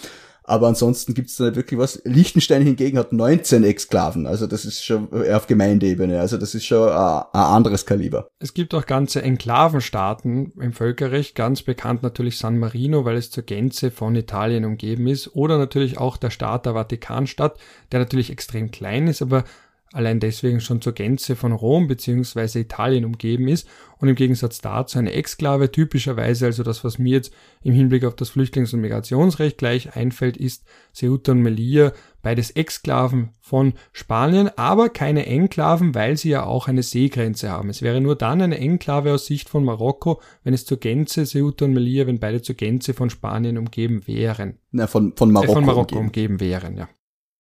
Aber 0.49 0.67
ansonsten 0.67 1.13
gibt's 1.13 1.37
da 1.37 1.45
nicht 1.45 1.57
wirklich 1.57 1.79
was. 1.79 2.01
Liechtenstein 2.05 2.63
hingegen 2.63 2.97
hat 2.97 3.13
19 3.13 3.65
Exklaven, 3.65 4.27
also 4.27 4.47
das 4.47 4.65
ist 4.65 4.83
schon 4.83 5.09
auf 5.31 5.47
Gemeindeebene, 5.47 6.19
also 6.19 6.39
das 6.39 6.55
ist 6.55 6.65
schon 6.65 6.89
ein, 6.89 7.23
ein 7.35 7.41
anderes 7.41 7.85
Kaliber. 7.85 8.31
Es 8.39 8.55
gibt 8.55 8.73
auch 8.73 8.87
ganze 8.87 9.21
Enklavenstaaten 9.21 10.55
im 10.59 10.73
Völkerrecht, 10.73 11.35
ganz 11.35 11.61
bekannt 11.61 12.03
natürlich 12.03 12.39
San 12.39 12.59
Marino, 12.59 13.05
weil 13.05 13.17
es 13.17 13.31
zur 13.31 13.43
Gänze 13.43 13.91
von 13.91 14.17
Italien 14.17 14.65
umgeben 14.65 15.07
ist, 15.07 15.37
oder 15.37 15.59
natürlich 15.59 15.99
auch 15.99 16.17
der 16.17 16.31
Staat 16.31 16.65
der 16.65 16.73
Vatikanstadt, 16.73 17.59
der 17.93 18.01
natürlich 18.01 18.31
extrem 18.31 18.71
klein 18.71 19.07
ist, 19.07 19.21
aber 19.21 19.45
allein 19.93 20.21
deswegen 20.21 20.61
schon 20.61 20.83
zur 20.83 20.93
Gänze 20.93 21.37
von 21.37 21.53
Rom 21.53 21.89
bzw. 21.89 22.61
Italien 22.61 23.05
umgeben 23.05 23.49
ist 23.49 23.69
und 23.99 24.09
im 24.09 24.15
Gegensatz 24.15 24.61
dazu 24.61 24.99
eine 24.99 25.13
Exklave 25.13 25.73
typischerweise, 25.73 26.47
also 26.47 26.63
das, 26.63 26.85
was 26.85 26.99
mir 26.99 27.15
jetzt 27.15 27.33
im 27.63 27.73
Hinblick 27.73 28.05
auf 28.05 28.15
das 28.15 28.31
Flüchtlings- 28.31 28.75
und 28.75 28.81
Migrationsrecht 28.81 29.59
gleich 29.59 29.97
einfällt, 29.97 30.37
ist 30.37 30.65
Ceuta 30.93 31.33
und 31.33 31.43
Melilla, 31.43 31.93
beides 32.23 32.51
Exklaven 32.51 33.31
von 33.41 33.73
Spanien, 33.93 34.51
aber 34.57 34.91
keine 34.91 35.27
Enklaven, 35.27 35.95
weil 35.95 36.17
sie 36.17 36.31
ja 36.31 36.45
auch 36.45 36.69
eine 36.69 36.83
Seegrenze 36.83 37.51
haben. 37.51 37.71
Es 37.71 37.83
wäre 37.83 38.01
nur 38.01 38.15
dann 38.15 38.43
eine 38.43 38.59
Enklave 38.59 39.15
aus 39.15 39.27
Sicht 39.27 39.49
von 39.49 39.65
Marokko, 39.65 40.21
wenn 40.45 40.55
es 40.55 40.67
zur 40.67 40.79
Gänze 40.79 41.25
Ceuta 41.25 41.65
und 41.65 41.73
Melilla, 41.73 42.07
wenn 42.07 42.21
beide 42.21 42.43
zur 42.43 42.57
Gänze 42.57 42.95
von 42.95 43.11
Spanien 43.11 43.59
umgeben 43.59 44.07
wären. 44.07 44.59
Na, 44.71 44.87
von, 44.87 45.15
von 45.17 45.33
Marokko, 45.33 45.53
äh, 45.53 45.55
von 45.55 45.65
Marokko 45.65 45.97
umgeben. 45.97 46.37
umgeben 46.37 46.41
wären, 46.41 46.77
ja. 46.77 46.89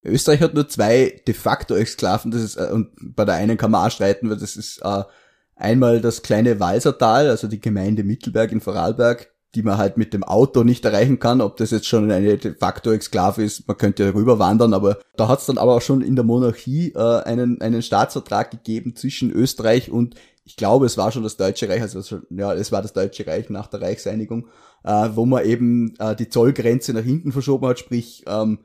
Österreich 0.04 0.40
hat 0.40 0.54
nur 0.54 0.68
zwei 0.68 1.20
de 1.26 1.34
facto 1.34 1.74
Exklaven, 1.74 2.30
das 2.30 2.42
ist, 2.42 2.56
äh, 2.56 2.70
und 2.72 2.90
bei 3.16 3.24
der 3.24 3.34
einen 3.34 3.56
kann 3.56 3.70
man 3.70 3.86
auch 3.86 3.90
streiten, 3.90 4.30
weil 4.30 4.36
das 4.36 4.56
ist 4.56 4.80
äh, 4.82 5.02
einmal 5.56 6.00
das 6.00 6.22
kleine 6.22 6.60
Walsertal, 6.60 7.28
also 7.28 7.48
die 7.48 7.60
Gemeinde 7.60 8.04
Mittelberg 8.04 8.52
in 8.52 8.60
Vorarlberg, 8.60 9.28
die 9.54 9.62
man 9.62 9.78
halt 9.78 9.96
mit 9.96 10.12
dem 10.12 10.24
Auto 10.24 10.62
nicht 10.62 10.84
erreichen 10.84 11.18
kann, 11.18 11.40
ob 11.40 11.56
das 11.56 11.70
jetzt 11.70 11.86
schon 11.86 12.10
eine 12.10 12.36
de 12.36 12.54
facto 12.54 12.92
Exklave 12.92 13.42
ist, 13.42 13.66
man 13.66 13.76
könnte 13.76 14.04
ja 14.04 14.10
rüber 14.10 14.38
wandern, 14.38 14.72
aber 14.72 14.98
da 15.16 15.28
hat 15.28 15.40
es 15.40 15.46
dann 15.46 15.58
aber 15.58 15.74
auch 15.74 15.82
schon 15.82 16.02
in 16.02 16.16
der 16.16 16.24
Monarchie 16.24 16.92
äh, 16.94 17.22
einen, 17.22 17.60
einen 17.60 17.82
Staatsvertrag 17.82 18.50
gegeben 18.50 18.94
zwischen 18.94 19.32
Österreich 19.32 19.90
und 19.90 20.14
ich 20.44 20.56
glaube, 20.56 20.86
es 20.86 20.96
war 20.96 21.12
schon 21.12 21.24
das 21.24 21.36
Deutsche 21.36 21.68
Reich, 21.68 21.82
also 21.82 22.20
ja, 22.30 22.54
es 22.54 22.72
war 22.72 22.80
das 22.80 22.92
Deutsche 22.92 23.26
Reich 23.26 23.50
nach 23.50 23.66
der 23.66 23.82
Reichseinigung, 23.82 24.46
äh, 24.84 25.08
wo 25.14 25.26
man 25.26 25.44
eben 25.44 25.94
äh, 25.98 26.14
die 26.14 26.28
Zollgrenze 26.28 26.94
nach 26.94 27.02
hinten 27.02 27.32
verschoben 27.32 27.66
hat, 27.66 27.78
sprich 27.78 28.24
ähm, 28.26 28.60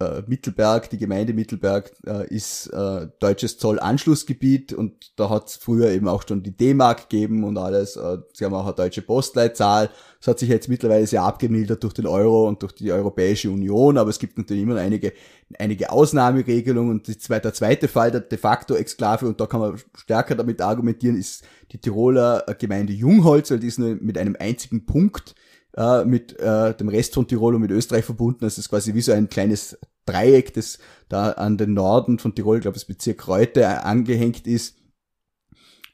äh, 0.00 0.22
Mittelberg, 0.26 0.90
die 0.90 0.98
Gemeinde 0.98 1.32
Mittelberg 1.32 1.92
äh, 2.06 2.26
ist 2.26 2.66
äh, 2.68 3.06
deutsches 3.20 3.56
Zollanschlussgebiet 3.58 4.72
und 4.72 5.12
da 5.16 5.30
hat 5.30 5.48
es 5.48 5.56
früher 5.56 5.90
eben 5.90 6.08
auch 6.08 6.26
schon 6.26 6.42
die 6.42 6.56
D-Mark 6.56 7.08
gegeben 7.08 7.44
und 7.44 7.56
alles. 7.56 7.94
Äh, 7.94 8.18
sie 8.32 8.44
haben 8.44 8.54
auch 8.54 8.66
eine 8.66 8.74
deutsche 8.74 9.02
Postleitzahl. 9.02 9.90
Das 10.18 10.28
hat 10.28 10.38
sich 10.40 10.48
jetzt 10.48 10.68
mittlerweile 10.68 11.06
sehr 11.06 11.22
abgemildert 11.22 11.84
durch 11.84 11.94
den 11.94 12.06
Euro 12.06 12.48
und 12.48 12.62
durch 12.62 12.74
die 12.74 12.90
Europäische 12.90 13.50
Union, 13.50 13.96
aber 13.96 14.10
es 14.10 14.18
gibt 14.18 14.38
natürlich 14.38 14.64
immer 14.64 14.76
einige, 14.76 15.12
einige 15.58 15.92
Ausnahmeregelungen 15.92 16.90
und 16.90 17.06
die, 17.06 17.16
der 17.16 17.54
zweite 17.54 17.86
Fall 17.86 18.10
der 18.10 18.22
de 18.22 18.38
facto 18.38 18.74
Exklave 18.74 19.26
und 19.28 19.40
da 19.40 19.46
kann 19.46 19.60
man 19.60 19.78
stärker 19.96 20.34
damit 20.34 20.60
argumentieren, 20.62 21.16
ist 21.16 21.44
die 21.70 21.78
Tiroler 21.78 22.44
Gemeinde 22.58 22.92
Jungholz, 22.92 23.52
weil 23.52 23.60
die 23.60 23.68
ist 23.68 23.78
nur 23.78 23.94
mit 24.00 24.18
einem 24.18 24.36
einzigen 24.38 24.84
Punkt 24.84 25.36
äh, 25.76 26.04
mit 26.04 26.38
äh, 26.38 26.74
dem 26.74 26.88
Rest 26.88 27.14
von 27.14 27.26
Tirol 27.26 27.54
und 27.54 27.62
mit 27.62 27.70
Österreich 27.70 28.04
verbunden. 28.04 28.44
Es 28.44 28.58
ist 28.58 28.68
quasi 28.68 28.94
wie 28.94 29.00
so 29.00 29.12
ein 29.12 29.28
kleines 29.28 29.78
Dreieck, 30.06 30.54
das 30.54 30.78
da 31.08 31.32
an 31.32 31.56
den 31.56 31.74
Norden 31.74 32.18
von 32.18 32.34
Tirol, 32.34 32.58
ich 32.58 32.64
das 32.64 32.84
Bezirk 32.84 33.26
Reute 33.28 33.84
angehängt 33.84 34.46
ist. 34.46 34.76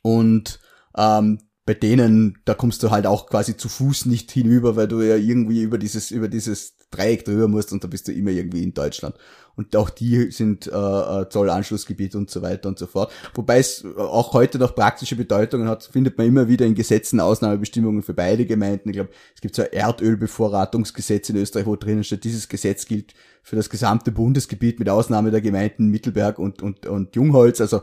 Und 0.03 0.61
ähm, 0.97 1.39
bei 1.67 1.75
denen, 1.75 2.39
da 2.45 2.55
kommst 2.55 2.83
du 2.83 2.91
halt 2.91 3.07
auch 3.07 3.27
quasi 3.27 3.57
zu 3.57 3.69
Fuß 3.69 4.07
nicht 4.07 4.31
hinüber, 4.31 4.77
weil 4.77 4.89
du 4.89 5.03
ja 5.03 5.17
irgendwie 5.17 5.63
über 5.63 5.79
dieses, 5.79 6.11
über 6.11 6.29
dieses 6.29 6.77
Dreieck 6.91 7.25
drüber 7.25 7.49
musst 7.49 7.73
und 7.73 7.85
da 7.85 7.89
bist 7.89 8.09
du 8.09 8.13
immer 8.13 8.31
irgendwie 8.31 8.63
in 8.63 8.75
Deutschland. 8.75 9.15
Und 9.57 9.77
auch 9.77 9.91
die 9.91 10.31
sind 10.31 10.67
äh, 10.67 10.71
äh, 10.71 11.29
Zollanschlussgebiet 11.29 12.15
und 12.15 12.31
so 12.31 12.41
weiter 12.41 12.69
und 12.69 12.79
so 12.79 12.87
fort. 12.87 13.13
Wobei 13.35 13.59
es 13.59 13.85
auch 13.97 14.33
heute 14.33 14.59
noch 14.59 14.75
praktische 14.75 15.17
Bedeutungen 15.17 15.69
hat, 15.69 15.85
findet 15.85 16.17
man 16.17 16.27
immer 16.27 16.49
wieder 16.49 16.65
in 16.65 16.75
Gesetzen 16.75 17.21
Ausnahmebestimmungen 17.21 18.03
für 18.03 18.15
beide 18.15 18.47
Gemeinden. 18.47 18.89
Ich 18.89 18.95
glaube, 18.95 19.11
es 19.35 19.41
gibt 19.41 19.55
so 19.55 19.63
ein 19.63 19.69
Erdölbevorratungsgesetz 19.71 21.29
in 21.29 21.37
Österreich, 21.37 21.67
wo 21.67 21.77
drinnen 21.77 22.05
steht, 22.05 22.25
dieses 22.25 22.49
Gesetz 22.49 22.87
gilt 22.87 23.13
für 23.43 23.57
das 23.57 23.71
gesamte 23.71 24.13
Bundesgebiet 24.13 24.79
mit 24.79 24.89
Ausnahme 24.89 25.31
der 25.31 25.41
Gemeinden 25.41 25.89
Mittelberg 25.89 26.39
und, 26.39 26.63
und, 26.63 26.87
und 26.87 27.15
Jungholz. 27.15 27.61
Also 27.61 27.83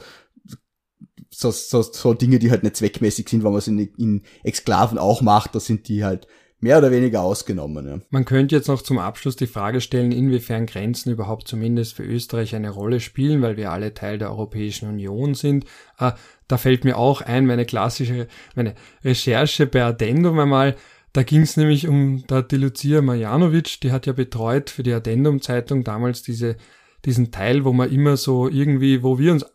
so, 1.30 1.52
so, 1.52 1.82
so 1.82 2.14
Dinge, 2.14 2.40
die 2.40 2.52
halt 2.52 2.64
nicht 2.64 2.78
zweckmäßig 2.78 3.28
sind, 3.30 3.44
wenn 3.44 3.52
man 3.52 3.60
es 3.60 3.68
in, 3.68 3.80
in 3.98 4.22
Exklaven 4.44 4.98
auch 4.98 5.22
macht, 5.22 5.56
da 5.56 5.60
sind 5.60 5.88
die 5.88 6.04
halt 6.04 6.28
mehr 6.60 6.80
oder 6.80 6.92
weniger 6.92 7.22
ausgenommen. 7.22 7.88
Ja. 7.88 8.00
Man 8.10 8.26
könnte 8.26 8.56
jetzt 8.56 8.68
noch 8.68 8.82
zum 8.82 8.98
Abschluss 8.98 9.36
die 9.36 9.48
Frage 9.48 9.82
stellen, 9.82 10.12
inwiefern 10.12 10.66
Grenzen 10.66 11.12
überhaupt 11.12 11.48
zumindest 11.48 11.94
für 11.94 12.04
Österreich 12.04 12.56
eine 12.56 12.72
Rolle 12.72 13.00
spielen, 13.00 13.42
weil 13.42 13.58
wir 13.58 13.72
alle 13.72 13.94
Teil 13.94 14.18
der 14.18 14.32
Europäischen 14.32 14.90
Union 14.90 15.36
sind. 15.36 15.66
Äh, 16.00 16.14
da 16.48 16.58
fällt 16.58 16.84
mir 16.84 16.98
auch 16.98 17.22
ein, 17.22 17.46
meine 17.46 17.66
klassische, 17.66 18.28
meine 18.56 18.74
Recherche 19.04 19.68
bei 19.68 19.84
Addendum 19.84 20.40
einmal, 20.40 20.76
da 21.14 21.24
ging 21.24 21.42
es 21.42 21.58
nämlich 21.58 21.88
um, 21.88 22.24
da 22.28 22.42
die 22.42 22.58
Lucia 22.58 23.02
Marjanovic, 23.02 23.82
die 23.82 23.92
hat 23.92 24.06
ja 24.06 24.14
betreut 24.14 24.70
für 24.70 24.84
die 24.84 24.94
Addendum-Zeitung 24.94 25.84
damals 25.84 26.22
diese, 26.22 26.58
diesen 27.06 27.32
Teil, 27.32 27.66
wo 27.66 27.74
man 27.74 27.92
immer 27.92 28.18
so 28.18 28.48
irgendwie, 28.48 29.02
wo 29.02 29.18
wir 29.18 29.32
uns 29.32 29.46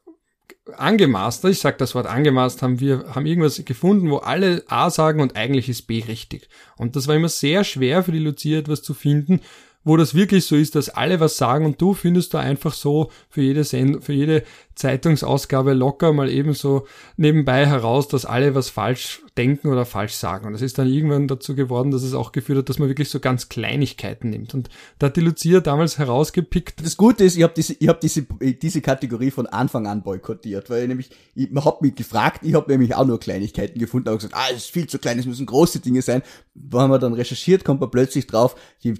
angemaßt, 0.76 1.45
ich 1.47 1.59
sag 1.59 1.78
das 1.78 1.95
Wort 1.95 2.07
angemaßt, 2.07 2.62
haben 2.62 2.80
wir 2.80 3.14
haben 3.14 3.26
irgendwas 3.26 3.64
gefunden, 3.64 4.11
wo 4.11 4.18
alle 4.18 4.64
A 4.68 4.90
sagen 4.90 5.20
und 5.20 5.36
eigentlich 5.36 5.68
ist 5.68 5.82
B 5.82 6.05
richtig. 6.07 6.49
Und 6.76 6.97
das 6.97 7.09
war 7.09 7.16
immer 7.16 7.28
sehr 7.28 7.64
schwer 7.64 8.03
für 8.05 8.12
die 8.12 8.18
Lucia 8.18 8.59
etwas 8.59 8.82
zu 8.82 8.95
finden, 8.95 9.40
wo 9.85 9.97
das 9.97 10.14
wirklich 10.14 10.45
so 10.47 10.57
ist, 10.57 10.74
dass 10.74 10.89
alle 10.89 11.20
was 11.20 11.37
sagen 11.37 11.64
und 11.64 11.80
du 11.80 11.95
findest 11.95 12.35
da 12.35 12.41
einfach 12.41 12.72
so 12.72 13.11
für 13.28 13.43
jede 13.43 13.64
Send 13.64 14.05
für 14.05 14.12
jede 14.12 14.45
Zeitungsausgabe 14.74 15.74
locker 15.74 16.12
mal 16.12 16.30
eben 16.30 16.55
so 16.55 16.87
nebenbei 17.16 17.66
heraus, 17.66 18.09
dass 18.09 18.24
alle 18.24 18.55
was 18.55 18.70
falsch 18.70 19.22
denken 19.37 19.68
oder 19.68 19.85
falsch 19.85 20.14
sagen. 20.14 20.47
Und 20.47 20.53
das 20.53 20.62
ist 20.62 20.78
dann 20.78 20.89
irgendwann 20.89 21.28
dazu 21.28 21.55
geworden, 21.55 21.91
dass 21.91 22.03
es 22.03 22.14
auch 22.14 22.33
geführt 22.33 22.59
hat, 22.59 22.68
dass 22.68 22.78
man 22.78 22.89
wirklich 22.89 23.11
so 23.11 23.20
ganz 23.20 23.49
Kleinigkeiten 23.49 24.30
nimmt. 24.30 24.55
Und 24.55 24.70
da 24.99 25.07
hat 25.07 25.16
die 25.16 25.20
Lucia 25.20 25.61
damals 25.61 25.99
herausgepickt. 25.99 26.85
Das 26.85 26.97
Gute 26.97 27.24
ist, 27.24 27.37
ich 27.37 27.43
habe 27.43 27.53
diese, 27.55 27.74
ich 27.78 27.89
hab 27.89 28.01
diese, 28.01 28.22
diese 28.22 28.80
Kategorie 28.80 29.30
von 29.30 29.47
Anfang 29.47 29.87
an 29.87 30.03
boykottiert, 30.03 30.70
weil 30.70 30.83
ich 30.83 30.89
nämlich, 30.89 31.11
ich, 31.35 31.51
man 31.51 31.64
hat 31.64 31.83
mich 31.83 31.95
gefragt, 31.95 32.41
ich 32.43 32.55
habe 32.55 32.70
nämlich 32.70 32.95
auch 32.95 33.07
nur 33.07 33.20
Kleinigkeiten 33.20 33.78
gefunden, 33.78 34.09
aber 34.09 34.18
gesagt, 34.18 34.35
ah, 34.35 34.47
es 34.51 34.64
ist 34.64 34.70
viel 34.70 34.87
zu 34.87 34.99
klein, 34.99 35.18
es 35.18 35.26
müssen 35.26 35.47
große 35.47 35.80
Dinge 35.80 36.03
sein. 36.03 36.22
Wenn 36.55 36.89
man 36.89 37.01
dann 37.01 37.14
recherchiert, 37.14 37.64
kommt 37.64 37.80
man 37.80 37.91
plötzlich 37.91 38.26
drauf, 38.26 38.57
die 38.85 38.95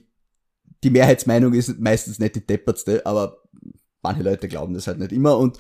die 0.83 0.91
Mehrheitsmeinung 0.91 1.53
ist 1.55 1.78
meistens 1.80 2.18
nicht 2.18 2.37
die 2.37 2.47
deppertste, 2.47 3.05
aber 3.07 3.39
manche 4.03 4.22
Leute 4.22 4.49
glauben 4.49 4.74
das 4.74 4.87
halt 4.87 4.99
nicht 4.99 5.12
immer 5.12 5.39
und 5.39 5.59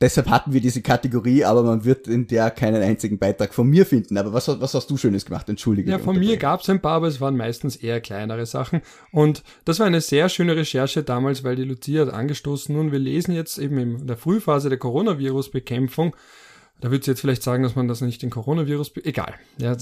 deshalb 0.00 0.28
hatten 0.28 0.52
wir 0.52 0.60
diese 0.60 0.82
Kategorie, 0.82 1.44
aber 1.44 1.62
man 1.62 1.84
wird 1.84 2.06
in 2.06 2.26
der 2.26 2.50
keinen 2.50 2.82
einzigen 2.82 3.18
Beitrag 3.18 3.52
von 3.52 3.68
mir 3.68 3.84
finden. 3.86 4.16
Aber 4.16 4.32
was, 4.32 4.48
was 4.48 4.74
hast 4.74 4.90
du 4.90 4.96
Schönes 4.96 5.24
gemacht? 5.24 5.48
Entschuldige. 5.48 5.90
Ja, 5.90 5.98
von 5.98 6.18
mir 6.18 6.36
gab 6.36 6.60
es 6.60 6.68
ein 6.68 6.80
paar, 6.80 6.96
aber 6.96 7.08
es 7.08 7.20
waren 7.20 7.36
meistens 7.36 7.76
eher 7.76 8.00
kleinere 8.00 8.46
Sachen. 8.46 8.82
Und 9.12 9.42
das 9.64 9.80
war 9.80 9.86
eine 9.86 10.00
sehr 10.00 10.28
schöne 10.28 10.56
Recherche 10.56 11.02
damals, 11.02 11.44
weil 11.44 11.56
die 11.56 11.64
Lucia 11.64 12.06
hat 12.06 12.14
angestoßen. 12.14 12.74
Nun, 12.74 12.92
wir 12.92 12.98
lesen 12.98 13.34
jetzt 13.34 13.58
eben 13.58 13.78
in 13.78 14.06
der 14.06 14.16
Frühphase 14.16 14.68
der 14.68 14.78
Coronavirus-Bekämpfung 14.78 16.14
da 16.80 16.90
würdest 16.90 17.06
du 17.06 17.10
jetzt 17.12 17.20
vielleicht 17.20 17.42
sagen, 17.42 17.62
dass 17.62 17.76
man 17.76 17.88
das 17.88 18.00
nicht 18.00 18.22
den 18.22 18.30
Coronavirus, 18.30 18.92
egal. 19.04 19.34
Ja, 19.58 19.76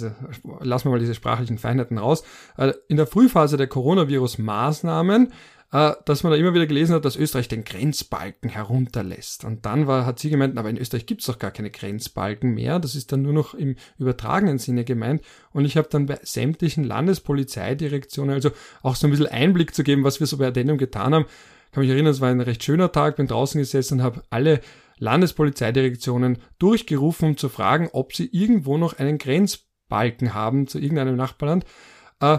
lassen 0.60 0.86
wir 0.86 0.90
mal 0.90 0.98
diese 0.98 1.14
sprachlichen 1.14 1.58
Feinheiten 1.58 1.98
raus. 1.98 2.24
Äh, 2.56 2.72
in 2.88 2.96
der 2.96 3.06
Frühphase 3.06 3.56
der 3.56 3.68
Coronavirus-Maßnahmen, 3.68 5.32
äh, 5.72 5.92
dass 6.04 6.22
man 6.22 6.32
da 6.32 6.38
immer 6.38 6.54
wieder 6.54 6.66
gelesen 6.66 6.94
hat, 6.94 7.04
dass 7.04 7.16
Österreich 7.16 7.48
den 7.48 7.64
Grenzbalken 7.64 8.48
herunterlässt. 8.48 9.44
Und 9.44 9.66
dann 9.66 9.86
war, 9.86 10.06
hat 10.06 10.18
sie 10.18 10.30
gemeint, 10.30 10.56
aber 10.56 10.70
in 10.70 10.78
Österreich 10.78 11.06
gibt's 11.06 11.26
doch 11.26 11.38
gar 11.38 11.50
keine 11.50 11.70
Grenzbalken 11.70 12.54
mehr. 12.54 12.78
Das 12.78 12.94
ist 12.94 13.12
dann 13.12 13.22
nur 13.22 13.32
noch 13.32 13.52
im 13.52 13.76
übertragenen 13.98 14.58
Sinne 14.58 14.84
gemeint. 14.84 15.22
Und 15.52 15.64
ich 15.64 15.76
habe 15.76 15.88
dann 15.90 16.06
bei 16.06 16.18
sämtlichen 16.22 16.84
Landespolizeidirektionen, 16.84 18.34
also 18.34 18.52
auch 18.82 18.96
so 18.96 19.06
ein 19.06 19.10
bisschen 19.10 19.26
Einblick 19.26 19.74
zu 19.74 19.82
geben, 19.82 20.04
was 20.04 20.20
wir 20.20 20.26
so 20.26 20.38
bei 20.38 20.46
Addendum 20.46 20.78
getan 20.78 21.14
haben. 21.14 21.26
kann 21.72 21.82
mich 21.82 21.90
erinnern, 21.90 22.12
es 22.12 22.20
war 22.22 22.30
ein 22.30 22.40
recht 22.40 22.64
schöner 22.64 22.90
Tag, 22.90 23.16
bin 23.16 23.26
draußen 23.26 23.58
gesessen 23.58 23.98
und 23.98 24.04
habe 24.04 24.22
alle 24.30 24.60
Landespolizeidirektionen 24.98 26.38
durchgerufen, 26.58 27.30
um 27.30 27.36
zu 27.36 27.48
fragen, 27.48 27.88
ob 27.92 28.14
sie 28.14 28.28
irgendwo 28.32 28.78
noch 28.78 28.98
einen 28.98 29.18
Grenzbalken 29.18 30.34
haben 30.34 30.66
zu 30.66 30.78
irgendeinem 30.78 31.16
Nachbarland. 31.16 31.64
Äh, 32.20 32.38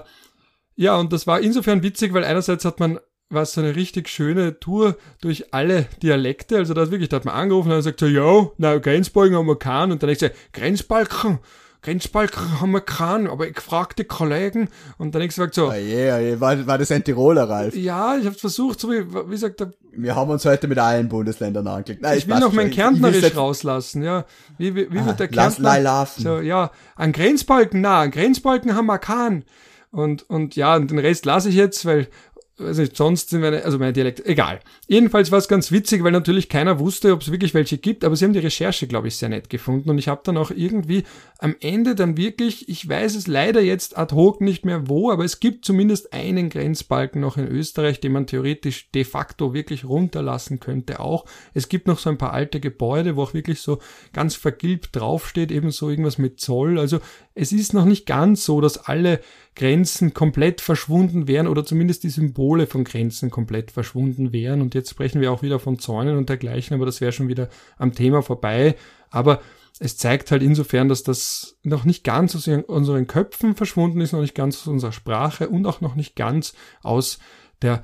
ja, 0.76 0.96
und 0.98 1.14
das 1.14 1.28
war 1.28 1.40
insofern 1.40 1.84
witzig, 1.84 2.14
weil 2.14 2.24
einerseits 2.24 2.66
hat 2.66 2.80
man 2.80 3.00
was 3.30 3.54
so 3.54 3.62
eine 3.62 3.76
richtig 3.76 4.10
schöne 4.10 4.60
Tour 4.60 4.98
durch 5.22 5.54
alle 5.54 5.88
Dialekte. 6.02 6.58
Also 6.58 6.74
da 6.74 6.82
hat 6.82 6.92
wirklich, 6.92 7.10
da 7.10 7.18
hat 7.18 7.26
man 7.26 7.36
angerufen 7.36 7.72
und 7.72 7.78
gesagt 7.78 8.00
so, 8.00 8.08
ja, 8.08 8.50
na, 8.58 8.78
Grenzbalken 8.78 9.36
haben 9.36 9.48
wir 9.48 9.60
keinen. 9.60 9.92
Und 9.92 10.02
dann 10.02 10.10
ich 10.10 10.20
gesagt, 10.20 10.38
Grenzbalken, 11.82 12.38
Grenzbalken 12.38 12.62
haben 12.62 12.72
wir 12.72 12.82
keinen, 12.82 13.28
aber 13.28 13.48
ich 13.48 13.60
fragte 13.60 14.04
Kollegen 14.04 14.70
und 14.98 15.14
dann 15.14 15.22
ich 15.22 15.30
gesagt 15.30 15.54
so. 15.54 15.72
Yeah, 15.72 16.20
yeah. 16.20 16.40
War, 16.40 16.68
war 16.68 16.78
das 16.78 16.92
ein 16.92 17.04
Tiroler, 17.04 17.50
Ralf? 17.50 17.76
Ja, 17.76 18.18
ich 18.18 18.26
habe 18.26 18.36
versucht, 18.36 18.80
so 18.80 18.92
wie, 18.92 19.06
wie 19.12 19.32
gesagt, 19.32 19.64
wir 19.92 20.16
haben 20.16 20.30
uns 20.30 20.46
heute 20.46 20.68
mit 20.68 20.80
allen 20.80 21.08
Bundesländern 21.10 21.68
angelegt. 21.68 22.02
Nein, 22.02 22.18
ich 22.18 22.28
will 22.28 22.40
noch 22.40 22.54
mein 22.54 22.72
Kärntnerisch 22.72 23.36
rauslassen, 23.36 24.04
ja. 24.04 24.26
Wie, 24.58 24.76
wie, 24.76 24.92
wie 24.92 25.00
ah, 25.00 25.06
wird 25.08 25.20
der 25.20 25.28
Kärntner? 25.28 25.80
Lass 25.80 26.16
so, 26.16 26.40
ja, 26.40 26.72
an 26.96 27.12
Grenzbalken, 27.12 27.82
na, 27.82 28.02
an 28.02 28.12
Grenzbalken 28.12 28.76
haben 28.76 28.88
wir 28.88 29.00
keinen. 29.00 29.46
Und, 29.92 30.30
und 30.30 30.56
ja, 30.56 30.76
und 30.76 30.92
den 30.92 31.00
Rest 31.00 31.26
lasse 31.26 31.50
ich 31.50 31.56
jetzt, 31.56 31.86
weil 31.86 32.08
also 32.60 32.84
sonst 32.92 33.30
sind 33.30 33.42
meine, 33.42 33.64
also 33.64 33.78
meine 33.78 33.94
Dialekte, 33.94 34.26
egal. 34.26 34.60
Jedenfalls 34.88 35.32
war 35.32 35.38
es 35.38 35.48
ganz 35.48 35.72
witzig, 35.72 36.04
weil 36.04 36.12
natürlich 36.12 36.50
keiner 36.50 36.80
wusste, 36.80 37.14
ob 37.14 37.22
es 37.22 37.32
wirklich 37.32 37.54
welche 37.54 37.78
gibt, 37.78 38.04
aber 38.04 38.16
sie 38.16 38.26
haben 38.26 38.34
die 38.34 38.40
Recherche, 38.40 38.88
glaube 38.88 39.08
ich, 39.08 39.18
sehr 39.18 39.30
nett 39.30 39.50
gefunden 39.50 39.90
und 39.90 39.98
ich 39.98 40.08
habe 40.08 40.22
dann 40.24 40.38
auch 40.38 40.52
irgendwie 40.52 41.04
am 41.40 41.56
Ende 41.60 41.94
dann 41.94 42.18
wirklich, 42.18 42.68
ich 42.70 42.88
weiß 42.88 43.16
es 43.16 43.28
leider 43.28 43.62
jetzt 43.62 43.98
ad 43.98 44.16
hoc 44.16 44.42
nicht 44.42 44.66
mehr 44.66 44.88
wo, 44.88 45.12
aber 45.12 45.24
es 45.24 45.40
gibt 45.40 45.66
zumindest 45.66 46.14
einen 46.14 46.50
Grenzbalken 46.50 47.22
noch 47.22 47.38
in 47.38 47.48
Österreich, 47.48 48.00
den 48.00 48.12
man 48.12 48.28
theoretisch 48.28 48.90
de 48.92 49.04
facto 49.04 49.54
wirklich 49.54 49.86
runterlassen 49.86 50.60
könnte 50.60 51.00
auch. 51.00 51.26
Es 51.54 51.70
gibt 51.70 51.88
noch 51.88 52.00
so 52.00 52.10
ein 52.10 52.18
paar 52.18 52.34
alte 52.34 52.60
Gebäude, 52.60 53.16
wo 53.16 53.24
auch 53.24 53.34
wirklich 53.34 53.62
so 53.62 53.80
ganz 54.14 54.36
vergilbt 54.36 54.96
draufsteht, 54.96 55.52
eben 55.52 55.72
so 55.72 55.90
irgendwas 55.90 56.18
mit 56.18 56.40
Zoll. 56.40 56.80
Also 56.80 57.00
es 57.40 57.52
ist 57.52 57.74
noch 57.74 57.86
nicht 57.86 58.08
ganz 58.08 58.44
so, 58.44 58.62
dass 58.62 58.78
alle 58.78 59.22
Grenzen 59.56 60.14
komplett 60.14 60.60
verschwunden 60.60 61.28
wären 61.28 61.48
oder 61.48 61.64
zumindest 61.66 62.04
die 62.04 62.10
Symbole 62.10 62.66
von 62.66 62.84
Grenzen 62.84 63.30
komplett 63.30 63.70
verschwunden 63.72 64.34
wären. 64.34 64.62
Und 64.62 64.74
jetzt 64.74 64.90
sprechen 64.90 65.22
wir 65.22 65.32
auch 65.32 65.44
wieder 65.44 65.60
von 65.60 65.78
Zäunen 65.78 66.18
und 66.18 66.30
dergleichen, 66.30 66.74
aber 66.76 66.86
das 66.86 67.00
wäre 67.00 67.12
schon 67.12 67.28
wieder 67.28 67.50
am 67.78 67.94
Thema 67.94 68.24
vorbei. 68.24 68.76
Aber 69.12 69.42
es 69.80 69.98
zeigt 69.98 70.32
halt 70.32 70.42
insofern, 70.42 70.90
dass 70.90 71.04
das 71.04 71.58
noch 71.64 71.86
nicht 71.86 72.04
ganz 72.04 72.36
aus 72.36 72.48
unseren 72.48 73.06
Köpfen 73.06 73.56
verschwunden 73.56 74.02
ist, 74.02 74.14
noch 74.14 74.22
nicht 74.22 74.36
ganz 74.36 74.58
aus 74.62 74.68
unserer 74.68 74.92
Sprache 74.92 75.48
und 75.48 75.66
auch 75.68 75.80
noch 75.80 75.96
nicht 75.96 76.16
ganz 76.16 76.54
aus 76.82 77.20
der 77.62 77.84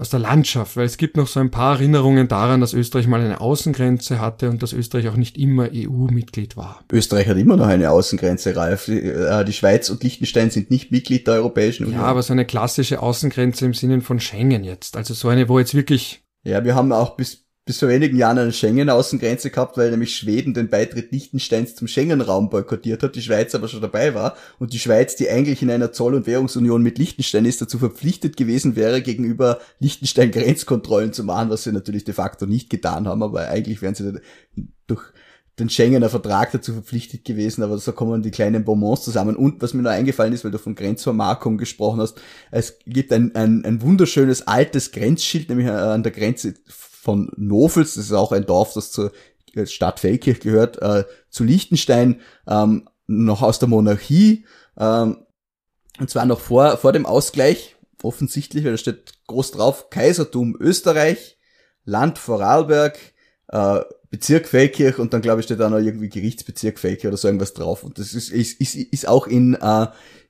aus 0.00 0.10
der 0.10 0.20
Landschaft, 0.20 0.76
weil 0.76 0.86
es 0.86 0.96
gibt 0.96 1.16
noch 1.16 1.26
so 1.26 1.40
ein 1.40 1.50
paar 1.50 1.74
Erinnerungen 1.74 2.26
daran, 2.26 2.60
dass 2.60 2.72
Österreich 2.72 3.06
mal 3.06 3.20
eine 3.20 3.40
Außengrenze 3.40 4.20
hatte 4.20 4.48
und 4.48 4.62
dass 4.62 4.72
Österreich 4.72 5.08
auch 5.08 5.16
nicht 5.16 5.36
immer 5.36 5.68
EU-Mitglied 5.72 6.56
war. 6.56 6.82
Österreich 6.90 7.28
hat 7.28 7.36
immer 7.36 7.56
noch 7.56 7.66
eine 7.66 7.90
Außengrenze, 7.90 8.56
Ralf. 8.56 8.86
Die, 8.86 8.98
äh, 8.98 9.44
die 9.44 9.52
Schweiz 9.52 9.90
und 9.90 10.02
Liechtenstein 10.02 10.50
sind 10.50 10.70
nicht 10.70 10.90
Mitglied 10.90 11.26
der 11.26 11.34
Europäischen 11.34 11.84
Union. 11.84 12.00
Ja, 12.00 12.06
aber 12.06 12.22
so 12.22 12.32
eine 12.32 12.46
klassische 12.46 13.02
Außengrenze 13.02 13.66
im 13.66 13.74
Sinne 13.74 14.00
von 14.00 14.20
Schengen 14.20 14.64
jetzt. 14.64 14.96
Also 14.96 15.14
so 15.14 15.28
eine, 15.28 15.48
wo 15.48 15.58
jetzt 15.58 15.74
wirklich 15.74 16.22
ja, 16.42 16.64
wir 16.64 16.74
haben 16.74 16.92
auch 16.92 17.16
bis 17.16 17.46
bis 17.70 17.78
vor 17.78 17.88
wenigen 17.88 18.16
Jahren 18.16 18.36
eine 18.36 18.52
Schengen-Außengrenze 18.52 19.50
gehabt, 19.50 19.76
weil 19.76 19.92
nämlich 19.92 20.16
Schweden 20.16 20.54
den 20.54 20.70
Beitritt 20.70 21.12
Liechtensteins 21.12 21.76
zum 21.76 21.86
Schengen-Raum 21.86 22.50
boykottiert 22.50 23.04
hat, 23.04 23.14
die 23.14 23.22
Schweiz 23.22 23.54
aber 23.54 23.68
schon 23.68 23.80
dabei 23.80 24.12
war 24.12 24.36
und 24.58 24.72
die 24.72 24.80
Schweiz, 24.80 25.14
die 25.14 25.30
eigentlich 25.30 25.62
in 25.62 25.70
einer 25.70 25.92
Zoll- 25.92 26.16
und 26.16 26.26
Währungsunion 26.26 26.82
mit 26.82 26.98
Liechtenstein 26.98 27.44
ist, 27.44 27.62
dazu 27.62 27.78
verpflichtet 27.78 28.36
gewesen 28.36 28.74
wäre, 28.74 29.02
gegenüber 29.02 29.60
Liechtenstein 29.78 30.32
Grenzkontrollen 30.32 31.12
zu 31.12 31.22
machen, 31.22 31.48
was 31.48 31.62
sie 31.62 31.70
natürlich 31.70 32.02
de 32.02 32.12
facto 32.12 32.44
nicht 32.44 32.70
getan 32.70 33.06
haben, 33.06 33.22
aber 33.22 33.46
eigentlich 33.46 33.82
wären 33.82 33.94
sie 33.94 34.18
durch 34.88 35.04
den 35.60 35.70
Schengener 35.70 36.08
Vertrag 36.08 36.50
dazu 36.50 36.72
verpflichtet 36.72 37.24
gewesen, 37.24 37.62
aber 37.62 37.78
so 37.78 37.92
kommen 37.92 38.20
die 38.22 38.32
kleinen 38.32 38.64
Bonbons 38.64 39.04
zusammen. 39.04 39.36
Und 39.36 39.62
was 39.62 39.74
mir 39.74 39.82
noch 39.82 39.92
eingefallen 39.92 40.32
ist, 40.32 40.42
weil 40.42 40.50
du 40.50 40.58
von 40.58 40.74
Grenzvermarkung 40.74 41.56
gesprochen 41.56 42.00
hast, 42.00 42.20
es 42.50 42.78
gibt 42.84 43.12
ein, 43.12 43.32
ein, 43.36 43.64
ein 43.64 43.80
wunderschönes 43.80 44.48
altes 44.48 44.90
Grenzschild, 44.90 45.50
nämlich 45.50 45.68
an 45.68 46.02
der 46.02 46.10
Grenze 46.10 46.54
von 47.00 47.32
Nofels, 47.36 47.94
das 47.94 48.04
ist 48.04 48.12
auch 48.12 48.32
ein 48.32 48.46
Dorf, 48.46 48.74
das 48.74 48.92
zur 48.92 49.12
Stadt 49.64 50.00
Feldkirch 50.00 50.40
gehört, 50.40 50.80
äh, 50.82 51.04
zu 51.28 51.44
Liechtenstein, 51.44 52.20
ähm, 52.46 52.88
noch 53.06 53.42
aus 53.42 53.58
der 53.58 53.68
Monarchie, 53.68 54.44
ähm, 54.76 55.24
und 55.98 56.10
zwar 56.10 56.26
noch 56.26 56.40
vor, 56.40 56.76
vor 56.76 56.92
dem 56.92 57.06
Ausgleich, 57.06 57.76
offensichtlich, 58.02 58.64
weil 58.64 58.72
da 58.72 58.78
steht 58.78 59.12
groß 59.26 59.50
drauf, 59.52 59.90
Kaisertum 59.90 60.56
Österreich, 60.58 61.38
Land 61.84 62.18
Vorarlberg, 62.18 62.98
äh, 63.48 63.80
Bezirk 64.10 64.48
Feldkirch 64.48 64.98
und 64.98 65.12
dann 65.12 65.22
glaube 65.22 65.40
ich 65.40 65.46
steht 65.46 65.60
da 65.60 65.70
noch 65.70 65.78
irgendwie 65.78 66.08
Gerichtsbezirk 66.08 66.78
Feldkirch 66.78 67.08
oder 67.08 67.16
so 67.16 67.28
irgendwas 67.28 67.54
drauf. 67.54 67.84
Und 67.84 67.98
das 67.98 68.12
ist, 68.12 68.30
ist, 68.30 68.60
ist, 68.60 68.74
ist 68.74 69.08
auch 69.08 69.26
in, 69.26 69.54
äh, 69.54 69.86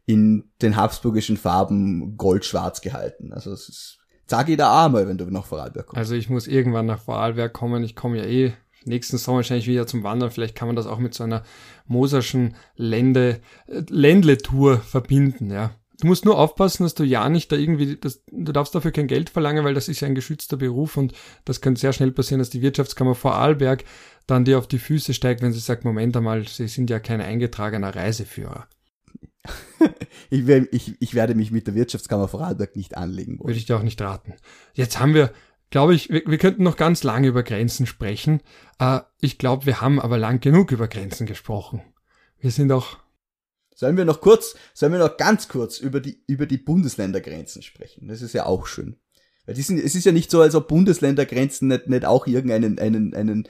in 0.07 0.51
den 0.61 0.77
habsburgischen 0.77 1.37
Farben 1.37 2.16
gold-schwarz 2.16 2.81
gehalten. 2.81 3.33
Also 3.33 3.53
es 3.53 3.68
ist 3.68 4.00
Sag 4.31 4.49
jeder 4.49 4.70
einmal, 4.72 5.09
wenn 5.09 5.18
du 5.18 5.24
nach 5.24 5.45
Vorarlberg 5.45 5.87
kommst. 5.87 5.99
Also 5.99 6.14
ich 6.14 6.31
muss 6.31 6.47
irgendwann 6.47 6.87
nach 6.87 7.01
Vorarlberg 7.01 7.53
kommen. 7.53 7.83
Ich 7.83 7.97
komme 7.97 8.18
ja 8.18 8.24
eh 8.24 8.53
nächsten 8.85 9.18
Sommer 9.18 9.39
wahrscheinlich 9.39 9.66
wieder 9.66 9.89
zum 9.89 10.05
Wandern. 10.05 10.31
Vielleicht 10.31 10.55
kann 10.55 10.68
man 10.68 10.76
das 10.76 10.87
auch 10.87 11.01
mit 11.01 11.14
so 11.14 11.24
einer 11.24 11.43
moserschen 11.89 12.55
Lände, 12.76 13.41
äh, 13.66 13.83
Ländle-Tour 13.89 14.78
verbinden, 14.78 15.51
ja. 15.51 15.72
Du 16.01 16.07
musst 16.07 16.24
nur 16.24 16.39
aufpassen, 16.39 16.85
dass 16.85 16.95
du 16.95 17.03
ja 17.03 17.28
nicht 17.28 17.51
da 17.51 17.57
irgendwie, 17.57 17.97
das, 17.97 18.22
du 18.31 18.53
darfst 18.53 18.72
dafür 18.72 18.93
kein 18.93 19.09
Geld 19.09 19.31
verlangen, 19.31 19.64
weil 19.64 19.74
das 19.74 19.89
ist 19.89 19.99
ja 19.99 20.07
ein 20.07 20.14
geschützter 20.14 20.57
Beruf 20.57 20.97
und 20.97 21.12
das 21.45 21.61
kann 21.61 21.74
sehr 21.74 21.93
schnell 21.93 22.12
passieren, 22.12 22.39
dass 22.39 22.51
die 22.51 22.62
Wirtschaftskammer 22.62 23.16
Vorarlberg 23.16 23.83
dann 24.28 24.45
dir 24.45 24.59
auf 24.59 24.68
die 24.68 24.78
Füße 24.78 25.12
steigt, 25.12 25.43
wenn 25.43 25.53
sie 25.53 25.59
sagt, 25.59 25.85
Moment 25.85 26.16
einmal, 26.16 26.47
sie 26.47 26.68
sind 26.68 26.89
ja 26.89 27.01
kein 27.01 27.20
eingetragener 27.20 27.97
Reiseführer. 27.97 28.68
ich, 30.30 30.47
will, 30.47 30.68
ich, 30.72 30.95
ich 31.01 31.14
werde 31.14 31.34
mich 31.34 31.51
mit 31.51 31.66
der 31.66 31.74
Wirtschaftskammer 31.74 32.28
Vorarlberg 32.28 32.76
nicht 32.76 32.97
anlegen 32.97 33.38
wollen. 33.38 33.49
Würde 33.49 33.59
ich 33.59 33.66
dir 33.66 33.76
auch 33.76 33.82
nicht 33.82 34.01
raten. 34.01 34.34
Jetzt 34.74 34.99
haben 34.99 35.14
wir, 35.14 35.32
glaube 35.70 35.95
ich, 35.95 36.11
wir, 36.11 36.22
wir, 36.26 36.38
könnten 36.38 36.62
noch 36.62 36.76
ganz 36.76 37.03
lange 37.03 37.28
über 37.28 37.43
Grenzen 37.43 37.86
sprechen. 37.86 38.43
Äh, 38.78 39.01
ich 39.20 39.38
glaube, 39.38 39.66
wir 39.66 39.80
haben 39.80 40.01
aber 40.01 40.18
lang 40.18 40.41
genug 40.41 40.72
über 40.72 40.88
Grenzen 40.88 41.26
gesprochen. 41.26 41.82
Wir 42.38 42.51
sind 42.51 42.70
auch. 42.72 42.99
Sollen 43.74 43.97
wir 43.97 44.05
noch 44.05 44.20
kurz, 44.20 44.57
sollen 44.74 44.93
wir 44.93 44.99
noch 44.99 45.16
ganz 45.16 45.49
kurz 45.49 45.78
über 45.78 46.01
die, 46.01 46.22
über 46.26 46.45
die 46.45 46.59
Bundesländergrenzen 46.59 47.62
sprechen? 47.62 48.09
Das 48.09 48.20
ist 48.20 48.34
ja 48.34 48.45
auch 48.45 48.66
schön. 48.66 48.97
Weil 49.47 49.55
die 49.55 49.62
sind, 49.62 49.78
es 49.78 49.95
ist 49.95 50.05
ja 50.05 50.12
nicht 50.12 50.30
so, 50.30 50.43
als 50.43 50.55
ob 50.55 50.68
Bundesländergrenzen 50.68 51.68
nicht, 51.68 51.88
nicht 51.88 52.05
auch 52.05 52.26
irgendeinen 52.26 52.78
einen, 52.78 53.14
einen 53.14 53.49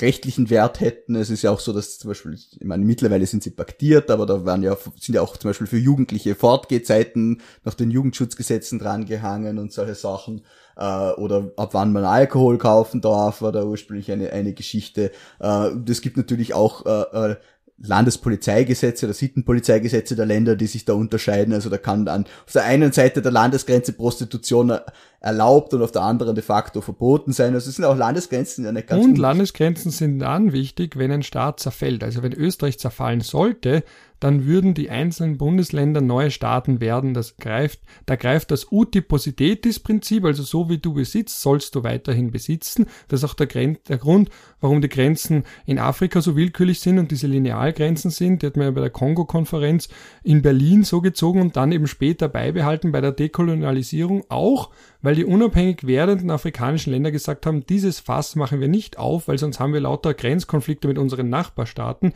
rechtlichen 0.00 0.50
Wert 0.50 0.80
hätten. 0.80 1.14
Es 1.14 1.30
ist 1.30 1.42
ja 1.42 1.50
auch 1.50 1.60
so, 1.60 1.72
dass 1.72 1.98
zum 1.98 2.08
Beispiel, 2.08 2.34
ich 2.34 2.58
meine, 2.62 2.84
mittlerweile 2.84 3.24
sind 3.26 3.42
sie 3.42 3.50
paktiert, 3.50 4.10
aber 4.10 4.26
da 4.26 4.44
waren 4.44 4.62
ja, 4.62 4.76
sind 4.98 5.14
ja 5.14 5.22
auch 5.22 5.36
zum 5.36 5.50
Beispiel 5.50 5.66
für 5.66 5.78
Jugendliche 5.78 6.34
Fortgehzeiten 6.34 7.40
nach 7.64 7.74
den 7.74 7.90
Jugendschutzgesetzen 7.90 8.78
drangehangen 8.78 9.58
und 9.58 9.72
solche 9.72 9.94
Sachen. 9.94 10.42
Äh, 10.76 11.12
oder 11.12 11.52
ab 11.56 11.70
wann 11.72 11.92
man 11.92 12.04
Alkohol 12.04 12.58
kaufen 12.58 13.00
darf, 13.00 13.40
war 13.40 13.52
da 13.52 13.64
ursprünglich 13.64 14.12
eine, 14.12 14.30
eine 14.32 14.52
Geschichte. 14.52 15.10
Äh, 15.38 15.70
das 15.76 16.02
gibt 16.02 16.18
natürlich 16.18 16.52
auch 16.52 16.84
äh, 16.84 17.32
äh 17.32 17.36
Landespolizeigesetze 17.82 19.06
oder 19.06 19.14
Sittenpolizeigesetze 19.14 20.14
der 20.14 20.26
Länder, 20.26 20.54
die 20.54 20.66
sich 20.66 20.84
da 20.84 20.92
unterscheiden. 20.92 21.54
Also 21.54 21.70
da 21.70 21.78
kann 21.78 22.04
dann 22.04 22.26
auf 22.46 22.52
der 22.52 22.64
einen 22.64 22.92
Seite 22.92 23.22
der 23.22 23.32
Landesgrenze 23.32 23.94
Prostitution 23.94 24.72
erlaubt 25.20 25.72
und 25.72 25.82
auf 25.82 25.92
der 25.92 26.02
anderen 26.02 26.34
de 26.34 26.44
facto 26.44 26.80
verboten 26.82 27.32
sein. 27.32 27.54
Also 27.54 27.70
es 27.70 27.76
sind 27.76 27.84
auch 27.86 27.96
Landesgrenzen 27.96 28.64
ja 28.64 28.72
nicht 28.72 28.86
ganz 28.86 29.04
Und 29.04 29.18
Landesgrenzen 29.18 29.90
sind 29.90 30.18
dann 30.18 30.52
wichtig, 30.52 30.96
wenn 30.96 31.10
ein 31.10 31.22
Staat 31.22 31.60
zerfällt. 31.60 32.04
Also 32.04 32.22
wenn 32.22 32.32
Österreich 32.32 32.78
zerfallen 32.78 33.20
sollte, 33.22 33.82
dann 34.20 34.46
würden 34.46 34.74
die 34.74 34.90
einzelnen 34.90 35.38
Bundesländer 35.38 36.00
neue 36.00 36.30
Staaten 36.30 36.80
werden. 36.80 37.14
Das 37.14 37.36
greift, 37.38 37.80
da 38.06 38.16
greift 38.16 38.50
das 38.50 38.70
Uti 38.70 39.00
Possidetis 39.00 39.80
Prinzip, 39.80 40.24
also 40.24 40.42
so 40.42 40.68
wie 40.68 40.78
du 40.78 40.92
besitzt, 40.94 41.40
sollst 41.40 41.74
du 41.74 41.82
weiterhin 41.82 42.30
besitzen. 42.30 42.86
Das 43.08 43.22
ist 43.22 43.30
auch 43.30 43.34
der, 43.34 43.46
Gren 43.46 43.78
der 43.88 43.98
Grund, 43.98 44.30
warum 44.60 44.82
die 44.82 44.90
Grenzen 44.90 45.44
in 45.64 45.78
Afrika 45.78 46.20
so 46.20 46.36
willkürlich 46.36 46.80
sind 46.80 46.98
und 46.98 47.10
diese 47.10 47.26
Linealgrenzen 47.26 48.10
sind. 48.10 48.42
Die 48.42 48.46
hat 48.46 48.56
man 48.56 48.66
ja 48.66 48.70
bei 48.70 48.82
der 48.82 48.90
Kongo-Konferenz 48.90 49.88
in 50.22 50.42
Berlin 50.42 50.84
so 50.84 51.00
gezogen 51.00 51.40
und 51.40 51.56
dann 51.56 51.72
eben 51.72 51.86
später 51.86 52.28
beibehalten 52.28 52.92
bei 52.92 53.00
der 53.00 53.12
Dekolonialisierung 53.12 54.24
auch, 54.28 54.70
weil 55.00 55.14
die 55.14 55.24
unabhängig 55.24 55.86
werdenden 55.86 56.30
afrikanischen 56.30 56.92
Länder 56.92 57.10
gesagt 57.10 57.46
haben, 57.46 57.64
dieses 57.66 58.00
Fass 58.00 58.36
machen 58.36 58.60
wir 58.60 58.68
nicht 58.68 58.98
auf, 58.98 59.28
weil 59.28 59.38
sonst 59.38 59.60
haben 59.60 59.72
wir 59.72 59.80
lauter 59.80 60.12
Grenzkonflikte 60.12 60.88
mit 60.88 60.98
unseren 60.98 61.30
Nachbarstaaten. 61.30 62.12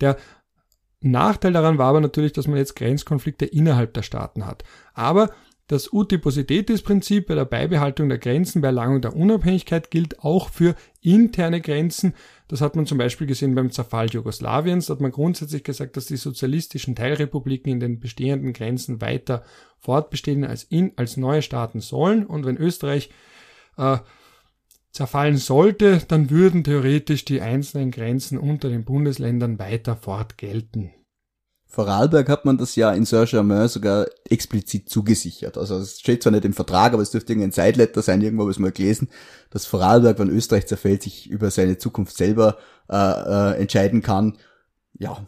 Der 0.00 0.16
Nachteil 1.00 1.52
daran 1.52 1.78
war 1.78 1.90
aber 1.90 2.00
natürlich, 2.00 2.32
dass 2.32 2.48
man 2.48 2.58
jetzt 2.58 2.76
Grenzkonflikte 2.76 3.44
innerhalb 3.46 3.94
der 3.94 4.02
Staaten 4.02 4.46
hat. 4.46 4.64
Aber 4.94 5.30
das 5.68 5.92
Utipositätis-Prinzip 5.92 7.26
bei 7.26 7.34
der 7.34 7.44
Beibehaltung 7.44 8.08
der 8.08 8.16
Grenzen 8.16 8.62
bei 8.62 8.68
Erlangung 8.68 9.02
der 9.02 9.14
Unabhängigkeit 9.14 9.90
gilt 9.90 10.20
auch 10.20 10.48
für 10.48 10.74
interne 11.02 11.60
Grenzen. 11.60 12.14
Das 12.48 12.62
hat 12.62 12.74
man 12.74 12.86
zum 12.86 12.96
Beispiel 12.96 13.26
gesehen 13.26 13.54
beim 13.54 13.70
Zerfall 13.70 14.08
Jugoslawiens. 14.08 14.86
Da 14.86 14.94
hat 14.94 15.02
man 15.02 15.12
grundsätzlich 15.12 15.64
gesagt, 15.64 15.98
dass 15.98 16.06
die 16.06 16.16
sozialistischen 16.16 16.96
Teilrepubliken 16.96 17.70
in 17.70 17.80
den 17.80 18.00
bestehenden 18.00 18.54
Grenzen 18.54 19.02
weiter 19.02 19.44
fortbestehen 19.78 20.44
als, 20.44 20.64
in, 20.64 20.92
als 20.96 21.18
neue 21.18 21.42
Staaten 21.42 21.80
sollen. 21.80 22.24
Und 22.24 22.46
wenn 22.46 22.56
Österreich 22.56 23.10
äh, 23.76 23.98
zerfallen 24.92 25.36
sollte, 25.36 26.02
dann 26.08 26.30
würden 26.30 26.64
theoretisch 26.64 27.24
die 27.24 27.40
einzelnen 27.40 27.90
Grenzen 27.90 28.38
unter 28.38 28.68
den 28.68 28.84
Bundesländern 28.84 29.58
weiter 29.58 29.96
fortgelten. 29.96 30.90
Vorarlberg 31.70 32.30
hat 32.30 32.46
man 32.46 32.56
das 32.56 32.76
ja 32.76 32.92
in 32.92 33.04
Saint-Germain 33.04 33.68
sogar 33.68 34.06
explizit 34.28 34.88
zugesichert. 34.88 35.58
Also 35.58 35.76
es 35.76 36.00
steht 36.00 36.22
zwar 36.22 36.32
nicht 36.32 36.46
im 36.46 36.54
Vertrag, 36.54 36.94
aber 36.94 37.02
es 37.02 37.10
dürfte 37.10 37.34
irgendein 37.34 37.52
Sideletter 37.52 38.00
sein, 38.00 38.22
irgendwo 38.22 38.44
habe 38.44 38.52
ich 38.52 38.58
mal 38.58 38.72
gelesen, 38.72 39.08
dass 39.50 39.66
Vorarlberg, 39.66 40.18
wenn 40.18 40.30
Österreich 40.30 40.66
zerfällt, 40.66 41.02
sich 41.02 41.28
über 41.28 41.50
seine 41.50 41.76
Zukunft 41.76 42.16
selber 42.16 42.56
äh, 42.88 42.96
äh, 42.96 43.60
entscheiden 43.60 44.00
kann. 44.00 44.38
Ja, 44.98 45.26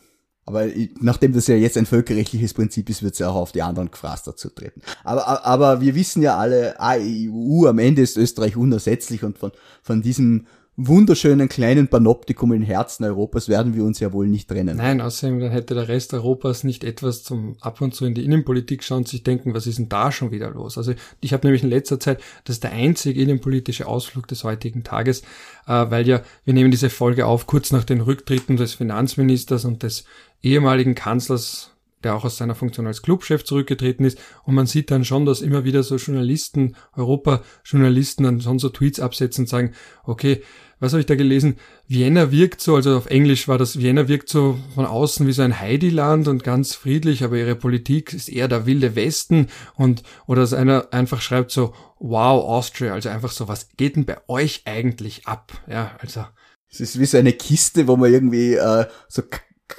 aber 0.50 0.66
nachdem 1.00 1.32
das 1.32 1.46
ja 1.46 1.54
jetzt 1.54 1.78
ein 1.78 1.86
völkerrechtliches 1.86 2.54
Prinzip 2.54 2.90
ist, 2.90 3.04
wird 3.04 3.12
es 3.12 3.20
ja 3.20 3.28
auch 3.28 3.36
auf 3.36 3.52
die 3.52 3.62
anderen 3.62 3.92
gefragt 3.92 4.26
dazu 4.26 4.48
treten. 4.48 4.82
Aber, 5.04 5.46
aber 5.46 5.80
wir 5.80 5.94
wissen 5.94 6.22
ja 6.22 6.36
alle, 6.36 6.80
AEU, 6.80 7.66
am 7.68 7.78
Ende 7.78 8.02
ist 8.02 8.16
Österreich 8.16 8.56
unersetzlich 8.56 9.22
und 9.22 9.38
von, 9.38 9.52
von 9.82 10.02
diesem 10.02 10.46
wunderschönen 10.86 11.48
kleinen 11.48 11.88
Panoptikum 11.88 12.52
im 12.52 12.62
Herzen 12.62 13.04
Europas 13.04 13.48
werden 13.48 13.74
wir 13.74 13.84
uns 13.84 14.00
ja 14.00 14.12
wohl 14.12 14.26
nicht 14.26 14.48
trennen. 14.48 14.78
Nein, 14.78 15.00
außerdem 15.00 15.40
dann 15.40 15.50
hätte 15.50 15.74
der 15.74 15.88
Rest 15.88 16.14
Europas 16.14 16.64
nicht 16.64 16.84
etwas 16.84 17.22
zum 17.22 17.56
ab 17.60 17.80
und 17.80 17.94
zu 17.94 18.06
in 18.06 18.14
die 18.14 18.24
Innenpolitik 18.24 18.82
schauen 18.82 18.98
und 18.98 19.08
sich 19.08 19.22
denken, 19.22 19.54
was 19.54 19.66
ist 19.66 19.78
denn 19.78 19.88
da 19.88 20.10
schon 20.12 20.30
wieder 20.30 20.50
los? 20.50 20.78
Also 20.78 20.94
ich 21.20 21.32
habe 21.32 21.46
nämlich 21.46 21.62
in 21.62 21.70
letzter 21.70 22.00
Zeit, 22.00 22.20
das 22.44 22.56
ist 22.56 22.64
der 22.64 22.72
einzige 22.72 23.20
innenpolitische 23.20 23.86
Ausflug 23.86 24.26
des 24.28 24.44
heutigen 24.44 24.82
Tages, 24.82 25.22
äh, 25.66 25.90
weil 25.90 26.08
ja, 26.08 26.22
wir 26.44 26.54
nehmen 26.54 26.70
diese 26.70 26.90
Folge 26.90 27.26
auf 27.26 27.46
kurz 27.46 27.72
nach 27.72 27.84
den 27.84 28.00
Rücktritten 28.00 28.56
des 28.56 28.74
Finanzministers 28.74 29.64
und 29.64 29.82
des 29.82 30.04
ehemaligen 30.42 30.94
Kanzlers 30.94 31.72
der 32.02 32.14
auch 32.14 32.24
aus 32.24 32.38
seiner 32.38 32.54
Funktion 32.54 32.86
als 32.86 33.02
Clubchef 33.02 33.44
zurückgetreten 33.44 34.04
ist. 34.04 34.18
Und 34.44 34.54
man 34.54 34.66
sieht 34.66 34.90
dann 34.90 35.04
schon, 35.04 35.26
dass 35.26 35.42
immer 35.42 35.64
wieder 35.64 35.82
so 35.82 35.96
Journalisten, 35.96 36.76
Europa-Journalisten 36.96 38.24
dann 38.24 38.40
schon 38.40 38.58
so 38.58 38.70
Tweets 38.70 39.00
absetzen 39.00 39.42
und 39.42 39.48
sagen, 39.48 39.72
okay, 40.04 40.42
was 40.80 40.92
habe 40.92 41.00
ich 41.00 41.06
da 41.06 41.14
gelesen? 41.14 41.56
Vienna 41.86 42.30
wirkt 42.32 42.60
so, 42.60 42.74
also 42.74 42.96
auf 42.96 43.06
Englisch 43.06 43.46
war 43.46 43.58
das, 43.58 43.78
Vienna 43.78 44.08
wirkt 44.08 44.28
so 44.28 44.58
von 44.74 44.86
außen 44.86 45.26
wie 45.26 45.32
so 45.32 45.42
ein 45.42 45.60
Heidiland 45.60 46.26
und 46.26 46.42
ganz 46.42 46.74
friedlich, 46.74 47.22
aber 47.22 47.36
ihre 47.36 47.54
Politik 47.54 48.12
ist 48.14 48.28
eher 48.28 48.48
der 48.48 48.66
wilde 48.66 48.96
Westen 48.96 49.48
und, 49.76 50.02
oder 50.26 50.40
dass 50.40 50.54
einer 50.54 50.88
einfach 50.90 51.20
schreibt 51.20 51.50
so, 51.50 51.74
wow, 51.98 52.42
Austria, 52.44 52.94
also 52.94 53.10
einfach 53.10 53.30
so, 53.30 53.46
was 53.46 53.68
geht 53.76 53.96
denn 53.96 54.06
bei 54.06 54.16
euch 54.26 54.62
eigentlich 54.64 55.26
ab? 55.26 55.52
Ja, 55.68 55.92
also. 56.00 56.24
Es 56.72 56.80
ist 56.80 56.98
wie 56.98 57.06
so 57.06 57.18
eine 57.18 57.32
Kiste, 57.32 57.88
wo 57.88 57.96
man 57.96 58.12
irgendwie 58.12 58.54
äh, 58.54 58.86
so 59.08 59.22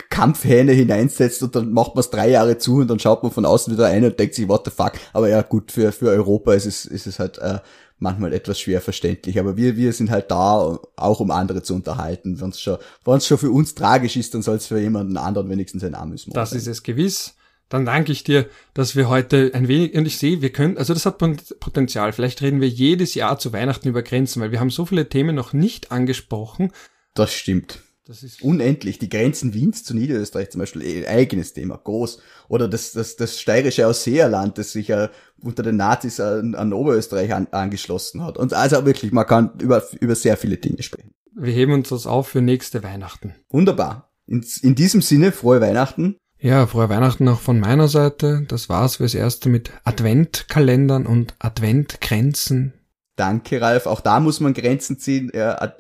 Kampfhähne 0.10 0.72
hineinsetzt 0.72 1.42
und 1.44 1.56
dann 1.56 1.72
macht 1.72 1.96
man 1.96 2.02
es 2.02 2.10
drei 2.10 2.30
Jahre 2.30 2.58
zu 2.58 2.78
und 2.78 2.90
dann 2.90 3.00
schaut 3.00 3.24
man 3.24 3.32
von 3.32 3.46
außen 3.46 3.74
wieder 3.74 3.88
ein 3.88 4.06
und 4.06 4.20
denkt 4.20 4.36
sich, 4.36 4.48
what 4.48 4.66
the 4.66 4.72
fuck. 4.72 4.94
Aber 5.14 5.30
ja, 5.30 5.42
gut, 5.42 5.72
für, 5.72 5.92
für 5.92 6.10
Europa 6.10 6.54
ist 6.54 6.66
es, 6.66 6.86
ist 6.86 7.08
es 7.08 7.20
halt 7.20 7.38
äh, 7.40 7.60
manchmal 8.02 8.34
etwas 8.34 8.60
schwer 8.60 8.82
verständlich. 8.82 9.40
Aber 9.40 9.56
wir, 9.58 9.78
wir 9.78 9.94
sind 9.94 10.10
halt 10.10 10.32
da, 10.32 10.80
auch 10.96 11.20
um 11.20 11.32
andere 11.32 11.64
zu 11.64 11.74
unterhalten. 11.76 12.42
Wenn 12.42 12.50
es 12.50 12.60
schon, 12.60 12.78
wenn's 13.06 13.28
schon 13.28 13.38
für 13.38 13.52
uns 13.52 13.76
tragisch 13.76 14.18
ist, 14.18 14.34
dann 14.34 14.42
soll 14.42 14.58
es 14.58 14.68
für 14.68 14.80
jemanden 14.80 15.18
anderen 15.18 15.50
wenigstens 15.50 15.84
ein 15.84 15.92
Mord 16.28 16.36
Das 16.38 16.50
sein. 16.50 16.60
ist 16.60 16.68
es 16.68 16.84
gewiss. 16.84 17.36
Dann 17.70 17.86
danke 17.86 18.12
ich 18.12 18.26
dir, 18.26 18.50
dass 18.74 18.98
wir 18.98 19.08
heute 19.08 19.52
ein 19.54 19.70
wenig, 19.70 19.94
und 19.94 20.06
ich 20.06 20.18
sehe, 20.18 20.42
wir 20.42 20.52
können, 20.52 20.78
also 20.78 20.94
das 20.94 21.06
hat 21.06 21.20
Potenzial. 21.20 22.12
Vielleicht 22.12 22.42
reden 22.42 22.60
wir 22.60 22.68
jedes 22.68 23.14
Jahr 23.14 23.40
zu 23.40 23.54
Weihnachten 23.54 23.88
über 23.88 24.02
Grenzen, 24.02 24.42
weil 24.42 24.52
wir 24.52 24.60
haben 24.60 24.72
so 24.72 24.86
viele 24.86 25.08
Themen 25.08 25.36
noch 25.36 25.54
nicht 25.54 25.90
angesprochen. 25.92 26.74
Das 27.14 27.34
stimmt. 27.34 27.80
Das 28.12 28.24
ist 28.24 28.42
unendlich. 28.42 29.00
Die 29.00 29.08
Grenzen 29.08 29.54
Wiens 29.54 29.86
zu 29.86 29.96
Niederösterreich 29.96 30.50
zum 30.50 30.60
Beispiel, 30.60 30.82
ein 30.86 31.08
eigenes 31.08 31.54
Thema, 31.54 31.78
groß. 31.78 32.20
Oder 32.50 32.68
das, 32.68 32.92
das, 32.92 33.16
das 33.16 33.40
steirische 33.40 33.88
Ausseerland, 33.88 34.58
das 34.58 34.74
sich 34.74 34.90
ja 34.90 35.10
unter 35.42 35.64
den 35.64 35.78
Nazis 35.78 36.20
an, 36.20 36.54
an 36.54 36.74
Oberösterreich 36.74 37.34
an, 37.34 37.48
angeschlossen 37.52 38.22
hat. 38.22 38.38
Und 38.38 38.54
also 38.54 38.86
wirklich, 38.86 39.14
man 39.14 39.26
kann 39.26 39.52
über, 39.62 39.82
über 40.02 40.16
sehr 40.16 40.36
viele 40.36 40.58
Dinge 40.58 40.84
sprechen. 40.84 41.14
Wir 41.34 41.54
heben 41.54 41.72
uns 41.72 41.88
das 41.88 42.06
auf 42.06 42.28
für 42.28 42.42
nächste 42.42 42.84
Weihnachten. 42.84 43.34
Wunderbar. 43.50 44.12
In, 44.28 44.46
in 44.62 44.76
diesem 44.76 45.02
Sinne, 45.02 45.32
frohe 45.32 45.62
Weihnachten. 45.62 46.18
Ja, 46.38 46.68
frohe 46.68 46.90
Weihnachten 46.90 47.30
auch 47.30 47.40
von 47.40 47.62
meiner 47.62 47.88
Seite. 47.88 48.44
Das 48.46 48.68
war's 48.68 48.98
fürs 48.98 49.14
Erste 49.14 49.48
mit 49.48 49.72
Adventkalendern 49.86 51.06
und 51.06 51.36
Adventgrenzen. 51.40 52.74
Danke, 53.16 53.62
Ralf. 53.62 53.86
Auch 53.86 54.02
da 54.02 54.20
muss 54.20 54.42
man 54.42 54.54
Grenzen 54.54 55.00
ziehen. 55.00 55.32
Ja, 55.34 55.76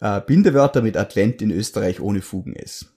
äh, 0.00 0.20
Bindewörter 0.20 0.82
mit 0.82 0.96
Advent 0.96 1.42
in 1.42 1.50
Österreich 1.50 2.00
ohne 2.00 2.22
Fugen 2.22 2.54
ist. 2.54 2.94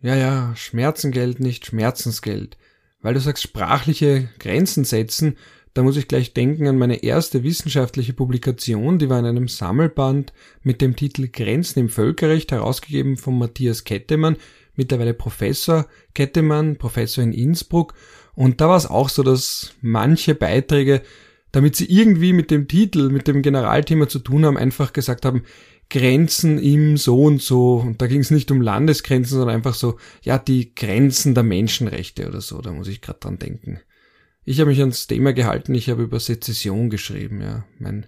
Ja, 0.00 0.14
ja, 0.14 0.54
Schmerzengeld, 0.54 1.40
nicht 1.40 1.66
Schmerzensgeld. 1.66 2.56
Weil 3.00 3.14
du 3.14 3.20
sagst, 3.20 3.42
sprachliche 3.42 4.28
Grenzen 4.38 4.84
setzen, 4.84 5.36
da 5.74 5.82
muss 5.82 5.96
ich 5.96 6.08
gleich 6.08 6.34
denken 6.34 6.66
an 6.66 6.78
meine 6.78 7.02
erste 7.02 7.44
wissenschaftliche 7.44 8.12
Publikation, 8.12 8.98
die 8.98 9.08
war 9.08 9.18
in 9.20 9.26
einem 9.26 9.48
Sammelband 9.48 10.32
mit 10.62 10.80
dem 10.80 10.96
Titel 10.96 11.28
Grenzen 11.28 11.78
im 11.78 11.88
Völkerrecht, 11.88 12.50
herausgegeben 12.50 13.16
von 13.16 13.38
Matthias 13.38 13.84
Kettemann, 13.84 14.36
mittlerweile 14.74 15.14
Professor 15.14 15.86
Kettemann, 16.14 16.78
Professor 16.78 17.22
in 17.22 17.32
Innsbruck. 17.32 17.94
Und 18.34 18.60
da 18.60 18.68
war 18.68 18.76
es 18.76 18.86
auch 18.86 19.08
so, 19.08 19.22
dass 19.22 19.74
manche 19.80 20.34
Beiträge, 20.34 21.02
damit 21.52 21.76
sie 21.76 21.86
irgendwie 21.86 22.32
mit 22.32 22.50
dem 22.50 22.66
Titel, 22.66 23.10
mit 23.10 23.28
dem 23.28 23.42
Generalthema 23.42 24.08
zu 24.08 24.18
tun 24.18 24.46
haben, 24.46 24.56
einfach 24.56 24.92
gesagt 24.92 25.24
haben, 25.24 25.44
Grenzen 25.90 26.58
im 26.58 26.96
so 26.96 27.22
und 27.22 27.42
so. 27.42 27.76
Und 27.76 28.02
da 28.02 28.06
ging 28.06 28.20
es 28.20 28.30
nicht 28.30 28.50
um 28.50 28.60
Landesgrenzen, 28.60 29.38
sondern 29.38 29.56
einfach 29.56 29.74
so, 29.74 29.98
ja, 30.22 30.38
die 30.38 30.74
Grenzen 30.74 31.34
der 31.34 31.44
Menschenrechte 31.44 32.28
oder 32.28 32.40
so. 32.40 32.60
Da 32.60 32.72
muss 32.72 32.88
ich 32.88 33.00
gerade 33.00 33.20
dran 33.20 33.38
denken. 33.38 33.80
Ich 34.44 34.60
habe 34.60 34.70
mich 34.70 34.80
ans 34.80 35.06
Thema 35.06 35.32
gehalten, 35.32 35.74
ich 35.74 35.90
habe 35.90 36.02
über 36.02 36.20
Sezession 36.20 36.88
geschrieben, 36.88 37.42
ja. 37.42 37.64
Mein 37.78 38.06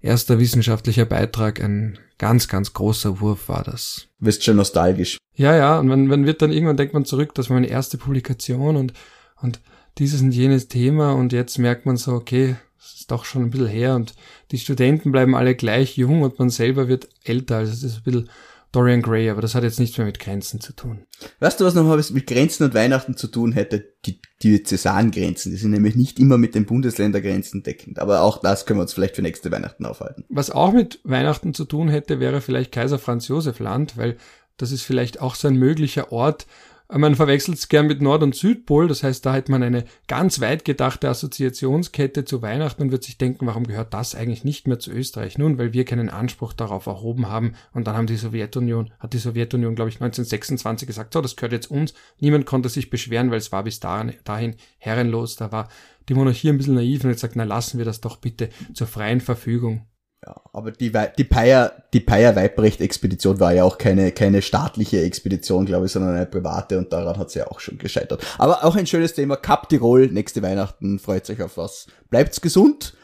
erster 0.00 0.38
wissenschaftlicher 0.38 1.04
Beitrag, 1.04 1.62
ein 1.62 1.98
ganz, 2.18 2.48
ganz 2.48 2.72
großer 2.72 3.20
Wurf 3.20 3.48
war 3.48 3.62
das. 3.62 4.08
Wirst 4.18 4.44
schon 4.44 4.56
nostalgisch. 4.56 5.18
Ja, 5.36 5.56
ja, 5.56 5.78
und 5.78 5.86
man, 5.86 6.06
man 6.06 6.26
wird 6.26 6.42
dann 6.42 6.52
irgendwann 6.52 6.76
denkt 6.76 6.94
man 6.94 7.04
zurück, 7.04 7.34
das 7.34 7.48
war 7.48 7.54
meine 7.54 7.68
erste 7.68 7.96
Publikation 7.96 8.76
und, 8.76 8.92
und 9.40 9.60
dieses 9.98 10.20
und 10.20 10.32
jenes 10.32 10.68
Thema 10.68 11.12
und 11.12 11.32
jetzt 11.32 11.58
merkt 11.58 11.86
man 11.86 11.96
so, 11.96 12.12
okay, 12.12 12.56
es 12.78 13.00
ist 13.00 13.10
doch 13.10 13.24
schon 13.24 13.42
ein 13.42 13.50
bisschen 13.50 13.66
her 13.68 13.94
und 13.94 14.14
die 14.50 14.58
Studenten 14.58 15.12
bleiben 15.12 15.34
alle 15.34 15.54
gleich 15.54 15.96
jung 15.96 16.22
und 16.22 16.38
man 16.38 16.50
selber 16.50 16.88
wird 16.88 17.08
älter, 17.24 17.56
also 17.56 17.72
es 17.72 17.82
ist 17.82 17.98
ein 17.98 18.02
bisschen 18.04 18.30
Dorian 18.70 19.00
Gray, 19.00 19.30
aber 19.30 19.40
das 19.40 19.54
hat 19.54 19.62
jetzt 19.62 19.80
nichts 19.80 19.96
mehr 19.96 20.06
mit 20.06 20.18
Grenzen 20.18 20.60
zu 20.60 20.74
tun. 20.74 21.06
Weißt 21.40 21.58
du, 21.58 21.64
was 21.64 21.74
noch 21.74 22.10
mit 22.10 22.26
Grenzen 22.26 22.64
und 22.64 22.74
Weihnachten 22.74 23.16
zu 23.16 23.28
tun 23.28 23.52
hätte? 23.52 23.82
Die 24.04 24.20
Diözesangrenzen. 24.42 25.52
Die 25.52 25.58
sind 25.58 25.70
nämlich 25.70 25.96
nicht 25.96 26.18
immer 26.18 26.36
mit 26.36 26.54
den 26.54 26.66
Bundesländergrenzen 26.66 27.62
deckend. 27.62 27.98
Aber 27.98 28.20
auch 28.20 28.38
das 28.42 28.66
können 28.66 28.78
wir 28.78 28.82
uns 28.82 28.92
vielleicht 28.92 29.16
für 29.16 29.22
nächste 29.22 29.50
Weihnachten 29.50 29.86
aufhalten. 29.86 30.24
Was 30.28 30.50
auch 30.50 30.72
mit 30.72 31.00
Weihnachten 31.02 31.54
zu 31.54 31.64
tun 31.64 31.88
hätte, 31.88 32.20
wäre 32.20 32.42
vielleicht 32.42 32.70
Kaiser 32.70 32.98
Franz 32.98 33.28
Josef 33.28 33.58
Land, 33.58 33.96
weil 33.96 34.18
das 34.58 34.70
ist 34.70 34.82
vielleicht 34.82 35.20
auch 35.20 35.34
so 35.34 35.48
ein 35.48 35.56
möglicher 35.56 36.12
Ort, 36.12 36.46
man 36.90 37.16
verwechselt 37.16 37.58
es 37.58 37.68
gern 37.68 37.86
mit 37.86 38.00
Nord- 38.00 38.22
und 38.22 38.34
Südpol, 38.34 38.88
das 38.88 39.02
heißt, 39.02 39.24
da 39.26 39.34
hat 39.34 39.50
man 39.50 39.62
eine 39.62 39.84
ganz 40.06 40.40
weit 40.40 40.64
gedachte 40.64 41.08
Assoziationskette 41.08 42.24
zu 42.24 42.40
Weihnachten 42.40 42.82
und 42.82 42.92
wird 42.92 43.04
sich 43.04 43.18
denken, 43.18 43.46
warum 43.46 43.66
gehört 43.66 43.92
das 43.92 44.14
eigentlich 44.14 44.42
nicht 44.42 44.66
mehr 44.66 44.78
zu 44.78 44.90
Österreich? 44.90 45.36
Nun, 45.36 45.58
weil 45.58 45.74
wir 45.74 45.84
keinen 45.84 46.08
Anspruch 46.08 46.54
darauf 46.54 46.86
erhoben 46.86 47.28
haben 47.28 47.52
und 47.74 47.86
dann 47.86 47.96
haben 47.96 48.06
die 48.06 48.16
Sowjetunion, 48.16 48.90
hat 48.98 49.12
die 49.12 49.18
Sowjetunion, 49.18 49.74
glaube 49.74 49.90
ich, 49.90 49.96
1926 49.96 50.86
gesagt, 50.86 51.12
so, 51.12 51.20
das 51.20 51.36
gehört 51.36 51.52
jetzt 51.52 51.70
uns. 51.70 51.92
Niemand 52.20 52.46
konnte 52.46 52.70
sich 52.70 52.88
beschweren, 52.88 53.30
weil 53.30 53.38
es 53.38 53.52
war 53.52 53.64
bis 53.64 53.80
dahin, 53.80 54.14
dahin 54.24 54.56
herrenlos, 54.78 55.36
da 55.36 55.52
war 55.52 55.68
die 56.08 56.14
Monarchie 56.14 56.48
ein 56.48 56.56
bisschen 56.56 56.74
naiv 56.74 57.04
und 57.04 57.10
hat 57.10 57.16
gesagt, 57.16 57.36
na 57.36 57.44
lassen 57.44 57.76
wir 57.76 57.84
das 57.84 58.00
doch 58.00 58.16
bitte 58.16 58.48
zur 58.72 58.86
freien 58.86 59.20
Verfügung. 59.20 59.86
Ja, 60.26 60.40
aber 60.52 60.72
die, 60.72 60.92
die 61.16 61.24
Peier, 61.24 61.84
die 61.92 62.00
Peier 62.00 62.34
Weibrecht 62.34 62.80
Expedition 62.80 63.38
war 63.38 63.52
ja 63.52 63.62
auch 63.62 63.78
keine, 63.78 64.10
keine 64.10 64.42
staatliche 64.42 65.00
Expedition, 65.00 65.64
glaube 65.64 65.86
ich, 65.86 65.92
sondern 65.92 66.16
eine 66.16 66.26
private 66.26 66.76
und 66.76 66.92
daran 66.92 67.18
hat 67.18 67.30
sie 67.30 67.38
ja 67.38 67.46
auch 67.46 67.60
schon 67.60 67.78
gescheitert. 67.78 68.26
Aber 68.36 68.64
auch 68.64 68.74
ein 68.74 68.86
schönes 68.86 69.14
Thema. 69.14 69.36
Kap 69.36 69.68
Tirol, 69.68 70.08
nächste 70.08 70.42
Weihnachten, 70.42 70.98
freut 70.98 71.30
euch 71.30 71.40
auf 71.40 71.56
was. 71.56 71.86
Bleibt's 72.10 72.40
gesund, 72.40 72.96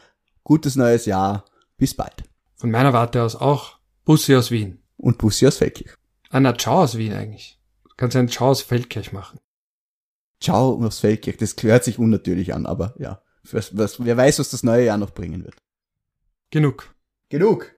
gutes 0.43 0.75
neues 0.75 1.05
Jahr, 1.05 1.45
bis 1.77 1.93
bald. 1.93 2.23
Von 2.55 2.71
meiner 2.71 2.91
Warte 2.91 3.23
aus 3.23 3.37
auch 3.37 3.79
Bussi 4.03 4.35
aus 4.35 4.51
Wien. 4.51 4.83
Und 4.97 5.17
Bussi 5.17 5.47
aus 5.47 5.57
Feldkirch. 5.57 5.95
Ah, 6.29 6.41
na, 6.41 6.57
Ciao 6.57 6.81
aus 6.81 6.97
Wien 6.97 7.13
eigentlich. 7.13 7.61
Du 7.85 7.91
kannst 7.95 8.17
einen 8.17 8.29
Ciao 8.29 8.49
aus 8.49 8.61
Feldkirch 8.61 9.13
machen. 9.13 9.39
Ciao 10.41 10.83
aus 10.83 10.99
Feldkirch, 10.99 11.37
das 11.37 11.55
hört 11.61 11.85
sich 11.85 11.97
unnatürlich 11.97 12.53
an, 12.53 12.65
aber 12.65 12.93
ja. 12.99 13.21
Was, 13.51 13.77
was, 13.77 14.03
wer 14.03 14.17
weiß, 14.17 14.39
was 14.39 14.49
das 14.49 14.63
neue 14.63 14.85
Jahr 14.85 14.97
noch 14.97 15.11
bringen 15.11 15.45
wird. 15.45 15.55
Genug. 16.49 16.94
Genug. 17.35 17.74